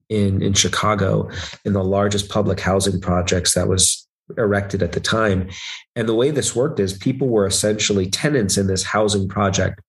in 0.08 0.40
in 0.40 0.52
Chicago 0.52 1.28
in 1.64 1.72
the 1.72 1.82
largest 1.82 2.28
public 2.28 2.60
housing 2.60 3.00
projects 3.00 3.54
that 3.54 3.66
was 3.66 4.05
erected 4.36 4.82
at 4.82 4.92
the 4.92 5.00
time. 5.00 5.48
And 5.94 6.08
the 6.08 6.14
way 6.14 6.30
this 6.30 6.54
worked 6.54 6.80
is 6.80 6.92
people 6.92 7.28
were 7.28 7.46
essentially 7.46 8.08
tenants 8.08 8.56
in 8.58 8.66
this 8.66 8.82
housing 8.82 9.28
project 9.28 9.80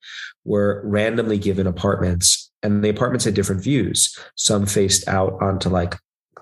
were 0.46 0.82
randomly 0.86 1.38
given 1.38 1.68
apartments 1.68 2.52
and 2.64 2.84
the 2.84 2.90
apartments 2.90 3.26
had 3.26 3.34
different 3.34 3.64
views. 3.64 4.18
Some 4.36 4.66
faced 4.66 5.08
out 5.08 5.38
onto 5.42 5.70
like 5.70 5.96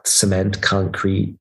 cement, 0.06 0.62
concrete, 0.62 1.36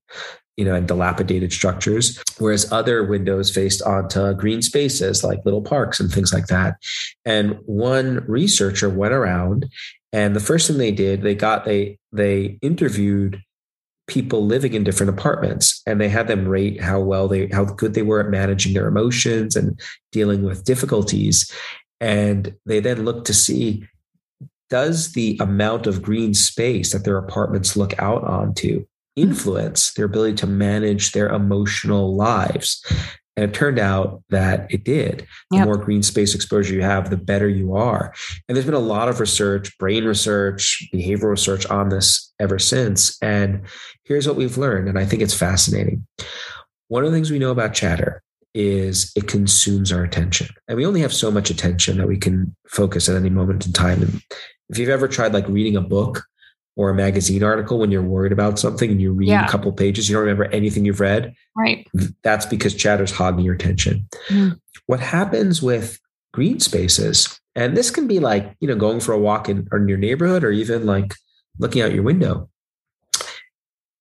you 0.57 0.65
know, 0.65 0.75
and 0.75 0.87
dilapidated 0.87 1.53
structures, 1.53 2.23
whereas 2.39 2.71
other 2.73 3.05
windows 3.05 3.51
faced 3.51 3.83
onto 3.83 4.35
green 4.35 4.63
spaces 4.63 5.23
like 5.25 5.45
little 5.45 5.63
parks 5.63 6.01
and 6.01 6.11
things 6.11 6.33
like 6.33 6.47
that. 6.47 6.77
And 7.25 7.59
one 7.67 8.25
researcher 8.27 8.89
went 8.89 9.15
around 9.15 9.67
and 10.15 10.37
the 10.37 10.41
first 10.41 10.69
thing 10.69 10.79
they 10.79 10.93
did, 10.93 11.23
they 11.23 11.35
got 11.35 11.65
they 11.65 11.99
they 12.13 12.57
interviewed 12.63 13.43
people 14.07 14.45
living 14.45 14.75
in 14.75 14.85
different 14.85 15.11
apartments 15.11 15.81
and 15.87 16.01
they 16.01 16.09
had 16.09 16.29
them 16.29 16.47
rate 16.47 16.81
how 16.81 17.01
well 17.01 17.27
they 17.27 17.49
how 17.49 17.65
good 17.65 17.95
they 17.95 18.03
were 18.03 18.21
at 18.21 18.31
managing 18.31 18.75
their 18.75 18.87
emotions 18.87 19.57
and 19.57 19.81
dealing 20.13 20.43
with 20.43 20.65
difficulties 20.65 21.51
and 22.01 22.55
they 22.67 22.81
then 22.81 23.05
looked 23.05 23.27
to 23.27 23.33
see 23.33 23.87
does 24.69 25.13
the 25.13 25.39
amount 25.41 25.87
of 25.87 26.03
green 26.03 26.35
space 26.35 26.93
that 26.93 27.05
their 27.05 27.17
apartments 27.17 27.77
look 27.77 27.99
out 27.99 28.25
onto 28.25 28.85
influence 29.17 29.93
their 29.93 30.07
ability 30.07 30.35
to 30.35 30.47
manage 30.47 31.13
their 31.13 31.29
emotional 31.29 32.15
lives. 32.15 32.85
And 33.37 33.45
it 33.45 33.55
turned 33.55 33.79
out 33.79 34.23
that 34.31 34.73
it 34.73 34.85
did. 34.85 35.27
The 35.51 35.59
yep. 35.59 35.67
more 35.67 35.77
green 35.77 36.03
space 36.03 36.35
exposure 36.35 36.75
you 36.75 36.83
have, 36.83 37.11
the 37.11 37.17
better 37.17 37.49
you 37.49 37.75
are. 37.75 38.15
And 38.49 38.55
there's 38.55 38.67
been 38.67 38.75
a 38.75 38.79
lot 38.79 39.09
of 39.09 39.19
research, 39.19 39.77
brain 39.79 40.05
research, 40.05 40.89
behavioral 40.95 41.31
research 41.31 41.67
on 41.67 41.89
this 41.89 42.33
ever 42.39 42.59
since. 42.59 43.19
And 43.21 43.63
here's 44.05 44.29
what 44.29 44.37
we've 44.37 44.57
learned. 44.57 44.89
And 44.89 44.99
I 44.99 45.05
think 45.05 45.23
it's 45.23 45.35
fascinating. 45.35 46.07
one 46.89 47.05
of 47.05 47.11
the 47.11 47.17
things 47.17 47.31
we 47.31 47.39
know 47.41 47.51
about 47.51 47.75
chatter 47.75 48.23
is 48.55 49.11
it 49.17 49.27
consumes 49.27 49.91
our 49.91 50.05
attention. 50.05 50.49
And 50.69 50.77
we 50.77 50.87
only 50.87 51.01
have 51.01 51.13
so 51.13 51.31
much 51.31 51.51
attention 51.51 51.99
that 51.99 52.07
we 52.07 52.17
can 52.17 52.55
focus 52.69 53.09
at 53.09 53.17
any 53.17 53.31
moment 53.31 53.67
in 53.67 53.73
time. 53.73 54.01
And 54.01 54.23
if 54.69 54.79
you've 54.79 54.89
ever 54.89 55.09
tried 55.09 55.33
like 55.33 55.49
reading 55.49 55.77
a 55.77 55.81
book 55.81 56.25
or 56.77 56.91
a 56.91 56.95
magazine 56.95 57.43
article 57.43 57.79
when 57.79 57.91
you're 57.91 58.03
worried 58.03 58.33
about 58.33 58.59
something 58.59 58.91
and 58.91 59.01
you 59.01 59.13
read 59.13 59.29
yeah. 59.29 59.47
a 59.47 59.49
couple 59.49 59.73
pages, 59.73 60.09
you 60.09 60.15
don't 60.15 60.23
remember 60.23 60.47
anything 60.47 60.85
you've 60.85 61.01
read. 61.01 61.35
Right. 61.57 61.87
That's 62.23 62.47
because 62.47 62.75
chatter's 62.75 63.13
hogging 63.13 63.45
your 63.45 63.55
attention. 63.55 64.09
Mm. 64.29 64.59
What 64.87 65.01
happens 65.01 65.63
with 65.63 65.99
green 66.33 66.59
spaces, 66.61 67.41
and 67.55 67.77
this 67.77 67.91
can 67.91 68.09
be 68.09 68.19
like, 68.19 68.57
you 68.61 68.67
know, 68.67 68.75
going 68.75 69.01
for 69.01 69.13
a 69.13 69.19
walk 69.19 69.49
in, 69.49 69.69
in 69.73 69.89
your 69.89 69.99
neighborhood 69.99 70.43
or 70.43 70.51
even 70.51 70.85
like 70.85 71.15
looking 71.59 71.83
out 71.83 71.95
your 71.95 72.03
window 72.03 72.49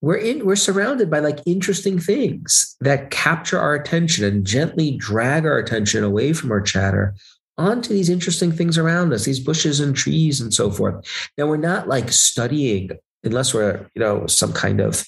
we're 0.04 0.18
in 0.18 0.46
we're 0.46 0.58
surrounded 0.58 1.10
by 1.10 1.20
like 1.20 1.40
interesting 1.46 1.98
things 1.98 2.76
that 2.82 3.10
capture 3.10 3.58
our 3.58 3.74
attention 3.74 4.26
and 4.26 4.46
gently 4.46 4.98
drag 4.98 5.46
our 5.46 5.58
attention 5.58 6.04
away 6.04 6.34
from 6.34 6.52
our 6.52 6.60
chatter 6.60 7.16
onto 7.58 7.90
these 7.90 8.10
interesting 8.10 8.52
things 8.52 8.78
around 8.78 9.14
us 9.14 9.26
these 9.26 9.40
bushes 9.40 9.80
and 9.80 9.96
trees 9.96 10.42
and 10.42 10.54
so 10.54 10.72
forth. 10.72 11.06
Now 11.38 11.48
we're 11.48 11.58
not 11.58 11.88
like 11.88 12.12
studying 12.12 12.92
unless 13.24 13.54
we're 13.54 13.88
you 13.96 14.02
know 14.02 14.28
some 14.28 14.54
kind 14.54 14.82
of 14.82 15.06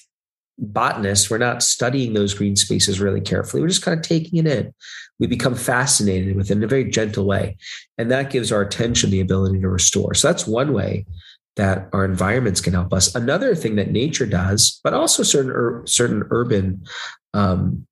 botanist 0.58 1.28
we're 1.28 1.36
not 1.36 1.62
studying 1.62 2.14
those 2.14 2.32
green 2.32 2.56
spaces 2.56 3.00
really 3.00 3.20
carefully. 3.20 3.60
We're 3.60 3.68
just 3.68 3.82
kind 3.82 3.98
of 3.98 4.06
taking 4.06 4.38
it 4.38 4.46
in. 4.46 4.72
We 5.18 5.26
become 5.26 5.54
fascinated 5.54 6.36
with 6.36 6.50
it 6.50 6.56
in 6.56 6.64
a 6.64 6.68
very 6.68 6.88
gentle 6.90 7.26
way 7.26 7.56
and 7.98 8.10
that 8.10 8.30
gives 8.30 8.52
our 8.52 8.62
attention 8.62 9.10
the 9.10 9.20
ability 9.20 9.60
to 9.60 9.68
restore. 9.68 10.14
So 10.14 10.28
that's 10.28 10.46
one 10.46 10.72
way 10.72 11.04
that 11.56 11.88
our 11.92 12.04
environments 12.04 12.60
can 12.60 12.74
help 12.74 12.92
us. 12.92 13.14
Another 13.14 13.54
thing 13.54 13.76
that 13.76 13.90
nature 13.90 14.26
does, 14.26 14.78
but 14.84 14.94
also 14.94 15.22
certain 15.22 15.86
certain 15.86 16.24
urban 16.30 16.84
um, 17.34 17.86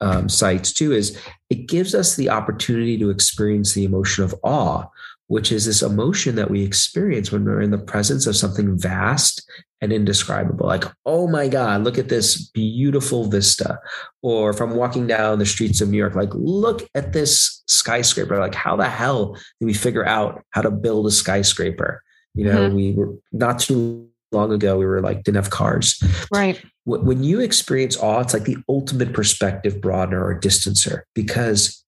um, 0.00 0.28
sites 0.28 0.72
too, 0.72 0.92
is 0.92 1.18
it 1.50 1.68
gives 1.68 1.94
us 1.94 2.16
the 2.16 2.30
opportunity 2.30 2.96
to 2.98 3.10
experience 3.10 3.74
the 3.74 3.84
emotion 3.84 4.24
of 4.24 4.34
awe, 4.42 4.86
which 5.26 5.52
is 5.52 5.66
this 5.66 5.82
emotion 5.82 6.34
that 6.36 6.50
we 6.50 6.64
experience 6.64 7.30
when 7.30 7.44
we're 7.44 7.60
in 7.60 7.70
the 7.70 7.78
presence 7.78 8.26
of 8.26 8.36
something 8.36 8.78
vast 8.78 9.48
and 9.80 9.92
indescribable. 9.92 10.66
Like, 10.66 10.84
oh 11.06 11.26
my 11.26 11.48
God, 11.48 11.84
look 11.84 11.98
at 11.98 12.08
this 12.08 12.48
beautiful 12.50 13.30
vista. 13.30 13.78
Or 14.22 14.50
if 14.50 14.60
I'm 14.60 14.76
walking 14.76 15.06
down 15.06 15.38
the 15.38 15.46
streets 15.46 15.80
of 15.80 15.88
New 15.88 15.96
York, 15.96 16.14
like, 16.14 16.34
look 16.34 16.82
at 16.94 17.12
this 17.12 17.62
skyscraper. 17.66 18.38
Like, 18.38 18.54
how 18.54 18.76
the 18.76 18.88
hell 18.88 19.34
did 19.58 19.66
we 19.66 19.74
figure 19.74 20.06
out 20.06 20.44
how 20.50 20.62
to 20.62 20.70
build 20.70 21.06
a 21.06 21.10
skyscraper? 21.10 22.02
You 22.34 22.44
know, 22.44 22.68
mm-hmm. 22.68 22.76
we 22.76 22.92
were 22.92 23.14
not 23.32 23.60
too 23.60 24.08
long 24.32 24.52
ago, 24.52 24.78
we 24.78 24.86
were 24.86 25.00
like, 25.00 25.24
didn't 25.24 25.42
have 25.42 25.50
cars. 25.50 26.02
Right. 26.32 26.62
When 26.98 27.22
you 27.22 27.40
experience 27.40 27.96
awe, 27.96 28.20
it's 28.20 28.34
like 28.34 28.44
the 28.44 28.58
ultimate 28.68 29.12
perspective 29.12 29.80
broadener 29.80 30.24
or 30.24 30.38
distancer 30.38 31.02
because 31.14 31.84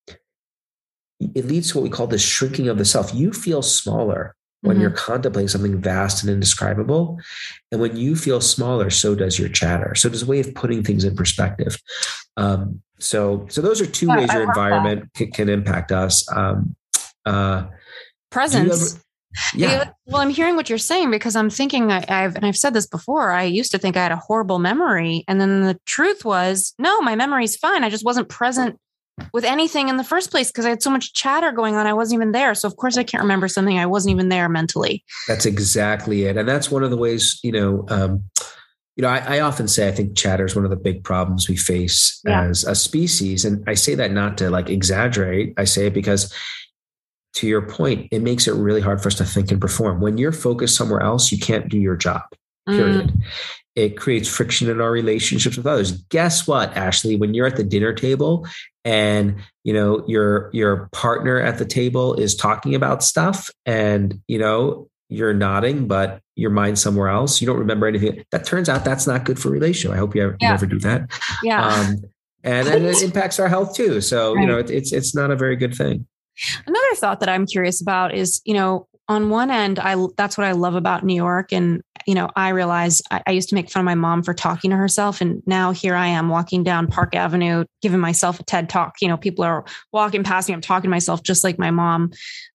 it 1.34 1.46
leads 1.46 1.70
to 1.70 1.78
what 1.78 1.84
we 1.84 1.90
call 1.90 2.06
the 2.06 2.18
shrinking 2.18 2.68
of 2.68 2.78
the 2.78 2.84
self. 2.84 3.14
You 3.14 3.32
feel 3.32 3.62
smaller 3.62 4.34
when 4.62 4.76
mm-hmm. 4.76 4.82
you're 4.82 4.90
contemplating 4.90 5.48
something 5.48 5.80
vast 5.80 6.22
and 6.22 6.32
indescribable. 6.32 7.18
And 7.70 7.80
when 7.80 7.96
you 7.96 8.16
feel 8.16 8.40
smaller, 8.40 8.90
so 8.90 9.14
does 9.14 9.38
your 9.38 9.48
chatter. 9.48 9.94
So 9.94 10.08
there's 10.08 10.22
a 10.22 10.26
way 10.26 10.40
of 10.40 10.54
putting 10.54 10.82
things 10.82 11.04
in 11.04 11.16
perspective. 11.16 11.76
Um, 12.36 12.80
so, 12.98 13.46
so 13.50 13.60
those 13.60 13.80
are 13.80 13.86
two 13.86 14.06
yeah, 14.06 14.18
ways 14.18 14.32
your 14.32 14.44
environment 14.44 15.12
can, 15.14 15.32
can, 15.32 15.48
impact 15.48 15.90
us. 15.90 16.24
Um, 16.32 16.76
uh, 17.26 17.64
Presence. 18.30 19.01
Yeah. 19.54 19.90
Well, 20.06 20.20
I'm 20.20 20.30
hearing 20.30 20.56
what 20.56 20.68
you're 20.68 20.78
saying 20.78 21.10
because 21.10 21.36
I'm 21.36 21.50
thinking 21.50 21.90
I, 21.90 22.04
have 22.08 22.36
and 22.36 22.44
I've 22.44 22.56
said 22.56 22.74
this 22.74 22.86
before. 22.86 23.30
I 23.32 23.44
used 23.44 23.70
to 23.72 23.78
think 23.78 23.96
I 23.96 24.02
had 24.02 24.12
a 24.12 24.16
horrible 24.16 24.58
memory, 24.58 25.24
and 25.28 25.40
then 25.40 25.62
the 25.62 25.78
truth 25.86 26.24
was, 26.24 26.74
no, 26.78 27.00
my 27.00 27.16
memory's 27.16 27.56
fine. 27.56 27.84
I 27.84 27.90
just 27.90 28.04
wasn't 28.04 28.28
present 28.28 28.78
with 29.32 29.44
anything 29.44 29.88
in 29.88 29.96
the 29.96 30.04
first 30.04 30.30
place 30.30 30.48
because 30.48 30.64
I 30.66 30.70
had 30.70 30.82
so 30.82 30.90
much 30.90 31.12
chatter 31.12 31.52
going 31.52 31.76
on. 31.76 31.86
I 31.86 31.92
wasn't 31.92 32.18
even 32.18 32.32
there, 32.32 32.54
so 32.54 32.66
of 32.66 32.76
course 32.76 32.96
I 32.96 33.04
can't 33.04 33.22
remember 33.22 33.48
something. 33.48 33.78
I 33.78 33.86
wasn't 33.86 34.12
even 34.12 34.28
there 34.28 34.48
mentally. 34.48 35.04
That's 35.28 35.46
exactly 35.46 36.24
it, 36.24 36.36
and 36.36 36.48
that's 36.48 36.70
one 36.70 36.82
of 36.82 36.90
the 36.90 36.96
ways 36.96 37.38
you 37.42 37.52
know. 37.52 37.86
Um, 37.88 38.24
you 38.96 39.00
know, 39.00 39.08
I, 39.08 39.36
I, 39.36 39.40
often 39.40 39.68
say 39.68 39.88
I 39.88 39.90
think 39.90 40.18
chatter 40.18 40.44
is 40.44 40.54
one 40.54 40.66
of 40.66 40.70
the 40.70 40.76
big 40.76 41.02
problems 41.02 41.48
we 41.48 41.56
face 41.56 42.20
yeah. 42.26 42.42
as 42.42 42.64
a 42.64 42.74
species, 42.74 43.46
and 43.46 43.64
I 43.66 43.72
say 43.72 43.94
that 43.94 44.12
not 44.12 44.36
to 44.38 44.50
like 44.50 44.68
exaggerate. 44.68 45.54
I 45.56 45.64
say 45.64 45.86
it 45.86 45.94
because 45.94 46.32
to 47.34 47.46
your 47.46 47.62
point, 47.62 48.08
it 48.10 48.22
makes 48.22 48.46
it 48.46 48.52
really 48.52 48.80
hard 48.80 49.02
for 49.02 49.08
us 49.08 49.14
to 49.16 49.24
think 49.24 49.50
and 49.50 49.60
perform. 49.60 50.00
When 50.00 50.18
you're 50.18 50.32
focused 50.32 50.76
somewhere 50.76 51.00
else, 51.00 51.32
you 51.32 51.38
can't 51.38 51.68
do 51.68 51.78
your 51.78 51.96
job, 51.96 52.22
period. 52.66 53.08
Mm. 53.08 53.22
It 53.74 53.96
creates 53.96 54.28
friction 54.28 54.68
in 54.68 54.82
our 54.82 54.90
relationships 54.90 55.56
with 55.56 55.66
others. 55.66 55.92
Guess 55.92 56.46
what, 56.46 56.76
Ashley? 56.76 57.16
When 57.16 57.32
you're 57.32 57.46
at 57.46 57.56
the 57.56 57.64
dinner 57.64 57.94
table 57.94 58.46
and 58.84 59.36
you 59.64 59.72
know 59.72 60.04
your 60.06 60.50
your 60.52 60.88
partner 60.92 61.40
at 61.40 61.56
the 61.56 61.64
table 61.64 62.14
is 62.14 62.34
talking 62.34 62.74
about 62.74 63.02
stuff 63.02 63.48
and 63.64 64.20
you 64.28 64.38
know 64.38 64.88
you're 65.12 65.34
nodding, 65.34 65.86
but 65.86 66.20
your 66.36 66.50
mind 66.50 66.78
somewhere 66.78 67.08
else, 67.08 67.40
you 67.40 67.46
don't 67.46 67.58
remember 67.58 67.86
anything. 67.86 68.24
That 68.32 68.44
turns 68.44 68.68
out 68.68 68.84
that's 68.84 69.06
not 69.06 69.24
good 69.24 69.38
for 69.38 69.50
relationship. 69.50 69.94
I 69.94 69.98
hope 69.98 70.14
you, 70.14 70.34
yeah. 70.40 70.50
never 70.50 70.66
do 70.66 70.78
that. 70.80 71.10
Yeah. 71.42 71.66
Um, 71.66 72.04
and, 72.42 72.68
and 72.68 72.84
it 72.86 73.02
impacts 73.02 73.38
our 73.38 73.48
health 73.48 73.74
too. 73.74 74.00
So, 74.00 74.34
right. 74.34 74.40
you 74.40 74.46
know, 74.46 74.58
it, 74.58 74.70
it's, 74.70 74.92
it's 74.92 75.14
not 75.14 75.30
a 75.30 75.36
very 75.36 75.56
good 75.56 75.74
thing. 75.74 76.06
Another 76.66 76.94
thought 76.96 77.20
that 77.20 77.28
I'm 77.28 77.46
curious 77.46 77.80
about 77.80 78.14
is, 78.14 78.40
you 78.44 78.54
know, 78.54 78.88
on 79.08 79.30
one 79.30 79.50
end, 79.50 79.78
I 79.78 79.96
that's 80.16 80.38
what 80.38 80.46
I 80.46 80.52
love 80.52 80.74
about 80.74 81.04
New 81.04 81.14
York, 81.14 81.52
and 81.52 81.82
you 82.06 82.14
know, 82.14 82.28
I 82.34 82.48
realize 82.50 83.02
I, 83.10 83.22
I, 83.26 83.30
used 83.32 83.48
to 83.50 83.54
make 83.54 83.70
fun 83.70 83.80
of 83.80 83.84
my 83.84 83.94
mom 83.94 84.22
for 84.22 84.32
talking 84.34 84.70
to 84.70 84.76
herself, 84.76 85.20
and 85.20 85.42
now 85.46 85.72
here 85.72 85.94
I 85.94 86.06
am 86.06 86.28
walking 86.28 86.62
down 86.62 86.86
Park 86.86 87.14
Avenue, 87.14 87.64
giving 87.80 88.00
myself 88.00 88.40
a 88.40 88.44
TED 88.44 88.68
talk. 88.68 88.96
You 89.00 89.08
know, 89.08 89.16
people 89.16 89.44
are 89.44 89.64
walking 89.92 90.24
past 90.24 90.48
me, 90.48 90.54
I'm 90.54 90.60
talking 90.60 90.88
to 90.88 90.90
myself 90.90 91.22
just 91.22 91.44
like 91.44 91.58
my 91.58 91.70
mom. 91.70 92.10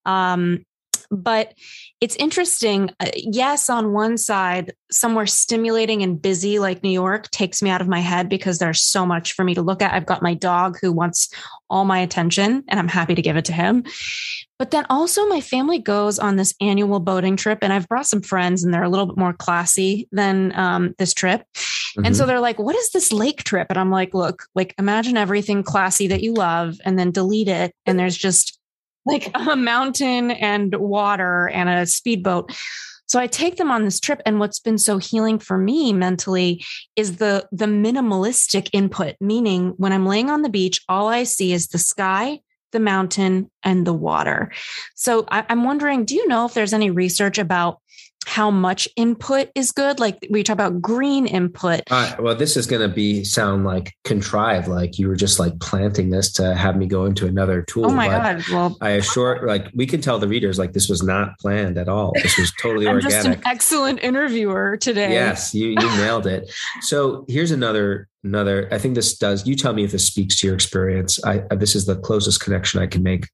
Um, 0.06 0.66
but 1.12 1.54
it's 2.00 2.16
interesting. 2.18 2.92
Uh, 3.00 3.10
yes, 3.16 3.70
on 3.70 3.92
one 3.92 4.18
side, 4.18 4.74
somewhere 4.92 5.26
stimulating 5.26 6.04
and 6.04 6.22
busy 6.22 6.60
like 6.60 6.84
New 6.84 6.90
York 6.90 7.30
takes 7.32 7.62
me 7.62 7.70
out 7.70 7.82
of 7.82 7.88
my 7.88 8.00
head 8.00 8.30
because 8.30 8.60
there's 8.60 8.82
so 8.82 9.06
much 9.06 9.34
for 9.34 9.44
me 9.44 9.56
to 9.56 9.62
look 9.62 9.82
at. 9.82 9.94
I've 9.94 10.06
got 10.06 10.22
my 10.22 10.34
dog 10.34 10.78
who 10.82 10.92
wants 10.92 11.30
all 11.70 11.86
my 11.86 12.00
attention 12.00 12.64
and 12.68 12.80
I'm 12.80 12.88
happy 12.88 13.16
to 13.16 13.22
give 13.22 13.36
it 13.36 13.46
to 13.46 13.54
him. 13.54 13.84
But 14.60 14.72
then 14.72 14.86
also, 14.90 15.28
my 15.28 15.40
family 15.40 15.78
goes 15.78 16.18
on 16.18 16.36
this 16.36 16.56
annual 16.60 17.00
boating 17.00 17.36
trip, 17.36 17.60
and 17.62 17.72
I've 17.72 17.88
brought 17.88 18.08
some 18.08 18.22
friends, 18.22 18.64
and 18.64 18.74
they're 18.74 18.82
a 18.82 18.90
little 18.90 19.06
bit 19.06 19.18
more 19.18 19.34
classy 19.34 20.08
than 20.12 20.52
um, 20.58 20.96
this 20.98 21.14
trip. 21.14 21.42
Mm-hmm. 21.42 22.06
And 22.06 22.16
so 22.16 22.24
mm-hmm. 22.24 22.30
they're 22.30 22.40
like, 22.40 22.58
What 22.58 22.76
is 22.76 22.90
this 22.90 23.14
lake 23.14 23.44
trip? 23.44 23.68
And 23.70 23.78
I'm 23.78 23.92
like, 23.92 24.16
Look, 24.16 24.46
like 24.56 24.74
imagine 24.80 25.16
everything 25.16 25.62
classy 25.62 26.08
that 26.08 26.24
you 26.24 26.34
love, 26.34 26.78
and 26.86 26.98
then 26.98 27.12
delete 27.12 27.50
it. 27.50 27.72
And 27.86 28.00
there's 28.00 28.18
just 28.18 28.57
like 29.08 29.32
a 29.36 29.56
mountain 29.56 30.32
and 30.32 30.76
water 30.76 31.48
and 31.50 31.70
a 31.70 31.86
speedboat. 31.86 32.52
So 33.08 33.20
I 33.20 33.28
take 33.28 33.56
them 33.56 33.72
on 33.72 33.86
this 33.86 34.02
trip 34.02 34.22
and 34.26 34.40
what's 34.40 34.60
been 34.60 34.78
so 34.78 34.98
healing 34.98 35.40
for 35.40 35.58
me 35.58 35.94
mentally 35.94 36.64
is 36.96 37.18
the 37.18 37.48
the 37.52 37.66
minimalistic 37.66 38.70
input 38.74 39.16
meaning 39.22 39.74
when 39.78 39.94
I'm 39.94 40.06
laying 40.06 40.30
on 40.30 40.42
the 40.42 40.50
beach 40.50 40.82
all 40.90 41.08
I 41.08 41.24
see 41.24 41.54
is 41.54 41.68
the 41.68 41.78
sky, 41.78 42.42
the 42.74 42.82
mountain 42.82 43.50
and 43.64 43.88
the 43.88 43.94
water. 43.94 44.52
So 44.96 45.26
I, 45.30 45.46
am 45.48 45.64
wondering 45.64 46.04
do 46.04 46.16
you 46.16 46.28
know 46.28 46.46
if 46.46 46.54
there's 46.54 46.74
any 46.74 46.92
research 46.92 47.38
about 47.38 47.80
how 48.28 48.52
much 48.52 48.90
input 48.98 49.50
is 49.56 49.72
good. 49.72 50.02
Like 50.02 50.28
we 50.30 50.44
talk 50.44 50.54
about 50.54 50.82
green 50.82 51.26
input. 51.28 51.82
Uh, 51.90 52.14
well 52.20 52.36
this 52.36 52.58
is 52.58 52.68
going 52.68 52.82
to 52.82 52.94
be 52.94 53.24
sound 53.24 53.64
like 53.64 53.96
contrived 54.04 54.68
like 54.68 55.00
you 55.00 55.08
were 55.08 55.16
just 55.16 55.40
like 55.40 55.58
planting 55.62 56.10
this 56.10 56.34
to 56.34 56.54
have 56.54 56.76
me 56.76 56.88
go 56.88 57.06
into 57.06 57.26
another 57.26 57.62
tool 57.62 57.86
oh 57.86 57.90
my 57.90 58.08
god 58.08 58.44
well 58.52 58.78
i 58.82 58.90
assure 58.92 59.48
like 59.48 59.70
we 59.74 59.86
can 59.86 60.02
tell 60.02 60.20
the 60.20 60.28
readers 60.28 60.60
like 60.60 60.74
this 60.74 60.90
was 60.90 61.02
not 61.02 61.40
planned 61.40 61.78
at 61.78 61.88
all. 61.88 62.12
This 62.22 62.38
was 62.38 62.52
totally 62.62 62.88
I'm 62.90 62.96
organic 62.96 63.14
just 63.14 63.28
an 63.28 63.42
excellent 63.46 64.04
interviewer 64.04 64.76
today. 64.76 65.14
Yes 65.14 65.54
you 65.56 65.70
you 65.70 65.98
nailed 65.98 66.28
it. 66.28 66.52
So 66.82 67.24
here's 67.30 67.52
another 67.52 68.10
another 68.24 68.68
i 68.72 68.78
think 68.78 68.96
this 68.96 69.18
does 69.18 69.46
you 69.48 69.56
tell 69.56 69.74
me 69.74 69.84
if 69.84 69.92
this 69.92 70.08
speaks 70.08 70.40
to 70.40 70.48
your 70.48 70.56
experience. 70.56 71.24
I 71.24 71.44
this 71.56 71.76
is 71.76 71.86
the 71.86 71.96
closest 71.96 72.42
connection 72.42 72.82
i 72.82 72.88
can 72.88 73.04
make. 73.04 73.28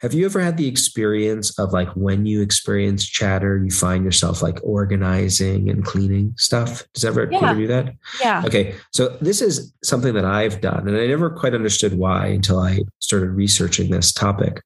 Have 0.00 0.14
you 0.14 0.24
ever 0.26 0.40
had 0.40 0.56
the 0.56 0.68
experience 0.68 1.58
of 1.58 1.72
like 1.72 1.88
when 1.90 2.26
you 2.26 2.42
experience 2.42 3.06
chatter 3.06 3.58
you 3.58 3.70
find 3.70 4.04
yourself 4.04 4.42
like 4.42 4.58
organizing 4.62 5.70
and 5.70 5.84
cleaning 5.84 6.34
stuff? 6.36 6.84
Does 6.94 7.04
ever 7.04 7.28
yeah. 7.30 7.54
do 7.54 7.66
that? 7.66 7.94
Yeah. 8.20 8.42
Okay 8.46 8.74
so 8.92 9.16
this 9.20 9.40
is 9.40 9.72
something 9.84 10.14
that 10.14 10.24
i've 10.24 10.60
done 10.60 10.88
and 10.88 10.96
i 10.96 11.06
never 11.06 11.30
quite 11.30 11.54
understood 11.54 11.96
why 11.96 12.26
until 12.26 12.58
i 12.58 12.80
started 13.06 13.30
researching 13.30 13.90
this 13.90 14.12
topic. 14.12 14.62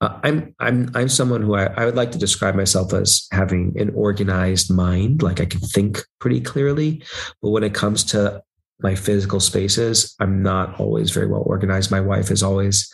Uh, 0.00 0.20
I'm 0.22 0.54
I'm 0.60 0.90
I'm 0.94 1.08
someone 1.08 1.42
who 1.42 1.56
I, 1.56 1.66
I 1.76 1.84
would 1.84 1.96
like 1.96 2.12
to 2.12 2.18
describe 2.18 2.54
myself 2.54 2.92
as 2.92 3.26
having 3.32 3.74
an 3.76 3.90
organized 3.94 4.70
mind, 4.70 5.22
like 5.22 5.40
I 5.40 5.46
can 5.46 5.60
think 5.60 6.00
pretty 6.20 6.40
clearly. 6.40 7.02
But 7.42 7.50
when 7.50 7.64
it 7.64 7.74
comes 7.74 8.04
to 8.04 8.42
my 8.80 8.94
physical 8.94 9.40
spaces, 9.40 10.14
I'm 10.20 10.42
not 10.42 10.78
always 10.78 11.10
very 11.10 11.26
well 11.26 11.42
organized. 11.46 11.90
My 11.90 12.00
wife 12.00 12.30
is 12.30 12.42
always 12.42 12.92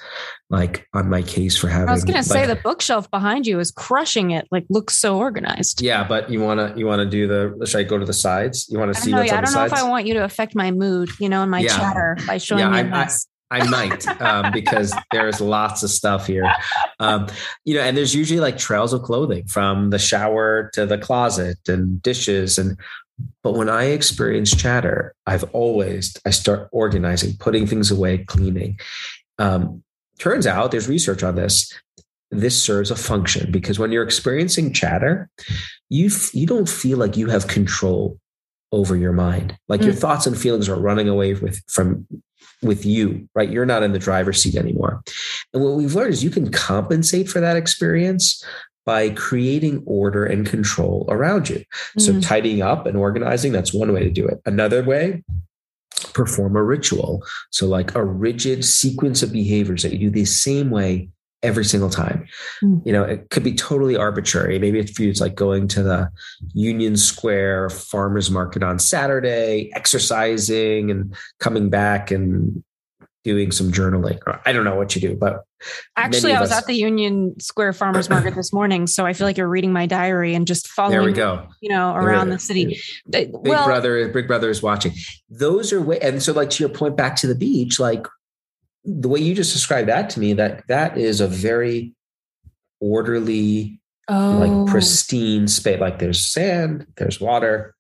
like 0.49 0.87
on 0.95 1.11
my 1.11 1.21
case 1.23 1.57
for 1.59 1.69
having. 1.69 1.91
I 1.91 1.93
was 1.93 2.05
going 2.05 2.17
to 2.17 2.23
say 2.23 2.47
the 2.47 2.57
bookshelf 2.57 3.11
behind 3.11 3.47
you 3.47 3.61
is 3.61 3.71
crushing 3.71 4.31
it. 4.31 4.49
Like 4.51 4.65
looks 4.71 4.97
so 4.97 5.19
organized. 5.19 5.83
Yeah, 5.83 6.07
but 6.07 6.31
you 6.31 6.41
want 6.41 6.61
to 6.61 6.79
you 6.79 6.87
want 6.87 7.01
to 7.01 7.07
do 7.07 7.27
the. 7.27 7.67
Should 7.67 7.81
I 7.81 7.83
go 7.83 7.99
to 7.99 8.07
the 8.07 8.15
sides? 8.15 8.67
You 8.71 8.79
want 8.79 8.95
to 8.95 9.01
see 9.01 9.11
know, 9.11 9.19
what's 9.19 9.31
yeah, 9.31 9.39
on 9.39 9.43
I 9.43 9.45
don't 9.45 9.55
know 9.55 9.65
if 9.65 9.73
I 9.75 9.89
want 9.89 10.07
you 10.07 10.15
to 10.15 10.25
affect 10.25 10.55
my 10.55 10.71
mood, 10.71 11.11
you 11.21 11.29
know, 11.29 11.43
in 11.43 11.51
my 11.51 11.61
yeah. 11.61 11.77
chatter 11.77 12.17
by 12.27 12.39
showing 12.39 12.61
yeah, 12.61 12.83
me 12.83 12.91
I, 12.91 13.05
this. 13.05 13.27
I 13.51 13.69
might 13.69 14.07
um, 14.23 14.53
because 14.53 14.95
there's 15.13 15.41
lots 15.41 15.83
of 15.83 15.91
stuff 15.91 16.27
here, 16.27 16.51
um, 16.99 17.29
you 17.65 17.75
know, 17.75 17.83
and 17.83 17.97
there's 17.97 18.15
usually 18.15 18.41
like 18.41 18.57
trails 18.57 18.93
of 18.95 19.03
clothing 19.03 19.47
from 19.47 19.91
the 19.91 19.99
shower 19.99 20.71
to 20.73 20.87
the 20.87 20.97
closet 20.97 21.59
and 21.69 22.01
dishes 22.01 22.57
and. 22.57 22.79
But 23.43 23.55
when 23.55 23.69
I 23.69 23.85
experience 23.85 24.55
chatter, 24.55 25.15
I've 25.27 25.45
always 25.53 26.17
I 26.27 26.31
start 26.31 26.69
organizing, 26.73 27.37
putting 27.39 27.67
things 27.67 27.91
away, 27.91 28.19
cleaning. 28.19 28.79
Um, 29.39 29.83
turns 30.19 30.47
out 30.47 30.71
there's 30.71 30.89
research 30.89 31.23
on 31.23 31.37
this. 31.37 31.73
This 32.31 32.61
serves 32.61 32.91
a 32.91 32.97
function 32.97 33.53
because 33.53 33.79
when 33.79 33.93
you're 33.93 34.03
experiencing 34.03 34.73
chatter, 34.73 35.29
you 35.89 36.11
you 36.33 36.47
don't 36.47 36.69
feel 36.69 36.99
like 36.99 37.17
you 37.17 37.29
have 37.29 37.47
control 37.47 38.19
over 38.73 38.97
your 38.97 39.13
mind. 39.13 39.57
Like 39.69 39.81
mm. 39.81 39.85
your 39.85 39.95
thoughts 39.95 40.27
and 40.27 40.37
feelings 40.37 40.69
are 40.69 40.81
running 40.81 41.09
away 41.09 41.35
with 41.35 41.63
from 41.69 42.07
with 42.63 42.85
you, 42.85 43.29
right? 43.35 43.51
You're 43.51 43.67
not 43.67 43.83
in 43.83 43.93
the 43.93 43.99
driver's 43.99 44.43
seat 44.43 44.57
anymore. 44.57 45.03
And 45.53 45.63
what 45.63 45.75
we've 45.75 45.95
learned 45.95 46.13
is 46.13 46.25
you 46.25 46.31
can 46.31 46.51
compensate 46.51 47.29
for 47.29 47.41
that 47.41 47.57
experience 47.57 48.43
by 48.85 49.11
creating 49.11 49.83
order 49.87 50.25
and 50.25 50.47
control 50.47 51.07
around 51.09 51.49
you. 51.49 51.65
Mm. 51.99 52.01
So 52.01 52.21
tidying 52.21 52.63
up 52.63 52.87
and 52.87 52.97
organizing, 52.97 53.53
that's 53.53 53.73
one 53.73 53.93
way 53.93 54.05
to 54.05 54.11
do 54.11 54.27
it. 54.27 54.41
Another 54.45 54.85
way, 54.85 55.23
perform 56.13 56.57
a 56.57 56.63
ritual. 56.63 57.25
So 57.51 57.67
like 57.67 57.95
a 57.95 58.05
rigid 58.05 58.65
sequence 58.65 59.23
of 59.23 59.33
behaviors 59.33 59.83
that 59.83 59.93
you 59.93 59.99
do 59.99 60.11
the 60.11 60.25
same 60.25 60.71
way 60.71 61.09
every 61.43 61.65
single 61.65 61.91
time. 61.91 62.27
Mm. 62.63 62.85
You 62.87 62.93
know, 62.93 63.05
it 63.05 63.29
could 63.31 63.45
be 63.45 63.55
totally 63.55 63.97
arbitrary. 63.97 64.59
Maybe 64.59 64.85
for 64.87 65.03
you, 65.03 65.11
it's 65.11 65.21
like 65.21 65.35
going 65.35 65.69
to 65.69 65.83
the 65.83 66.11
Union 66.55 66.97
Square 66.97 67.71
farmers 67.71 68.31
market 68.31 68.63
on 68.63 68.79
Saturday, 68.79 69.71
exercising 69.75 70.91
and 70.91 71.15
coming 71.39 71.69
back 71.69 72.11
and 72.11 72.65
doing 73.25 73.51
some 73.51 73.73
journaling. 73.73 74.19
I 74.45 74.53
don't 74.53 74.65
know 74.65 74.77
what 74.77 74.95
you 74.95 75.01
do, 75.01 75.17
but 75.17 75.45
actually, 75.97 76.35
I 76.35 76.41
was 76.41 76.53
us, 76.53 76.59
at 76.59 76.67
the 76.67 76.75
Union 76.75 77.39
Square 77.41 77.73
farmers 77.73 78.11
market 78.11 78.35
this 78.35 78.53
morning. 78.53 78.87
So 78.87 79.07
I 79.07 79.15
feel 79.15 79.27
like 79.27 79.39
you're 79.39 79.49
reading 79.49 79.73
my 79.73 79.87
diary 79.87 80.35
and 80.35 80.47
just 80.47 80.69
following, 80.69 80.93
there 80.93 81.03
we 81.03 81.13
go. 81.13 81.49
you 81.61 81.71
know, 81.71 81.95
around 81.95 82.29
the 82.29 82.39
city. 82.39 82.79
Big 83.09 83.31
well, 83.33 83.65
brother, 83.65 84.09
big 84.11 84.29
brother 84.29 84.51
is 84.51 84.63
watching. 84.63 84.93
Those 85.31 85.73
are 85.73 85.81
way, 85.81 85.99
and 86.01 86.23
so 86.23 86.33
like 86.33 86.51
to 86.51 86.63
your 86.63 86.71
point 86.71 86.97
back 86.97 87.17
to 87.17 87.27
the 87.27 87.35
beach, 87.35 87.81
like 87.81 88.07
the 88.85 89.09
way 89.09 89.21
you 89.21 89.35
just 89.35 89.55
described 89.55 89.89
that 89.89 90.11
to 90.11 90.21
me, 90.21 90.35
that 90.35 90.69
that 90.69 90.99
is 90.99 91.21
a 91.21 91.27
very 91.27 91.95
orderly, 92.81 93.81
oh. 94.09 94.39
like 94.39 94.71
pristine 94.71 95.49
space. 95.49 95.81
Like 95.81 95.99
there's 95.99 96.25
sand, 96.25 96.87
there's 96.97 97.21
water, 97.21 97.75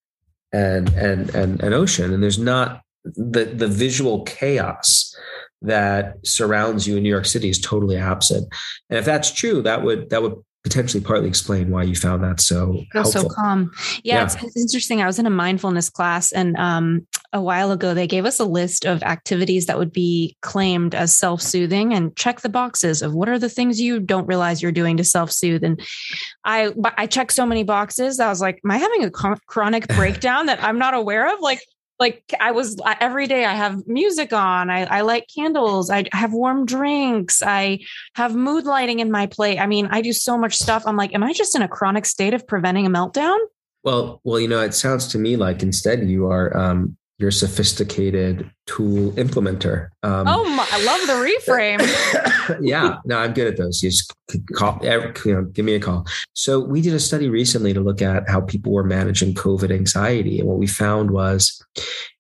and 0.52 0.88
and 0.94 1.34
and 1.34 1.62
an 1.62 1.74
ocean, 1.74 2.14
and 2.14 2.22
there's 2.22 2.38
not 2.38 2.80
the 3.04 3.44
the 3.44 3.68
visual 3.68 4.22
chaos 4.24 5.14
that 5.62 6.16
surrounds 6.24 6.86
you 6.86 6.96
in 6.96 7.02
New 7.02 7.08
York 7.08 7.26
City 7.26 7.48
is 7.48 7.58
totally 7.58 7.96
absent. 7.96 8.46
And 8.90 8.98
if 8.98 9.04
that's 9.04 9.32
true, 9.32 9.62
that 9.62 9.82
would 9.82 10.10
that 10.10 10.22
would 10.22 10.34
potentially 10.64 11.04
partly 11.04 11.28
explain 11.28 11.70
why 11.70 11.82
you 11.82 11.94
found 11.94 12.24
that 12.24 12.40
so 12.40 12.82
helpful. 12.92 13.22
so 13.22 13.28
calm. 13.28 13.70
Yeah, 14.02 14.16
yeah. 14.16 14.24
It's, 14.24 14.34
it's, 14.42 14.56
interesting. 14.56 15.02
I 15.02 15.06
was 15.06 15.18
in 15.18 15.26
a 15.26 15.30
mindfulness 15.30 15.90
class, 15.90 16.32
and 16.32 16.56
um, 16.56 17.06
a 17.34 17.40
while 17.40 17.70
ago 17.70 17.92
they 17.92 18.06
gave 18.06 18.24
us 18.24 18.40
a 18.40 18.46
list 18.46 18.86
of 18.86 19.02
activities 19.02 19.66
that 19.66 19.78
would 19.78 19.92
be 19.92 20.36
claimed 20.40 20.94
as 20.94 21.14
self-soothing, 21.14 21.92
and 21.92 22.16
check 22.16 22.40
the 22.40 22.48
boxes 22.48 23.02
of 23.02 23.12
what 23.12 23.28
are 23.28 23.38
the 23.38 23.50
things 23.50 23.78
you 23.78 24.00
don't 24.00 24.26
realize 24.26 24.62
you're 24.62 24.72
doing 24.72 24.96
to 24.96 25.04
self-soothe. 25.04 25.62
And 25.62 25.80
I 26.44 26.72
I 26.96 27.06
checked 27.06 27.32
so 27.32 27.44
many 27.44 27.62
boxes. 27.62 28.18
I 28.18 28.28
was 28.28 28.40
like, 28.40 28.60
am 28.64 28.70
I 28.70 28.78
having 28.78 29.04
a 29.04 29.10
chronic 29.10 29.86
breakdown 29.94 30.46
that 30.46 30.62
I'm 30.62 30.78
not 30.78 30.94
aware 30.94 31.32
of? 31.32 31.40
Like 31.40 31.60
like 32.00 32.22
I 32.40 32.50
was 32.50 32.76
every 33.00 33.26
day 33.26 33.44
I 33.44 33.54
have 33.54 33.86
music 33.86 34.32
on. 34.32 34.70
I, 34.70 34.84
I 34.84 35.00
light 35.02 35.30
candles. 35.34 35.90
I 35.90 36.04
have 36.12 36.32
warm 36.32 36.66
drinks. 36.66 37.42
I 37.42 37.80
have 38.14 38.34
mood 38.34 38.64
lighting 38.64 39.00
in 39.00 39.10
my 39.10 39.26
plate. 39.26 39.58
I 39.58 39.66
mean, 39.66 39.88
I 39.90 40.00
do 40.00 40.12
so 40.12 40.36
much 40.36 40.56
stuff. 40.56 40.84
I'm 40.86 40.96
like, 40.96 41.14
am 41.14 41.22
I 41.22 41.32
just 41.32 41.54
in 41.54 41.62
a 41.62 41.68
chronic 41.68 42.04
state 42.06 42.34
of 42.34 42.46
preventing 42.46 42.86
a 42.86 42.90
meltdown? 42.90 43.38
Well, 43.84 44.20
well, 44.24 44.40
you 44.40 44.48
know, 44.48 44.60
it 44.60 44.74
sounds 44.74 45.06
to 45.08 45.18
me 45.18 45.36
like 45.36 45.62
instead 45.62 46.08
you 46.08 46.26
are 46.26 46.56
um, 46.56 46.96
your 47.18 47.30
sophisticated 47.30 48.50
tool 48.66 49.12
implementer. 49.12 49.88
Um, 50.02 50.26
oh, 50.26 50.44
my, 50.48 50.66
I 50.70 50.84
love 50.84 51.06
the 51.06 51.12
reframe. 51.12 52.58
yeah, 52.60 52.96
no, 53.04 53.18
I'm 53.18 53.32
good 53.32 53.46
at 53.46 53.56
those. 53.56 53.82
You 53.82 53.90
just 53.90 54.12
call, 54.54 54.80
you 54.82 55.14
know, 55.26 55.44
give 55.44 55.64
me 55.64 55.74
a 55.74 55.80
call. 55.80 56.06
So 56.32 56.60
we 56.60 56.80
did 56.80 56.94
a 56.94 57.00
study 57.00 57.28
recently 57.28 57.72
to 57.72 57.80
look 57.80 58.02
at 58.02 58.28
how 58.28 58.40
people 58.40 58.72
were 58.72 58.84
managing 58.84 59.34
COVID 59.34 59.70
anxiety, 59.70 60.40
and 60.40 60.48
what 60.48 60.58
we 60.58 60.66
found 60.66 61.12
was 61.12 61.62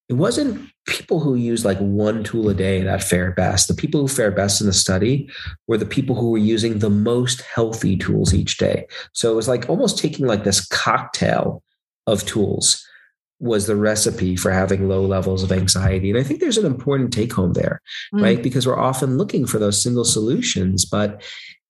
it 0.08 0.14
wasn't 0.14 0.70
people 0.86 1.18
who 1.18 1.34
used 1.34 1.64
like 1.64 1.78
one 1.78 2.22
tool 2.22 2.48
a 2.48 2.54
day 2.54 2.82
that 2.82 3.02
fared 3.02 3.34
best. 3.34 3.68
The 3.68 3.74
people 3.74 4.00
who 4.00 4.08
fared 4.08 4.36
best 4.36 4.60
in 4.60 4.66
the 4.66 4.72
study 4.72 5.30
were 5.66 5.78
the 5.78 5.86
people 5.86 6.14
who 6.14 6.30
were 6.30 6.38
using 6.38 6.78
the 6.78 6.90
most 6.90 7.40
healthy 7.40 7.96
tools 7.96 8.34
each 8.34 8.58
day. 8.58 8.86
So 9.12 9.32
it 9.32 9.34
was 9.34 9.48
like 9.48 9.68
almost 9.68 9.98
taking 9.98 10.26
like 10.26 10.44
this 10.44 10.66
cocktail 10.66 11.62
of 12.06 12.26
tools 12.26 12.86
was 13.40 13.66
the 13.66 13.76
recipe 13.76 14.36
for 14.36 14.50
having 14.50 14.88
low 14.88 15.04
levels 15.04 15.42
of 15.42 15.52
anxiety. 15.52 16.10
And 16.10 16.18
I 16.18 16.22
think 16.22 16.40
there's 16.40 16.58
an 16.58 16.66
important 16.66 17.12
take 17.12 17.32
home 17.32 17.52
there, 17.52 17.80
mm. 18.14 18.22
right? 18.22 18.42
Because 18.42 18.66
we're 18.66 18.78
often 18.78 19.18
looking 19.18 19.46
for 19.46 19.58
those 19.58 19.82
single 19.82 20.04
solutions, 20.04 20.84
but 20.84 21.22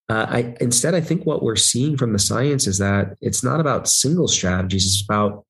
uh, 0.08 0.26
I 0.28 0.54
instead 0.60 0.94
I 0.94 1.00
think 1.00 1.24
what 1.24 1.42
we're 1.42 1.56
seeing 1.56 1.96
from 1.96 2.12
the 2.12 2.18
science 2.18 2.66
is 2.66 2.78
that 2.78 3.16
it's 3.22 3.42
not 3.42 3.60
about 3.60 3.88
single 3.88 4.28
strategies; 4.28 4.84
it's 4.84 5.02
about 5.02 5.46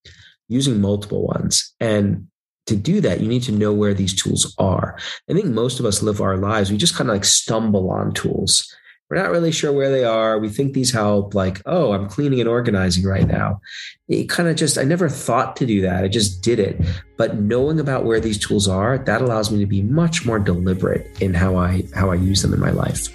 using 0.48 0.80
multiple 0.80 1.26
ones. 1.26 1.74
And 1.80 2.28
to 2.66 2.76
do 2.76 3.00
that, 3.00 3.20
you 3.20 3.28
need 3.28 3.42
to 3.44 3.52
know 3.52 3.72
where 3.72 3.94
these 3.94 4.14
tools 4.14 4.54
are. 4.56 4.96
I 5.28 5.34
think 5.34 5.46
most 5.46 5.80
of 5.80 5.86
us 5.86 6.04
live 6.04 6.20
our 6.20 6.36
lives; 6.36 6.70
we 6.70 6.76
just 6.76 6.94
kind 6.94 7.10
of 7.10 7.14
like 7.14 7.24
stumble 7.24 7.90
on 7.90 8.14
tools 8.14 8.72
we're 9.14 9.22
not 9.22 9.30
really 9.30 9.52
sure 9.52 9.72
where 9.72 9.90
they 9.90 10.02
are. 10.02 10.40
We 10.40 10.48
think 10.48 10.72
these 10.72 10.90
help, 10.90 11.34
like, 11.34 11.62
oh, 11.66 11.92
I'm 11.92 12.08
cleaning 12.08 12.40
and 12.40 12.48
organizing 12.48 13.04
right 13.04 13.28
now. 13.28 13.60
It 14.08 14.28
kind 14.28 14.48
of 14.48 14.56
just, 14.56 14.76
I 14.76 14.82
never 14.82 15.08
thought 15.08 15.54
to 15.56 15.66
do 15.66 15.82
that. 15.82 16.02
I 16.02 16.08
just 16.08 16.42
did 16.42 16.58
it. 16.58 16.80
But 17.16 17.36
knowing 17.36 17.78
about 17.78 18.04
where 18.04 18.18
these 18.18 18.44
tools 18.44 18.66
are, 18.66 18.98
that 18.98 19.22
allows 19.22 19.52
me 19.52 19.60
to 19.60 19.66
be 19.66 19.82
much 19.82 20.26
more 20.26 20.40
deliberate 20.40 21.06
in 21.22 21.32
how 21.32 21.56
I 21.56 21.84
how 21.94 22.10
I 22.10 22.16
use 22.16 22.42
them 22.42 22.52
in 22.52 22.58
my 22.58 22.70
life. 22.70 23.08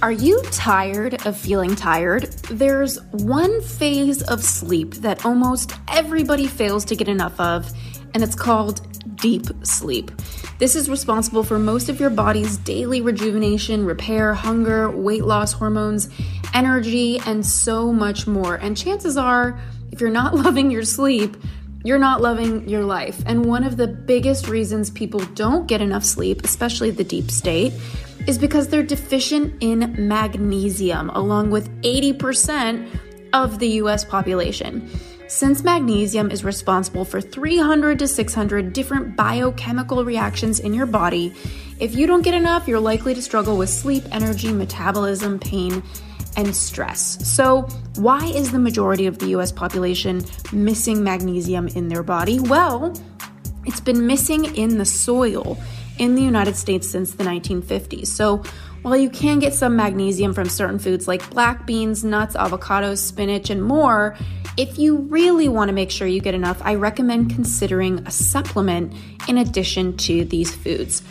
Are 0.00 0.12
you 0.12 0.40
tired 0.50 1.26
of 1.26 1.36
feeling 1.36 1.76
tired? 1.76 2.32
There's 2.50 2.98
one 3.10 3.60
phase 3.60 4.22
of 4.22 4.42
sleep 4.42 4.94
that 4.94 5.26
almost 5.26 5.74
everybody 5.88 6.46
fails 6.46 6.86
to 6.86 6.96
get 6.96 7.06
enough 7.06 7.38
of, 7.38 7.70
and 8.14 8.22
it's 8.22 8.34
called 8.34 8.80
deep 9.16 9.46
sleep. 9.62 10.10
This 10.58 10.76
is 10.76 10.88
responsible 10.88 11.42
for 11.42 11.58
most 11.58 11.88
of 11.88 12.00
your 12.00 12.10
body's 12.10 12.56
daily 12.58 13.00
rejuvenation, 13.00 13.84
repair, 13.84 14.34
hunger, 14.34 14.90
weight 14.90 15.24
loss 15.24 15.52
hormones, 15.52 16.08
energy, 16.54 17.18
and 17.26 17.44
so 17.44 17.92
much 17.92 18.26
more. 18.26 18.56
And 18.56 18.76
chances 18.76 19.16
are, 19.16 19.58
if 19.90 20.00
you're 20.00 20.10
not 20.10 20.34
loving 20.44 20.70
your 20.70 20.84
sleep, 20.84 21.36
you're 21.84 21.98
not 21.98 22.20
loving 22.20 22.68
your 22.68 22.84
life. 22.84 23.22
And 23.26 23.44
one 23.44 23.64
of 23.64 23.76
the 23.76 23.88
biggest 23.88 24.48
reasons 24.48 24.90
people 24.90 25.20
don't 25.34 25.66
get 25.66 25.80
enough 25.80 26.04
sleep, 26.04 26.44
especially 26.44 26.90
the 26.90 27.04
deep 27.04 27.30
state, 27.30 27.72
is 28.28 28.38
because 28.38 28.68
they're 28.68 28.84
deficient 28.84 29.54
in 29.60 29.94
magnesium, 30.06 31.10
along 31.10 31.50
with 31.50 31.68
80% 31.82 32.88
of 33.32 33.58
the 33.58 33.68
US 33.68 34.04
population. 34.04 34.88
Since 35.32 35.64
magnesium 35.64 36.30
is 36.30 36.44
responsible 36.44 37.06
for 37.06 37.18
300 37.18 37.98
to 38.00 38.06
600 38.06 38.74
different 38.74 39.16
biochemical 39.16 40.04
reactions 40.04 40.60
in 40.60 40.74
your 40.74 40.84
body, 40.84 41.32
if 41.80 41.94
you 41.94 42.06
don't 42.06 42.20
get 42.20 42.34
enough, 42.34 42.68
you're 42.68 42.78
likely 42.78 43.14
to 43.14 43.22
struggle 43.22 43.56
with 43.56 43.70
sleep, 43.70 44.04
energy, 44.12 44.52
metabolism, 44.52 45.38
pain, 45.38 45.82
and 46.36 46.54
stress. 46.54 47.26
So, 47.26 47.62
why 47.96 48.26
is 48.26 48.52
the 48.52 48.58
majority 48.58 49.06
of 49.06 49.20
the 49.20 49.28
US 49.28 49.50
population 49.50 50.22
missing 50.52 51.02
magnesium 51.02 51.66
in 51.68 51.88
their 51.88 52.02
body? 52.02 52.38
Well, 52.38 52.92
it's 53.64 53.80
been 53.80 54.06
missing 54.06 54.54
in 54.54 54.76
the 54.76 54.84
soil 54.84 55.56
in 55.98 56.14
the 56.14 56.22
United 56.22 56.56
States 56.56 56.90
since 56.90 57.12
the 57.12 57.24
1950s. 57.24 58.08
So, 58.08 58.42
while 58.82 58.98
you 58.98 59.08
can 59.08 59.38
get 59.38 59.54
some 59.54 59.76
magnesium 59.76 60.34
from 60.34 60.50
certain 60.50 60.78
foods 60.78 61.08
like 61.08 61.28
black 61.30 61.66
beans, 61.66 62.04
nuts, 62.04 62.36
avocados, 62.36 62.98
spinach, 62.98 63.48
and 63.48 63.62
more, 63.62 64.14
if 64.56 64.78
you 64.78 64.96
really 64.96 65.48
want 65.48 65.68
to 65.68 65.72
make 65.72 65.90
sure 65.90 66.06
you 66.06 66.20
get 66.20 66.34
enough, 66.34 66.60
I 66.62 66.74
recommend 66.74 67.30
considering 67.30 68.00
a 68.06 68.10
supplement 68.10 68.92
in 69.28 69.38
addition 69.38 69.96
to 69.98 70.24
these 70.24 70.54
foods. 70.54 71.02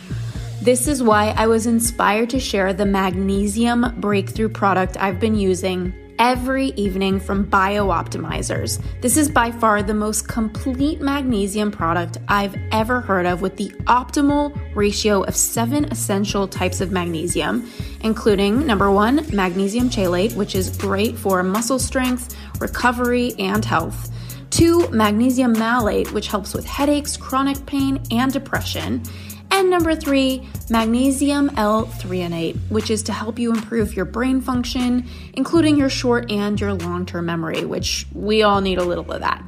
This 0.60 0.86
is 0.86 1.02
why 1.02 1.30
I 1.30 1.48
was 1.48 1.66
inspired 1.66 2.30
to 2.30 2.38
share 2.38 2.72
the 2.72 2.86
magnesium 2.86 3.94
breakthrough 3.98 4.48
product 4.48 4.96
I've 4.96 5.18
been 5.18 5.34
using 5.34 5.92
every 6.20 6.66
evening 6.76 7.18
from 7.18 7.44
BiOptimizers. 7.44 8.80
This 9.00 9.16
is 9.16 9.28
by 9.28 9.50
far 9.50 9.82
the 9.82 9.92
most 9.92 10.28
complete 10.28 11.00
magnesium 11.00 11.72
product 11.72 12.18
I've 12.28 12.54
ever 12.70 13.00
heard 13.00 13.26
of 13.26 13.42
with 13.42 13.56
the 13.56 13.70
optimal 13.86 14.56
ratio 14.76 15.22
of 15.24 15.34
seven 15.34 15.86
essential 15.86 16.46
types 16.46 16.80
of 16.80 16.92
magnesium, 16.92 17.68
including 18.02 18.64
number 18.64 18.88
one, 18.88 19.26
magnesium 19.34 19.90
chelate, 19.90 20.36
which 20.36 20.54
is 20.54 20.76
great 20.76 21.18
for 21.18 21.42
muscle 21.42 21.80
strength, 21.80 22.36
recovery, 22.62 23.34
and 23.38 23.64
health. 23.64 24.10
Two, 24.48 24.88
magnesium 24.88 25.52
malate, 25.52 26.12
which 26.12 26.28
helps 26.28 26.54
with 26.54 26.64
headaches, 26.64 27.16
chronic 27.16 27.64
pain, 27.66 28.02
and 28.10 28.32
depression. 28.32 29.02
And 29.50 29.68
number 29.68 29.94
three, 29.94 30.48
magnesium 30.70 31.50
L-threonate, 31.56 32.56
which 32.70 32.90
is 32.90 33.02
to 33.04 33.12
help 33.12 33.38
you 33.38 33.50
improve 33.50 33.94
your 33.94 34.06
brain 34.06 34.40
function, 34.40 35.06
including 35.34 35.76
your 35.76 35.90
short 35.90 36.30
and 36.30 36.58
your 36.58 36.72
long 36.72 37.04
term 37.04 37.26
memory, 37.26 37.66
which 37.66 38.06
we 38.14 38.42
all 38.42 38.62
need 38.62 38.78
a 38.78 38.84
little 38.84 39.10
of 39.12 39.20
that. 39.20 39.42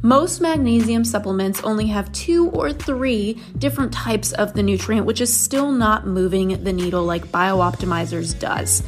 Most 0.00 0.40
magnesium 0.40 1.04
supplements 1.04 1.62
only 1.62 1.86
have 1.88 2.10
two 2.12 2.48
or 2.50 2.72
three 2.72 3.40
different 3.56 3.92
types 3.92 4.32
of 4.32 4.52
the 4.52 4.62
nutrient, 4.62 5.06
which 5.06 5.20
is 5.20 5.34
still 5.34 5.70
not 5.70 6.06
moving 6.06 6.64
the 6.64 6.72
needle 6.72 7.04
like 7.04 7.26
BiOptimizers 7.26 8.38
does 8.38 8.82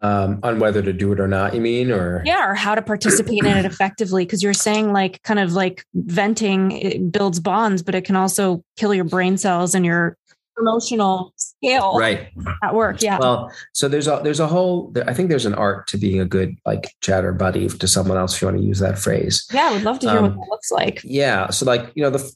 Um, 0.00 0.38
on 0.44 0.60
whether 0.60 0.80
to 0.80 0.92
do 0.92 1.12
it 1.12 1.18
or 1.18 1.26
not, 1.26 1.54
you 1.54 1.60
mean, 1.60 1.90
or 1.90 2.22
yeah, 2.24 2.48
or 2.48 2.54
how 2.54 2.74
to 2.74 2.82
participate 2.82 3.44
in 3.44 3.56
it 3.56 3.64
effectively? 3.64 4.24
Because 4.24 4.42
you're 4.42 4.54
saying 4.54 4.92
like 4.92 5.22
kind 5.22 5.40
of 5.40 5.54
like 5.54 5.84
venting 5.94 7.10
builds 7.10 7.40
bonds, 7.40 7.82
but 7.82 7.94
it 7.96 8.04
can 8.04 8.14
also 8.14 8.62
kill 8.76 8.94
your 8.94 9.04
brain 9.04 9.38
cells 9.38 9.74
and 9.74 9.84
your 9.84 10.16
emotional 10.60 11.32
scale 11.36 11.96
right. 11.98 12.28
at 12.62 12.74
work 12.74 13.02
yeah. 13.02 13.18
Well 13.18 13.52
so 13.72 13.88
there's 13.88 14.06
a 14.06 14.20
there's 14.22 14.40
a 14.40 14.46
whole 14.46 14.92
i 15.06 15.14
think 15.14 15.28
there's 15.28 15.46
an 15.46 15.54
art 15.54 15.86
to 15.88 15.98
being 15.98 16.20
a 16.20 16.24
good 16.24 16.56
like 16.66 16.94
chatter 17.00 17.32
buddy 17.32 17.68
to 17.68 17.88
someone 17.88 18.16
else 18.16 18.36
if 18.36 18.42
you 18.42 18.48
want 18.48 18.58
to 18.58 18.64
use 18.64 18.78
that 18.80 18.98
phrase. 18.98 19.46
Yeah 19.52 19.68
i 19.68 19.72
would 19.72 19.82
love 19.82 19.98
to 20.00 20.10
hear 20.10 20.18
um, 20.18 20.24
what 20.24 20.34
that 20.34 20.50
looks 20.50 20.70
like. 20.70 21.00
yeah 21.04 21.50
so 21.50 21.64
like 21.66 21.90
you 21.94 22.02
know 22.02 22.10
the 22.10 22.32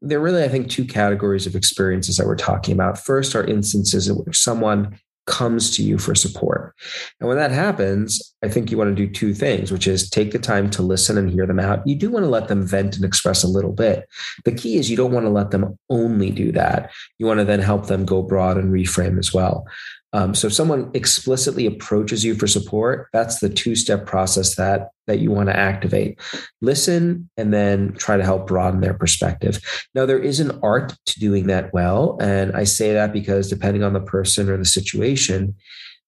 there 0.00 0.18
are 0.18 0.22
really 0.22 0.44
i 0.44 0.48
think 0.48 0.68
two 0.70 0.84
categories 0.84 1.46
of 1.46 1.54
experiences 1.54 2.16
that 2.16 2.26
we're 2.26 2.36
talking 2.36 2.74
about. 2.74 2.98
First 2.98 3.34
are 3.34 3.44
instances 3.44 4.08
in 4.08 4.16
which 4.16 4.38
someone 4.38 4.98
comes 5.28 5.76
to 5.76 5.82
you 5.82 5.98
for 5.98 6.14
support. 6.14 6.74
And 7.20 7.28
when 7.28 7.36
that 7.36 7.52
happens, 7.52 8.34
I 8.42 8.48
think 8.48 8.70
you 8.70 8.78
want 8.78 8.96
to 8.96 9.06
do 9.06 9.12
two 9.12 9.34
things, 9.34 9.70
which 9.70 9.86
is 9.86 10.08
take 10.08 10.32
the 10.32 10.38
time 10.38 10.70
to 10.70 10.82
listen 10.82 11.18
and 11.18 11.30
hear 11.30 11.46
them 11.46 11.60
out. 11.60 11.86
You 11.86 11.94
do 11.94 12.10
want 12.10 12.24
to 12.24 12.30
let 12.30 12.48
them 12.48 12.66
vent 12.66 12.96
and 12.96 13.04
express 13.04 13.44
a 13.44 13.48
little 13.48 13.72
bit. 13.72 14.08
The 14.44 14.52
key 14.52 14.76
is 14.76 14.90
you 14.90 14.96
don't 14.96 15.12
want 15.12 15.26
to 15.26 15.30
let 15.30 15.50
them 15.50 15.78
only 15.90 16.30
do 16.30 16.50
that. 16.52 16.90
You 17.18 17.26
want 17.26 17.38
to 17.38 17.44
then 17.44 17.60
help 17.60 17.86
them 17.86 18.04
go 18.04 18.22
broad 18.22 18.56
and 18.56 18.72
reframe 18.72 19.18
as 19.18 19.32
well. 19.32 19.66
Um, 20.12 20.34
so 20.34 20.46
if 20.46 20.54
someone 20.54 20.90
explicitly 20.94 21.66
approaches 21.66 22.24
you 22.24 22.34
for 22.34 22.46
support, 22.46 23.08
that's 23.12 23.40
the 23.40 23.48
two-step 23.48 24.06
process 24.06 24.56
that 24.56 24.88
that 25.06 25.20
you 25.20 25.30
want 25.30 25.48
to 25.48 25.56
activate. 25.56 26.18
Listen 26.60 27.30
and 27.36 27.52
then 27.52 27.94
try 27.94 28.16
to 28.16 28.24
help 28.24 28.46
broaden 28.46 28.80
their 28.80 28.94
perspective. 28.94 29.60
Now 29.94 30.06
there 30.06 30.18
is 30.18 30.40
an 30.40 30.58
art 30.62 30.94
to 31.06 31.20
doing 31.20 31.46
that 31.46 31.72
well, 31.72 32.18
and 32.20 32.56
I 32.56 32.64
say 32.64 32.92
that 32.92 33.12
because 33.12 33.48
depending 33.48 33.82
on 33.82 33.92
the 33.92 34.00
person 34.00 34.48
or 34.48 34.56
the 34.56 34.64
situation, 34.64 35.54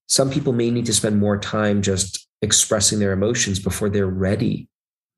some 0.09 0.31
people 0.31 0.53
may 0.53 0.71
need 0.71 0.87
to 0.87 0.95
spend 0.95 1.19
more 1.19 1.39
time 1.39 1.83
just 1.83 2.27
expressing 2.43 2.99
their 2.99 3.13
emotions 3.13 3.59
before 3.59 3.89
they're 3.89 4.07
ready 4.07 4.69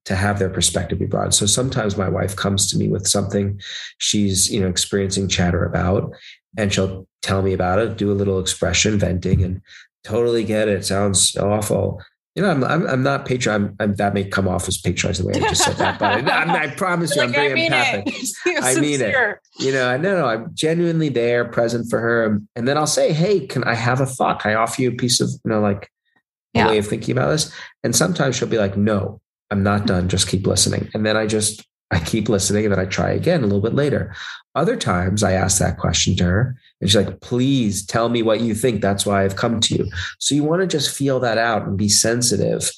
to 0.05 0.17
have 0.17 0.39
their 0.39 0.51
perspective 0.51 0.99
be 0.99 1.07
broad. 1.07 1.33
So 1.33 1.47
sometimes 1.47 1.97
my 1.97 2.09
wife 2.09 2.35
comes 2.35 2.71
to 2.71 2.77
me 2.77 2.89
with 2.89 3.07
something 3.07 3.61
she's, 3.99 4.51
you 4.51 4.61
know, 4.61 4.69
experiencing 4.69 5.29
chatter 5.29 5.65
about 5.65 6.13
and 6.59 6.73
she'll 6.73 7.07
tell 7.23 7.43
me 7.43 7.53
about 7.53 7.79
it, 7.79 7.97
do 7.97 8.11
a 8.11 8.15
little 8.15 8.39
expression 8.39 8.99
venting 8.99 9.43
and 9.43 9.63
totally 10.05 10.45
get 10.45 10.69
it. 10.69 10.79
it 10.79 10.85
sounds 10.85 11.37
awful. 11.37 12.03
You 12.35 12.43
know, 12.43 12.51
I'm, 12.51 12.65
I'm, 12.65 12.87
I'm 12.87 13.03
not 13.03 13.27
patron. 13.27 13.55
I'm, 13.55 13.77
I'm, 13.79 13.95
that 13.97 14.15
may 14.15 14.25
come 14.25 14.49
off 14.49 14.67
as 14.67 14.79
patronizing 14.79 15.27
the 15.27 15.33
way 15.33 15.45
I 15.45 15.49
just 15.51 15.65
said 15.65 15.77
that, 15.77 15.99
but 15.99 16.27
I, 16.27 16.65
I 16.65 16.67
promise 16.69 17.15
you, 17.15 17.23
I'm 17.23 17.33
very 17.33 17.53
I 17.53 17.55
mean 17.55 17.73
empathic. 17.73 18.15
I 18.63 18.81
mean 18.81 19.03
it. 19.03 19.39
You 19.59 19.73
know, 19.73 19.91
I 19.91 19.99
no, 19.99 20.17
no, 20.17 20.27
I'm 20.27 20.51
genuinely 20.55 21.11
there, 21.11 21.45
present 21.45 21.91
for 21.91 22.01
her. 22.01 22.41
And 22.57 22.67
then 22.67 22.79
I'll 22.79 22.87
say, 22.87 23.13
Hey, 23.13 23.47
can 23.47 23.65
I 23.65 23.75
have 23.75 24.01
a 24.01 24.07
thought? 24.07 24.41
Can 24.41 24.53
I 24.53 24.55
offer 24.55 24.81
you 24.81 24.89
a 24.89 24.95
piece 24.95 25.21
of, 25.21 25.29
you 25.29 25.51
know, 25.51 25.61
like 25.61 25.91
yeah. 26.55 26.67
a 26.67 26.71
way 26.71 26.79
of 26.79 26.87
thinking 26.87 27.13
about 27.13 27.29
this? 27.29 27.53
And 27.85 27.95
sometimes 27.95 28.37
she'll 28.37 28.49
be 28.49 28.59
like, 28.59 28.79
no, 28.79 29.21
I'm 29.51 29.63
not 29.63 29.87
done. 29.87 30.09
Just 30.09 30.27
keep 30.27 30.47
listening. 30.47 30.89
And 30.95 31.05
then 31.05 31.19
I 31.19 31.27
just, 31.27 31.67
I 31.91 32.01
keep 32.01 32.31
listening 32.31 32.65
and 32.65 32.73
then 32.73 32.81
I 32.81 32.87
try 32.87 33.11
again 33.11 33.41
a 33.41 33.47
little 33.47 33.61
bit 33.61 33.75
later. 33.75 34.15
Other 34.55 34.77
times 34.77 35.23
I 35.23 35.33
ask 35.33 35.59
that 35.59 35.79
question 35.79 36.15
to 36.17 36.25
her 36.25 36.57
and 36.81 36.91
she's 36.91 36.97
like, 36.97 37.21
please 37.21 37.87
tell 37.87 38.09
me 38.09 38.23
what 38.23 38.41
you 38.41 38.55
think. 38.55 38.83
That's 38.83 39.07
why 39.07 39.25
I've 39.25 39.37
come 39.37 39.61
to 39.61 39.75
you. 39.75 39.91
So 40.19 40.35
you 40.35 40.45
want 40.45 40.61
to 40.61 40.67
just 40.67 40.95
feel 40.95 41.21
that 41.21 41.39
out 41.39 41.67
and 41.67 41.79
be 41.79 41.89
sensitive 41.89 42.71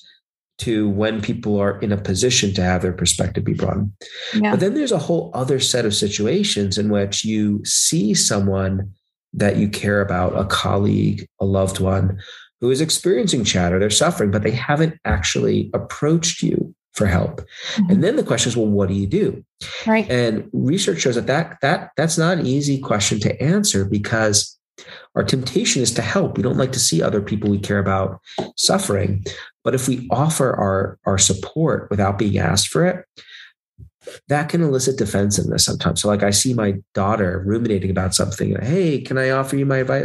to 0.59 0.89
when 0.89 1.21
people 1.21 1.59
are 1.59 1.81
in 1.81 1.91
a 1.91 1.97
position 1.97 2.55
to 2.55 2.63
have 2.63 2.83
their 2.83 2.93
perspective 2.93 3.45
be 3.45 3.55
broadened. 3.55 3.93
Yeah. 4.35 4.53
But 4.53 4.61
then 4.61 4.75
there's 4.75 4.93
a 4.93 4.99
whole 4.99 5.33
other 5.35 5.59
set 5.59 5.85
of 5.85 5.95
situations 5.95 6.79
in 6.79 6.91
which 6.91 7.25
you 7.25 7.65
see 7.65 8.15
someone 8.15 8.93
that 9.33 9.57
you 9.57 9.69
care 9.69 10.01
about, 10.01 10.39
a 10.39 10.45
colleague, 10.45 11.27
a 11.41 11.45
loved 11.45 11.81
one 11.81 12.21
who 12.61 12.71
is 12.71 12.81
experiencing 12.81 13.43
chatter, 13.43 13.81
they're 13.81 13.91
suffering, 13.91 14.31
but 14.31 14.45
they 14.45 14.53
haven't 14.53 14.99
actually 15.05 15.71
approached 15.75 16.41
you 16.41 16.73
for 16.95 17.07
help. 17.07 17.41
Mm-hmm. 17.75 17.91
And 17.91 18.05
then 18.05 18.17
the 18.17 18.23
question 18.23 18.51
is, 18.51 18.57
well, 18.57 18.67
what 18.67 18.89
do 18.89 18.95
you 18.95 19.07
do? 19.07 19.45
Right. 19.87 20.09
And 20.11 20.49
research 20.53 21.01
shows 21.01 21.17
that, 21.17 21.27
that 21.27 21.59
that 21.61 21.91
that's 21.97 22.17
not 22.17 22.39
an 22.39 22.47
easy 22.47 22.79
question 22.79 23.21
to 23.21 23.43
answer 23.43 23.85
because 23.85 24.59
our 25.15 25.25
temptation 25.25 25.83
is 25.83 25.93
to 25.93 26.03
help. 26.03 26.37
We 26.37 26.43
don't 26.43 26.57
like 26.57 26.73
to 26.73 26.81
see 26.81 27.03
other 27.03 27.21
people 27.21 27.51
we 27.51 27.59
care 27.59 27.79
about 27.79 28.21
suffering. 28.57 29.25
But 29.63 29.75
if 29.75 29.89
we 29.89 30.09
offer 30.11 30.53
our, 30.55 30.99
our 31.07 31.19
support 31.19 31.89
without 31.91 32.19
being 32.19 32.39
asked 32.39 32.69
for 32.69 32.85
it, 32.85 33.05
that 34.29 34.49
can 34.49 34.63
elicit 34.63 34.99
defensiveness 34.99 35.65
sometimes. 35.65 36.03
So, 36.03 36.09
like, 36.09 36.23
I 36.23 36.31
see 36.31 36.53
my 36.53 36.75
daughter 36.93 37.43
ruminating 37.47 37.91
about 37.91 38.15
something. 38.15 38.55
Hey, 38.61 39.01
can 39.01 39.17
I 39.17 39.31
offer 39.31 39.57
you 39.57 39.65
my 39.65 39.79
advice? 39.79 40.05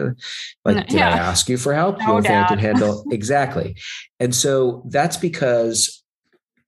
Like, 0.63 0.87
did 0.87 0.99
yeah. 0.99 1.09
I 1.09 1.17
ask 1.17 1.49
you 1.49 1.57
for 1.57 1.73
help? 1.73 1.99
No, 1.99 2.05
you 2.05 2.11
don't 2.13 2.23
think 2.23 2.45
I 2.45 2.47
can 2.47 2.59
handle 2.59 3.03
exactly? 3.11 3.75
And 4.19 4.33
so 4.33 4.83
that's 4.87 5.17
because 5.17 5.98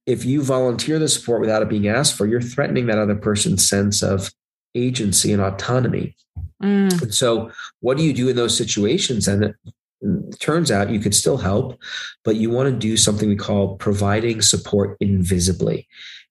if 0.06 0.26
you 0.26 0.43
volunteer 0.43 0.99
the 0.99 1.08
support 1.08 1.41
without 1.41 1.62
it 1.62 1.70
being 1.70 1.88
asked 1.88 2.18
for, 2.18 2.26
you're 2.26 2.41
threatening 2.41 2.88
that 2.88 2.97
other 2.97 3.16
person's 3.16 3.68
sense 3.68 4.02
of 4.02 4.32
agency 4.76 5.32
and 5.32 5.41
autonomy. 5.41 6.16
Mm. 6.64 7.02
And 7.02 7.14
so, 7.14 7.52
what 7.80 7.97
do 7.97 8.04
you 8.04 8.14
do 8.14 8.30
in 8.30 8.36
those 8.36 8.56
situations? 8.56 9.28
And 9.28 9.43
it, 9.43 9.56
it 10.02 10.39
turns 10.39 10.72
out 10.72 10.89
you 10.89 10.99
could 10.99 11.16
still 11.16 11.38
help, 11.38 11.80
but 12.24 12.36
you 12.36 12.49
want 12.49 12.70
to 12.70 12.76
do 12.76 12.97
something 12.97 13.30
we 13.30 13.36
call 13.36 13.76
providing 13.78 14.41
support 14.41 14.97
invisibly. 14.99 15.88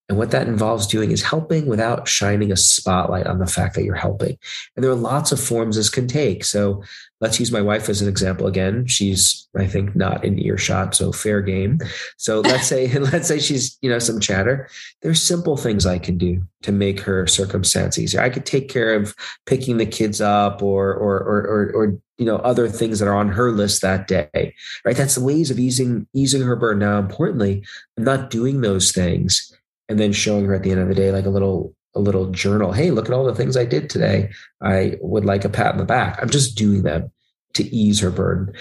And 0.09 0.19
what 0.19 0.33
that 0.33 0.49
involves 0.49 0.89
doing 0.89 1.13
is 1.13 1.23
helping 1.23 1.67
without 1.67 2.09
shining 2.09 2.51
a 2.51 2.57
spotlight 2.57 3.29
on 3.29 3.39
the 3.39 3.47
fact 3.47 3.77
that 3.77 3.85
you're 3.85 3.95
helping. 3.95 4.37
And 4.75 4.83
there 4.83 4.91
are 4.91 4.97
lots 4.97 5.31
of 5.31 5.39
forms 5.39 5.77
this 5.77 5.89
can 5.89 6.09
take. 6.09 6.45
So 6.45 6.83
let's 7.21 7.39
use 7.39 7.53
my 7.53 7.61
wife 7.61 7.89
as 7.89 8.01
an 8.01 8.09
example 8.09 8.47
again. 8.47 8.87
She's, 8.87 9.49
I 9.57 9.67
think, 9.67 9.95
not 9.95 10.25
in 10.25 10.39
earshot, 10.39 10.95
so 10.95 11.13
fair 11.13 11.43
game. 11.43 11.79
So 12.17 12.41
let's 12.45 12.67
say, 12.67 12.89
let's 12.99 13.29
say 13.29 13.39
she's, 13.39 13.79
you 13.83 13.91
know, 13.91 13.99
some 13.99 14.21
chatter. 14.21 14.69
There's 15.03 15.23
simple 15.23 15.57
things 15.57 15.87
I 15.87 15.99
can 15.99 16.19
do 16.19 16.43
to 16.63 16.73
make 16.73 17.01
her 17.01 17.27
circumstance 17.27 17.99
easier. 17.99 18.21
I 18.21 18.31
could 18.31 18.47
take 18.47 18.69
care 18.69 18.95
of 18.95 19.15
picking 19.47 19.77
the 19.77 19.87
kids 19.87 20.21
up 20.21 20.63
or 20.63 20.93
or 20.93 21.19
or 21.19 21.41
or, 21.47 21.73
or 21.75 21.99
you 22.19 22.27
know 22.27 22.37
other 22.37 22.69
things 22.69 22.99
that 22.99 23.09
are 23.09 23.15
on 23.15 23.29
her 23.29 23.51
list 23.51 23.81
that 23.81 24.07
day 24.07 24.55
right 24.85 24.97
that's 24.97 25.15
the 25.15 25.25
ways 25.25 25.51
of 25.51 25.59
easing 25.59 26.07
easing 26.13 26.43
her 26.43 26.55
burden 26.55 26.81
now 26.81 26.99
importantly 26.99 27.65
i'm 27.97 28.05
not 28.05 28.29
doing 28.29 28.61
those 28.61 28.93
things 28.93 29.57
and 29.89 29.99
then 29.99 30.13
showing 30.13 30.45
her 30.45 30.55
at 30.55 30.63
the 30.63 30.71
end 30.71 30.81
of 30.81 30.89
the 30.89 30.95
day 30.95 31.11
like 31.13 31.25
a 31.25 31.31
little 31.31 31.75
a 31.95 32.01
little 32.01 32.31
journal 32.31 32.73
hey 32.73 32.91
look 32.91 33.07
at 33.07 33.13
all 33.13 33.25
the 33.25 33.35
things 33.35 33.57
i 33.57 33.65
did 33.65 33.91
today. 33.91 34.31
I 34.63 34.97
would 35.01 35.25
like 35.25 35.45
a 35.45 35.49
pat 35.49 35.73
in 35.73 35.79
the 35.79 35.85
back. 35.85 36.19
I'm 36.21 36.31
just 36.31 36.57
doing 36.57 36.83
them 36.83 37.11
to 37.55 37.65
ease 37.75 37.99
her 38.01 38.11
burden. 38.11 38.55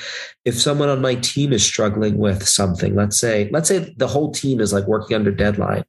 If 0.46 0.60
someone 0.60 0.90
on 0.90 1.02
my 1.02 1.16
team 1.16 1.54
is 1.54 1.64
struggling 1.64 2.18
with 2.18 2.48
something 2.48 2.96
let's 2.96 3.20
say 3.20 3.50
let's 3.52 3.68
say 3.68 3.94
the 3.98 4.08
whole 4.08 4.32
team 4.32 4.60
is 4.60 4.74
like 4.74 4.86
working 4.86 5.16
under 5.16 5.32
deadline. 5.32 5.84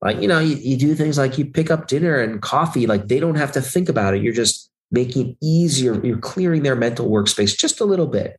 Like 0.00 0.20
you 0.20 0.28
know 0.28 0.38
you, 0.38 0.56
you 0.56 0.76
do 0.76 0.94
things 0.94 1.18
like 1.18 1.38
you 1.38 1.46
pick 1.46 1.70
up 1.70 1.88
dinner 1.88 2.20
and 2.20 2.40
coffee 2.40 2.86
like 2.86 3.08
they 3.08 3.20
don't 3.20 3.36
have 3.36 3.52
to 3.52 3.60
think 3.60 3.88
about 3.88 4.14
it. 4.14 4.22
You're 4.22 4.32
just 4.32 4.70
making 4.90 5.30
it 5.30 5.36
easier. 5.42 6.00
You're 6.04 6.18
clearing 6.18 6.62
their 6.62 6.76
mental 6.76 7.10
workspace 7.10 7.58
just 7.58 7.80
a 7.80 7.84
little 7.84 8.06
bit 8.06 8.38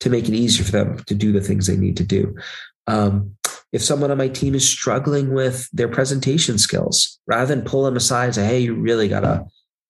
to 0.00 0.10
make 0.10 0.28
it 0.28 0.34
easier 0.34 0.64
for 0.64 0.72
them 0.72 0.98
to 1.04 1.14
do 1.14 1.32
the 1.32 1.40
things 1.40 1.66
they 1.66 1.76
need 1.76 1.96
to 1.96 2.04
do. 2.04 2.36
Um, 2.86 3.36
if 3.72 3.82
someone 3.82 4.10
on 4.10 4.18
my 4.18 4.28
team 4.28 4.54
is 4.54 4.68
struggling 4.68 5.32
with 5.32 5.68
their 5.72 5.88
presentation 5.88 6.58
skills, 6.58 7.18
rather 7.26 7.54
than 7.54 7.64
pull 7.64 7.84
them 7.84 7.96
aside 7.96 8.26
and 8.26 8.34
say, 8.34 8.46
hey, 8.46 8.58
you 8.60 8.74
really 8.74 9.08
got 9.08 9.20
to 9.20 9.46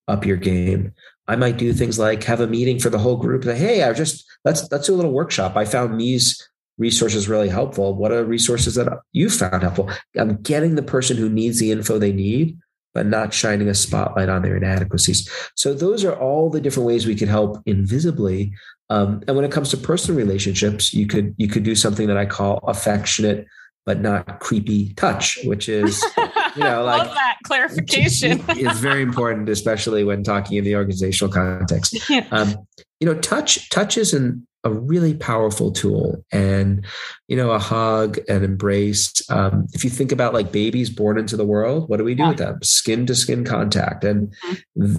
up 0.09 0.25
your 0.25 0.37
game, 0.37 0.93
I 1.29 1.37
might 1.37 1.59
do 1.59 1.73
things 1.73 1.99
like 1.99 2.25
have 2.25 2.41
a 2.41 2.47
meeting 2.47 2.79
for 2.79 2.91
the 2.91 2.99
whole 2.99 3.17
group. 3.17 3.45
Say, 3.45 3.57
hey, 3.57 3.83
I 3.83 3.93
just 3.93 4.25
let's 4.45 4.71
let's 4.73 4.87
do 4.87 4.95
a 4.95 4.97
little 4.97 5.13
workshop. 5.13 5.57
I 5.57 5.65
found 5.65 6.01
these 6.01 6.49
resources 6.79 7.29
really 7.29 7.49
helpful. 7.49 7.95
What 7.95 8.13
are 8.13 8.25
resources 8.25 8.77
that 8.77 8.89
you 9.13 9.29
found 9.29 9.63
helpful? 9.63 9.91
I'm 10.17 10.41
getting 10.43 10.75
the 10.75 10.83
person 10.83 11.17
who 11.17 11.29
needs 11.29 11.59
the 11.59 11.71
info 11.71 11.99
they 11.99 12.13
need, 12.13 12.57
but 12.95 13.07
not 13.07 13.35
shining 13.35 13.69
a 13.69 13.75
spotlight 13.75 14.29
on 14.29 14.43
their 14.43 14.57
inadequacies. 14.57 15.29
So 15.55 15.75
those 15.75 16.05
are 16.05 16.19
all 16.19 16.49
the 16.49 16.61
different 16.61 16.87
ways 16.87 17.07
we 17.07 17.17
could 17.17 17.29
help 17.29 17.61
invisibly. 17.67 18.53
Um, 18.91 19.23
and 19.27 19.37
when 19.37 19.45
it 19.45 19.53
comes 19.53 19.71
to 19.71 19.77
personal 19.77 20.19
relationships, 20.19 20.95
you 20.95 21.07
could 21.07 21.35
you 21.37 21.49
could 21.49 21.63
do 21.63 21.75
something 21.75 22.07
that 22.07 22.17
I 22.17 22.25
call 22.25 22.59
affectionate 22.67 23.47
but 23.89 24.03
not 24.03 24.41
creepy 24.41 24.93
touch, 24.95 25.39
which 25.45 25.67
is, 25.67 26.05
you 26.57 26.63
know, 26.63 26.85
like 26.85 27.09
that 27.09 27.37
clarification 27.45 28.45
is 28.51 28.79
very 28.81 29.01
important, 29.01 29.49
especially 29.49 30.05
when 30.05 30.23
talking 30.23 30.59
in 30.59 30.65
the 30.65 30.77
organizational 30.77 31.33
context. 31.33 31.97
Yeah. 32.11 32.27
Um, 32.31 32.55
you 33.01 33.07
know, 33.07 33.15
touch 33.21 33.69
touch 33.71 33.99
is 33.99 34.15
an, 34.15 34.47
a 34.65 34.73
really 34.73 35.15
powerful 35.15 35.73
tool, 35.73 36.25
and 36.33 36.85
you 37.29 37.37
know, 37.37 37.51
a 37.51 37.59
hug, 37.59 38.19
an 38.29 38.45
embrace. 38.45 39.13
Um, 39.31 39.67
if 39.73 39.85
you 39.85 39.91
think 39.91 40.11
about 40.11 40.35
like 40.35 40.53
babies 40.53 40.91
born 40.91 41.19
into 41.19 41.37
the 41.37 41.45
world, 41.45 41.89
what 41.89 41.99
do 41.99 42.05
we 42.05 42.15
do 42.15 42.23
yeah. 42.23 42.29
with 42.31 42.39
them? 42.39 42.63
Skin 42.63 43.07
to 43.07 43.15
skin 43.15 43.45
contact, 43.45 44.05
and 44.05 44.35
mm-hmm. 44.77 44.97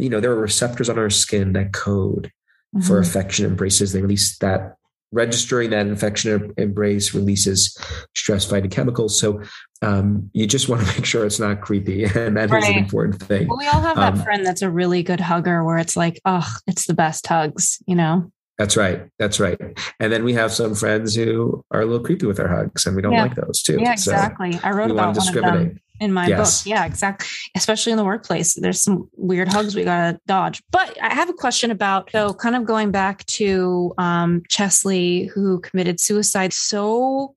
you 0.00 0.08
know, 0.08 0.20
there 0.20 0.32
are 0.32 0.40
receptors 0.40 0.88
on 0.88 0.98
our 0.98 1.10
skin 1.10 1.54
that 1.54 1.72
code 1.72 2.30
mm-hmm. 2.74 2.86
for 2.86 2.98
affection 2.98 3.46
embraces. 3.46 3.92
They 3.92 4.02
release 4.02 4.38
that 4.38 4.76
registering 5.14 5.70
that 5.70 5.86
infection 5.86 6.52
embrace 6.58 7.14
releases 7.14 7.78
stress 8.14 8.44
fighting 8.44 8.70
chemicals. 8.70 9.18
So 9.18 9.40
um, 9.80 10.30
you 10.32 10.46
just 10.46 10.68
want 10.68 10.86
to 10.86 10.94
make 10.94 11.06
sure 11.06 11.24
it's 11.24 11.40
not 11.40 11.60
creepy. 11.60 12.04
And 12.04 12.36
that 12.36 12.50
right. 12.50 12.62
is 12.62 12.68
an 12.68 12.76
important 12.76 13.22
thing. 13.22 13.48
Well, 13.48 13.58
we 13.58 13.66
all 13.66 13.80
have 13.80 13.96
that 13.96 14.14
um, 14.14 14.22
friend 14.22 14.44
that's 14.44 14.62
a 14.62 14.70
really 14.70 15.02
good 15.02 15.20
hugger 15.20 15.64
where 15.64 15.78
it's 15.78 15.96
like, 15.96 16.20
oh, 16.24 16.46
it's 16.66 16.86
the 16.86 16.94
best 16.94 17.26
hugs, 17.26 17.78
you 17.86 17.94
know? 17.94 18.30
That's 18.58 18.76
right. 18.76 19.08
That's 19.18 19.40
right. 19.40 19.58
And 19.98 20.12
then 20.12 20.22
we 20.22 20.32
have 20.34 20.52
some 20.52 20.74
friends 20.74 21.14
who 21.14 21.64
are 21.72 21.80
a 21.80 21.86
little 21.86 22.04
creepy 22.04 22.26
with 22.26 22.36
their 22.36 22.48
hugs 22.48 22.86
and 22.86 22.94
we 22.94 23.02
don't 23.02 23.12
yeah. 23.12 23.22
like 23.22 23.34
those 23.34 23.62
too. 23.62 23.78
Yeah, 23.80 23.92
exactly. 23.92 24.52
So 24.52 24.60
I 24.62 24.70
wrote 24.70 24.90
about 24.90 25.16
one 25.16 25.28
of 25.28 25.34
them 25.34 25.80
in 26.04 26.12
my 26.12 26.28
yes. 26.28 26.62
book. 26.62 26.70
Yeah, 26.70 26.84
exactly. 26.84 27.26
Especially 27.56 27.92
in 27.92 27.98
the 27.98 28.04
workplace. 28.04 28.54
There's 28.54 28.82
some 28.82 29.08
weird 29.16 29.48
hugs 29.48 29.74
we 29.74 29.84
got 29.84 30.12
to 30.12 30.20
dodge. 30.26 30.62
But 30.70 30.96
I 31.02 31.12
have 31.12 31.28
a 31.28 31.34
question 31.34 31.70
about, 31.70 32.10
so 32.12 32.34
kind 32.34 32.54
of 32.54 32.64
going 32.64 32.90
back 32.90 33.24
to 33.26 33.92
um, 33.98 34.42
Cheslie, 34.48 35.26
who 35.34 35.60
committed 35.60 35.98
suicide. 35.98 36.52
So 36.52 37.34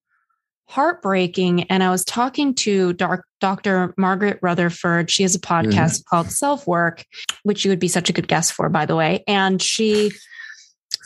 heartbreaking. 0.67 1.63
And 1.63 1.81
I 1.81 1.89
was 1.89 2.03
talking 2.03 2.53
to 2.55 2.93
doc, 2.93 3.21
Dr. 3.39 3.93
Margaret 3.97 4.39
Rutherford. 4.41 5.09
She 5.09 5.23
has 5.23 5.33
a 5.33 5.39
podcast 5.39 5.99
mm-hmm. 5.99 6.09
called 6.09 6.31
Self 6.31 6.67
Work, 6.67 7.05
which 7.43 7.63
you 7.63 7.71
would 7.71 7.79
be 7.79 7.87
such 7.87 8.09
a 8.09 8.13
good 8.13 8.27
guest 8.27 8.53
for, 8.53 8.69
by 8.69 8.85
the 8.85 8.95
way. 8.95 9.23
And 9.27 9.61
she 9.61 10.11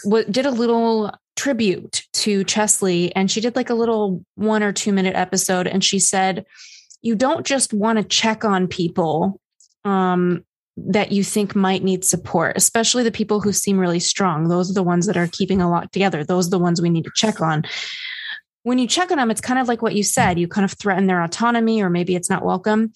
w- 0.03 0.25
did 0.25 0.45
a 0.45 0.51
little 0.51 1.11
tribute 1.35 2.03
to 2.13 2.43
Cheslie 2.43 3.15
and 3.15 3.31
she 3.31 3.41
did 3.41 3.55
like 3.55 3.69
a 3.69 3.75
little 3.75 4.23
one 4.35 4.63
or 4.63 4.73
two 4.73 4.91
minute 4.91 5.15
episode. 5.15 5.67
And 5.67 5.83
she 5.83 5.99
said, 5.99 6.45
you 7.01 7.15
don't 7.15 7.45
just 7.45 7.73
want 7.73 7.97
to 7.97 8.03
check 8.03 8.45
on 8.45 8.67
people 8.67 9.39
um, 9.83 10.43
that 10.77 11.11
you 11.11 11.23
think 11.23 11.55
might 11.55 11.83
need 11.83 12.05
support, 12.05 12.55
especially 12.55 13.03
the 13.03 13.11
people 13.11 13.41
who 13.41 13.51
seem 13.51 13.79
really 13.79 13.99
strong. 13.99 14.47
Those 14.47 14.69
are 14.69 14.75
the 14.75 14.83
ones 14.83 15.07
that 15.07 15.17
are 15.17 15.27
keeping 15.27 15.61
a 15.61 15.69
lot 15.69 15.91
together. 15.91 16.23
Those 16.23 16.47
are 16.47 16.51
the 16.51 16.59
ones 16.59 16.81
we 16.81 16.89
need 16.89 17.03
to 17.05 17.11
check 17.15 17.41
on. 17.41 17.63
When 18.63 18.77
you 18.77 18.87
check 18.87 19.09
on 19.09 19.17
them, 19.17 19.31
it's 19.31 19.41
kind 19.41 19.59
of 19.59 19.67
like 19.67 19.81
what 19.81 19.95
you 19.95 20.03
said. 20.03 20.37
You 20.37 20.47
kind 20.47 20.65
of 20.65 20.73
threaten 20.73 21.07
their 21.07 21.23
autonomy, 21.23 21.81
or 21.81 21.89
maybe 21.89 22.15
it's 22.15 22.29
not 22.29 22.45
welcome. 22.45 22.93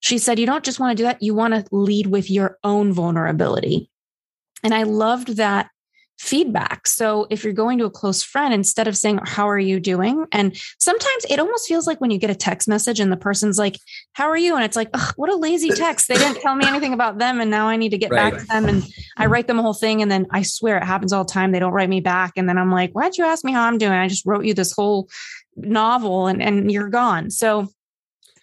She 0.00 0.18
said, 0.18 0.38
You 0.38 0.46
don't 0.46 0.64
just 0.64 0.78
want 0.78 0.96
to 0.96 1.02
do 1.02 1.06
that, 1.06 1.22
you 1.22 1.34
want 1.34 1.54
to 1.54 1.64
lead 1.74 2.06
with 2.06 2.30
your 2.30 2.56
own 2.62 2.92
vulnerability. 2.92 3.90
And 4.62 4.72
I 4.72 4.84
loved 4.84 5.36
that 5.36 5.70
feedback. 6.18 6.86
So 6.86 7.28
if 7.30 7.44
you're 7.44 7.52
going 7.52 7.78
to 7.78 7.84
a 7.84 7.90
close 7.90 8.22
friend, 8.22 8.52
instead 8.52 8.88
of 8.88 8.96
saying, 8.96 9.20
How 9.24 9.48
are 9.48 9.58
you 9.58 9.78
doing? 9.78 10.26
And 10.32 10.60
sometimes 10.78 11.24
it 11.30 11.38
almost 11.38 11.68
feels 11.68 11.86
like 11.86 12.00
when 12.00 12.10
you 12.10 12.18
get 12.18 12.28
a 12.28 12.34
text 12.34 12.68
message 12.68 12.98
and 12.98 13.10
the 13.10 13.16
person's 13.16 13.56
like, 13.56 13.78
How 14.12 14.28
are 14.28 14.36
you? 14.36 14.56
And 14.56 14.64
it's 14.64 14.76
like, 14.76 14.90
What 15.16 15.30
a 15.30 15.36
lazy 15.36 15.70
text. 15.70 16.08
They 16.08 16.16
didn't 16.16 16.40
tell 16.40 16.56
me 16.56 16.66
anything 16.66 16.92
about 16.92 17.18
them. 17.18 17.40
And 17.40 17.50
now 17.50 17.68
I 17.68 17.76
need 17.76 17.90
to 17.90 17.98
get 17.98 18.10
right. 18.10 18.32
back 18.32 18.40
to 18.40 18.46
them. 18.46 18.64
And 18.66 18.84
I 19.16 19.26
write 19.26 19.46
them 19.46 19.58
a 19.58 19.62
whole 19.62 19.74
thing. 19.74 20.02
And 20.02 20.10
then 20.10 20.26
I 20.30 20.42
swear 20.42 20.76
it 20.76 20.84
happens 20.84 21.12
all 21.12 21.24
the 21.24 21.32
time. 21.32 21.52
They 21.52 21.60
don't 21.60 21.72
write 21.72 21.88
me 21.88 22.00
back. 22.00 22.32
And 22.36 22.48
then 22.48 22.58
I'm 22.58 22.72
like, 22.72 22.92
Why'd 22.92 23.16
you 23.16 23.24
ask 23.24 23.44
me 23.44 23.52
how 23.52 23.64
I'm 23.64 23.78
doing? 23.78 23.92
I 23.92 24.08
just 24.08 24.26
wrote 24.26 24.44
you 24.44 24.54
this 24.54 24.72
whole 24.72 25.08
novel 25.56 26.26
and, 26.26 26.42
and 26.42 26.70
you're 26.70 26.88
gone. 26.88 27.30
So, 27.30 27.68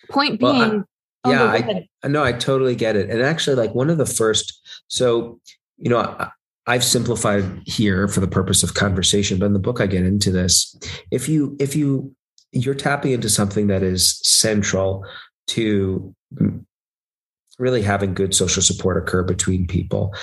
point 0.10 0.40
being, 0.40 0.56
well, 0.56 0.86
oh, 1.26 1.32
yeah, 1.32 1.80
I 2.04 2.08
know 2.08 2.24
I 2.24 2.32
totally 2.32 2.76
get 2.76 2.96
it. 2.96 3.10
And 3.10 3.22
actually, 3.22 3.58
like 3.58 3.76
one 3.76 3.90
of 3.90 3.98
the 3.98 4.06
first, 4.06 4.62
so, 4.88 5.40
you 5.78 5.90
know, 5.90 6.30
I've 6.68 6.84
simplified 6.84 7.46
here 7.66 8.08
for 8.08 8.20
the 8.20 8.28
purpose 8.28 8.64
of 8.64 8.74
conversation, 8.74 9.38
but 9.38 9.46
in 9.46 9.54
the 9.54 9.60
book 9.60 9.82
I 9.82 9.88
get 9.88 10.04
into 10.04 10.32
this. 10.32 10.76
If 11.12 11.30
you 11.30 11.56
if 11.60 11.76
you 11.76 12.16
you're 12.52 12.74
tapping 12.74 13.12
into 13.12 13.30
something 13.30 13.68
that 13.68 13.84
is 13.84 14.20
central 14.24 15.06
to 15.48 16.16
really 17.60 17.82
having 17.82 18.14
good 18.14 18.34
social 18.34 18.62
support 18.62 18.98
occur 18.98 19.24
between 19.24 19.68
people 19.68 20.14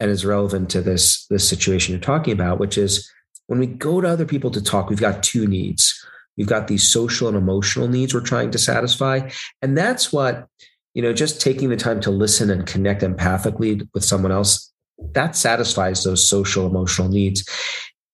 and 0.00 0.10
is 0.10 0.24
relevant 0.24 0.70
to 0.70 0.80
this 0.80 1.26
this 1.26 1.48
situation 1.48 1.92
you're 1.92 2.00
talking 2.00 2.32
about, 2.32 2.58
which 2.58 2.76
is 2.76 3.10
when 3.46 3.58
we 3.58 3.66
go 3.66 4.00
to 4.00 4.08
other 4.08 4.26
people 4.26 4.50
to 4.50 4.62
talk, 4.62 4.88
we've 4.88 5.00
got 5.00 5.22
two 5.22 5.46
needs. 5.46 5.94
We've 6.36 6.46
got 6.46 6.68
these 6.68 6.90
social 6.90 7.28
and 7.28 7.36
emotional 7.36 7.88
needs 7.88 8.14
we're 8.14 8.20
trying 8.20 8.50
to 8.52 8.58
satisfy. 8.58 9.28
And 9.60 9.76
that's 9.76 10.12
what, 10.12 10.46
you 10.94 11.02
know, 11.02 11.12
just 11.12 11.40
taking 11.40 11.68
the 11.68 11.76
time 11.76 12.00
to 12.00 12.10
listen 12.10 12.50
and 12.50 12.66
connect 12.66 13.02
empathically 13.02 13.86
with 13.92 14.04
someone 14.04 14.32
else 14.32 14.71
that 15.12 15.36
satisfies 15.36 16.04
those 16.04 16.26
social 16.28 16.66
emotional 16.66 17.08
needs. 17.08 17.48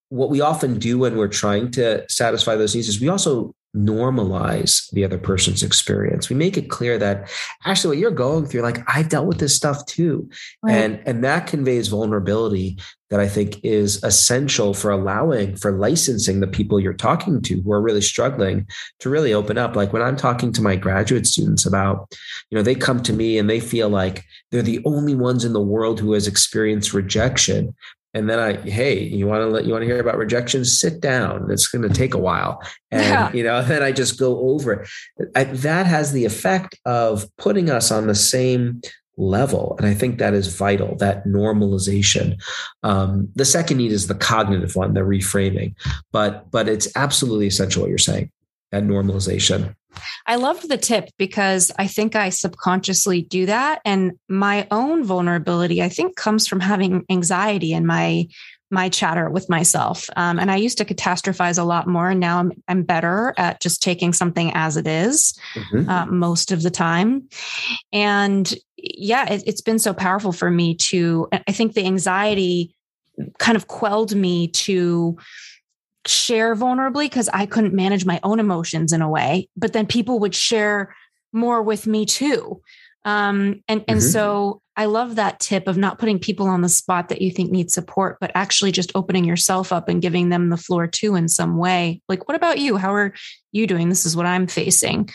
What 0.08 0.30
we 0.30 0.40
often 0.40 0.78
do 0.78 0.98
when 0.98 1.16
we're 1.16 1.28
trying 1.28 1.70
to 1.72 2.04
satisfy 2.08 2.56
those 2.56 2.74
needs 2.74 2.88
is 2.88 3.00
we 3.00 3.08
also 3.08 3.54
normalize 3.78 4.90
the 4.90 5.04
other 5.04 5.18
person's 5.18 5.62
experience. 5.62 6.28
We 6.28 6.36
make 6.36 6.56
it 6.56 6.70
clear 6.70 6.98
that 6.98 7.30
actually 7.64 7.96
what 7.96 8.00
you're 8.00 8.10
going 8.10 8.46
through, 8.46 8.62
like 8.62 8.80
I've 8.88 9.08
dealt 9.08 9.26
with 9.26 9.38
this 9.38 9.54
stuff 9.54 9.84
too. 9.86 10.28
Right. 10.62 10.74
And 10.74 11.02
and 11.06 11.24
that 11.24 11.46
conveys 11.46 11.88
vulnerability 11.88 12.78
that 13.10 13.20
I 13.20 13.28
think 13.28 13.64
is 13.64 14.02
essential 14.04 14.74
for 14.74 14.90
allowing 14.90 15.56
for 15.56 15.72
licensing 15.72 16.40
the 16.40 16.46
people 16.46 16.78
you're 16.78 16.92
talking 16.92 17.40
to 17.42 17.62
who 17.62 17.72
are 17.72 17.80
really 17.80 18.02
struggling 18.02 18.66
to 19.00 19.08
really 19.08 19.32
open 19.32 19.56
up. 19.56 19.76
Like 19.76 19.92
when 19.92 20.02
I'm 20.02 20.16
talking 20.16 20.52
to 20.52 20.62
my 20.62 20.76
graduate 20.76 21.26
students 21.26 21.64
about, 21.64 22.14
you 22.50 22.56
know, 22.56 22.62
they 22.62 22.74
come 22.74 23.02
to 23.04 23.12
me 23.12 23.38
and 23.38 23.48
they 23.48 23.60
feel 23.60 23.88
like 23.88 24.24
they're 24.50 24.62
the 24.62 24.82
only 24.84 25.14
ones 25.14 25.44
in 25.44 25.54
the 25.54 25.60
world 25.60 26.00
who 26.00 26.12
has 26.12 26.26
experienced 26.26 26.92
rejection. 26.92 27.74
And 28.14 28.28
then 28.28 28.38
I, 28.38 28.54
hey, 28.54 28.98
you 29.02 29.26
want 29.26 29.42
to 29.42 29.46
let 29.46 29.64
you 29.64 29.72
want 29.72 29.82
to 29.82 29.86
hear 29.86 30.00
about 30.00 30.16
rejection? 30.16 30.64
Sit 30.64 31.00
down. 31.00 31.50
It's 31.50 31.68
going 31.68 31.86
to 31.86 31.94
take 31.94 32.14
a 32.14 32.18
while, 32.18 32.62
and 32.90 33.02
yeah. 33.02 33.32
you 33.32 33.42
know, 33.42 33.62
then 33.64 33.82
I 33.82 33.92
just 33.92 34.18
go 34.18 34.38
over 34.50 34.72
it. 34.72 34.88
I, 35.36 35.44
that 35.44 35.86
has 35.86 36.12
the 36.12 36.24
effect 36.24 36.78
of 36.84 37.26
putting 37.36 37.70
us 37.70 37.90
on 37.90 38.06
the 38.06 38.14
same 38.14 38.80
level, 39.18 39.74
and 39.78 39.86
I 39.86 39.94
think 39.94 40.18
that 40.18 40.32
is 40.32 40.54
vital. 40.54 40.96
That 40.96 41.26
normalization. 41.26 42.42
Um, 42.82 43.28
the 43.34 43.44
second 43.44 43.76
need 43.76 43.92
is 43.92 44.06
the 44.06 44.14
cognitive 44.14 44.74
one, 44.74 44.94
the 44.94 45.00
reframing, 45.00 45.74
but 46.10 46.50
but 46.50 46.68
it's 46.68 46.88
absolutely 46.96 47.46
essential 47.46 47.82
what 47.82 47.90
you're 47.90 47.98
saying. 47.98 48.30
That 48.72 48.84
normalization. 48.84 49.74
I 50.26 50.36
loved 50.36 50.68
the 50.68 50.78
tip 50.78 51.10
because 51.18 51.72
I 51.78 51.86
think 51.86 52.16
I 52.16 52.30
subconsciously 52.30 53.22
do 53.22 53.46
that. 53.46 53.80
And 53.84 54.12
my 54.28 54.66
own 54.70 55.04
vulnerability, 55.04 55.82
I 55.82 55.88
think, 55.88 56.16
comes 56.16 56.46
from 56.46 56.60
having 56.60 57.04
anxiety 57.10 57.72
in 57.72 57.86
my 57.86 58.26
my 58.70 58.90
chatter 58.90 59.30
with 59.30 59.48
myself. 59.48 60.10
Um, 60.16 60.38
and 60.38 60.50
I 60.50 60.56
used 60.56 60.76
to 60.78 60.84
catastrophize 60.84 61.58
a 61.58 61.64
lot 61.64 61.86
more. 61.86 62.10
And 62.10 62.20
now 62.20 62.38
I'm, 62.38 62.52
I'm 62.68 62.82
better 62.82 63.32
at 63.38 63.62
just 63.62 63.82
taking 63.82 64.12
something 64.12 64.52
as 64.54 64.76
it 64.76 64.86
is, 64.86 65.38
mm-hmm. 65.54 65.88
uh, 65.88 66.04
most 66.06 66.52
of 66.52 66.62
the 66.62 66.70
time. 66.70 67.28
And 67.94 68.52
yeah, 68.76 69.32
it, 69.32 69.42
it's 69.46 69.62
been 69.62 69.78
so 69.78 69.94
powerful 69.94 70.32
for 70.32 70.50
me 70.50 70.74
to, 70.74 71.28
I 71.32 71.52
think 71.52 71.72
the 71.72 71.86
anxiety 71.86 72.74
kind 73.38 73.56
of 73.56 73.68
quelled 73.68 74.14
me 74.14 74.48
to 74.48 75.16
share 76.08 76.54
vulnerably 76.54 77.04
because 77.04 77.28
I 77.28 77.46
couldn't 77.46 77.74
manage 77.74 78.04
my 78.04 78.20
own 78.22 78.40
emotions 78.40 78.92
in 78.92 79.02
a 79.02 79.08
way, 79.08 79.48
but 79.56 79.72
then 79.72 79.86
people 79.86 80.18
would 80.20 80.34
share 80.34 80.94
more 81.32 81.62
with 81.62 81.86
me 81.86 82.06
too. 82.06 82.60
Um, 83.04 83.62
and 83.68 83.84
and 83.88 84.00
mm-hmm. 84.00 84.08
so 84.10 84.60
I 84.76 84.84
love 84.84 85.16
that 85.16 85.40
tip 85.40 85.66
of 85.66 85.76
not 85.76 85.98
putting 85.98 86.18
people 86.18 86.46
on 86.46 86.60
the 86.60 86.68
spot 86.68 87.08
that 87.08 87.22
you 87.22 87.30
think 87.30 87.50
need 87.50 87.70
support, 87.70 88.18
but 88.20 88.30
actually 88.34 88.70
just 88.70 88.92
opening 88.94 89.24
yourself 89.24 89.72
up 89.72 89.88
and 89.88 90.02
giving 90.02 90.28
them 90.28 90.50
the 90.50 90.56
floor 90.56 90.86
too 90.86 91.14
in 91.14 91.28
some 91.28 91.56
way. 91.56 92.00
Like, 92.08 92.28
what 92.28 92.36
about 92.36 92.58
you? 92.58 92.76
How 92.76 92.94
are 92.94 93.14
you 93.50 93.66
doing? 93.66 93.88
This 93.88 94.06
is 94.06 94.16
what 94.16 94.26
I'm 94.26 94.46
facing. 94.46 95.10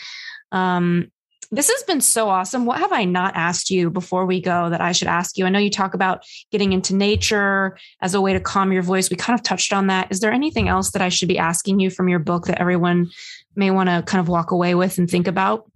Um, 0.52 1.10
this 1.54 1.70
has 1.70 1.82
been 1.84 2.00
so 2.00 2.28
awesome. 2.28 2.66
What 2.66 2.78
have 2.78 2.92
I 2.92 3.04
not 3.04 3.34
asked 3.36 3.70
you 3.70 3.90
before 3.90 4.26
we 4.26 4.40
go 4.40 4.70
that 4.70 4.80
I 4.80 4.92
should 4.92 5.08
ask 5.08 5.36
you? 5.38 5.46
I 5.46 5.48
know 5.48 5.58
you 5.58 5.70
talk 5.70 5.94
about 5.94 6.24
getting 6.50 6.72
into 6.72 6.94
nature 6.94 7.78
as 8.00 8.14
a 8.14 8.20
way 8.20 8.32
to 8.32 8.40
calm 8.40 8.72
your 8.72 8.82
voice. 8.82 9.10
We 9.10 9.16
kind 9.16 9.38
of 9.38 9.42
touched 9.42 9.72
on 9.72 9.88
that. 9.88 10.08
Is 10.10 10.20
there 10.20 10.32
anything 10.32 10.68
else 10.68 10.90
that 10.92 11.02
I 11.02 11.08
should 11.08 11.28
be 11.28 11.38
asking 11.38 11.80
you 11.80 11.90
from 11.90 12.08
your 12.08 12.18
book 12.18 12.46
that 12.46 12.60
everyone 12.60 13.10
may 13.56 13.70
want 13.70 13.88
to 13.88 14.02
kind 14.06 14.20
of 14.20 14.28
walk 14.28 14.50
away 14.50 14.74
with 14.74 14.98
and 14.98 15.08
think 15.08 15.26
about? 15.26 15.70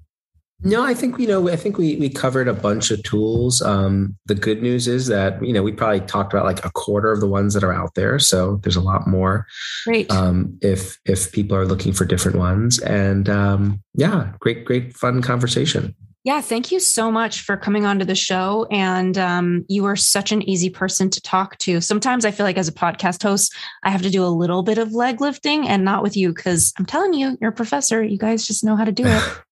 No, 0.62 0.82
I 0.82 0.92
think 0.92 1.18
you 1.20 1.28
know. 1.28 1.48
I 1.48 1.54
think 1.54 1.78
we 1.78 1.94
we 1.96 2.08
covered 2.08 2.48
a 2.48 2.52
bunch 2.52 2.90
of 2.90 3.00
tools. 3.04 3.62
Um, 3.62 4.16
the 4.26 4.34
good 4.34 4.60
news 4.60 4.88
is 4.88 5.06
that 5.06 5.40
you 5.44 5.52
know 5.52 5.62
we 5.62 5.70
probably 5.70 6.00
talked 6.00 6.32
about 6.32 6.44
like 6.44 6.64
a 6.64 6.70
quarter 6.72 7.12
of 7.12 7.20
the 7.20 7.28
ones 7.28 7.54
that 7.54 7.62
are 7.62 7.72
out 7.72 7.94
there. 7.94 8.18
So 8.18 8.56
there's 8.64 8.74
a 8.74 8.80
lot 8.80 9.06
more. 9.06 9.46
Great. 9.84 10.10
Um, 10.10 10.58
if 10.60 10.98
if 11.04 11.30
people 11.30 11.56
are 11.56 11.64
looking 11.64 11.92
for 11.92 12.04
different 12.04 12.38
ones, 12.38 12.80
and 12.80 13.28
um, 13.28 13.80
yeah, 13.94 14.32
great, 14.40 14.64
great, 14.64 14.96
fun 14.96 15.22
conversation. 15.22 15.94
Yeah, 16.24 16.40
thank 16.40 16.72
you 16.72 16.80
so 16.80 17.12
much 17.12 17.42
for 17.42 17.56
coming 17.56 17.86
onto 17.86 18.04
the 18.04 18.16
show. 18.16 18.66
And 18.72 19.16
um, 19.16 19.64
you 19.68 19.84
are 19.84 19.96
such 19.96 20.32
an 20.32 20.42
easy 20.42 20.68
person 20.68 21.08
to 21.10 21.20
talk 21.22 21.56
to. 21.58 21.80
Sometimes 21.80 22.24
I 22.24 22.32
feel 22.32 22.44
like 22.44 22.58
as 22.58 22.68
a 22.68 22.72
podcast 22.72 23.22
host, 23.22 23.54
I 23.84 23.90
have 23.90 24.02
to 24.02 24.10
do 24.10 24.24
a 24.24 24.26
little 24.26 24.64
bit 24.64 24.76
of 24.76 24.92
leg 24.92 25.20
lifting, 25.20 25.68
and 25.68 25.84
not 25.84 26.02
with 26.02 26.16
you 26.16 26.34
because 26.34 26.74
I'm 26.78 26.84
telling 26.84 27.14
you, 27.14 27.38
you're 27.40 27.50
a 27.50 27.54
professor. 27.54 28.02
You 28.02 28.18
guys 28.18 28.44
just 28.44 28.64
know 28.64 28.74
how 28.74 28.84
to 28.84 28.92
do 28.92 29.04
it. 29.06 29.22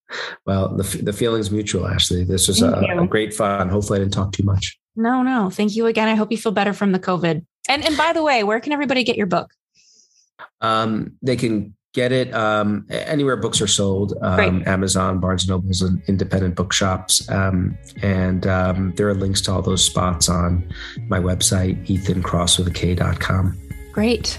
Well, 0.46 0.76
the, 0.76 0.82
the 1.02 1.12
feeling's 1.12 1.50
mutual, 1.50 1.86
Ashley. 1.86 2.24
This 2.24 2.48
was 2.48 2.62
a, 2.62 2.72
a, 2.72 3.06
great 3.06 3.34
fun. 3.34 3.68
Hopefully, 3.68 3.98
I 3.98 4.02
didn't 4.02 4.14
talk 4.14 4.32
too 4.32 4.44
much. 4.44 4.78
No, 4.94 5.22
no. 5.22 5.50
Thank 5.50 5.76
you 5.76 5.86
again. 5.86 6.08
I 6.08 6.14
hope 6.14 6.30
you 6.30 6.38
feel 6.38 6.52
better 6.52 6.72
from 6.72 6.92
the 6.92 6.98
COVID. 6.98 7.44
And 7.68 7.84
and 7.84 7.96
by 7.96 8.12
the 8.12 8.22
way, 8.22 8.44
where 8.44 8.60
can 8.60 8.72
everybody 8.72 9.04
get 9.04 9.16
your 9.16 9.26
book? 9.26 9.50
Um, 10.60 11.16
they 11.22 11.36
can 11.36 11.74
get 11.96 12.12
it 12.12 12.32
um, 12.34 12.86
anywhere 12.90 13.36
books 13.36 13.62
are 13.62 13.66
sold 13.66 14.12
um, 14.20 14.62
amazon 14.66 15.18
barnes 15.18 15.44
and 15.44 15.48
nobles 15.48 15.80
and 15.80 16.02
independent 16.08 16.54
bookshops 16.54 17.26
um, 17.30 17.76
and 18.02 18.46
um, 18.46 18.92
there 18.96 19.08
are 19.08 19.14
links 19.14 19.40
to 19.40 19.50
all 19.50 19.62
those 19.62 19.82
spots 19.82 20.28
on 20.28 20.62
my 21.08 21.18
website 21.18 21.74
ethancrosswithak.com 21.86 23.58
great 23.92 24.38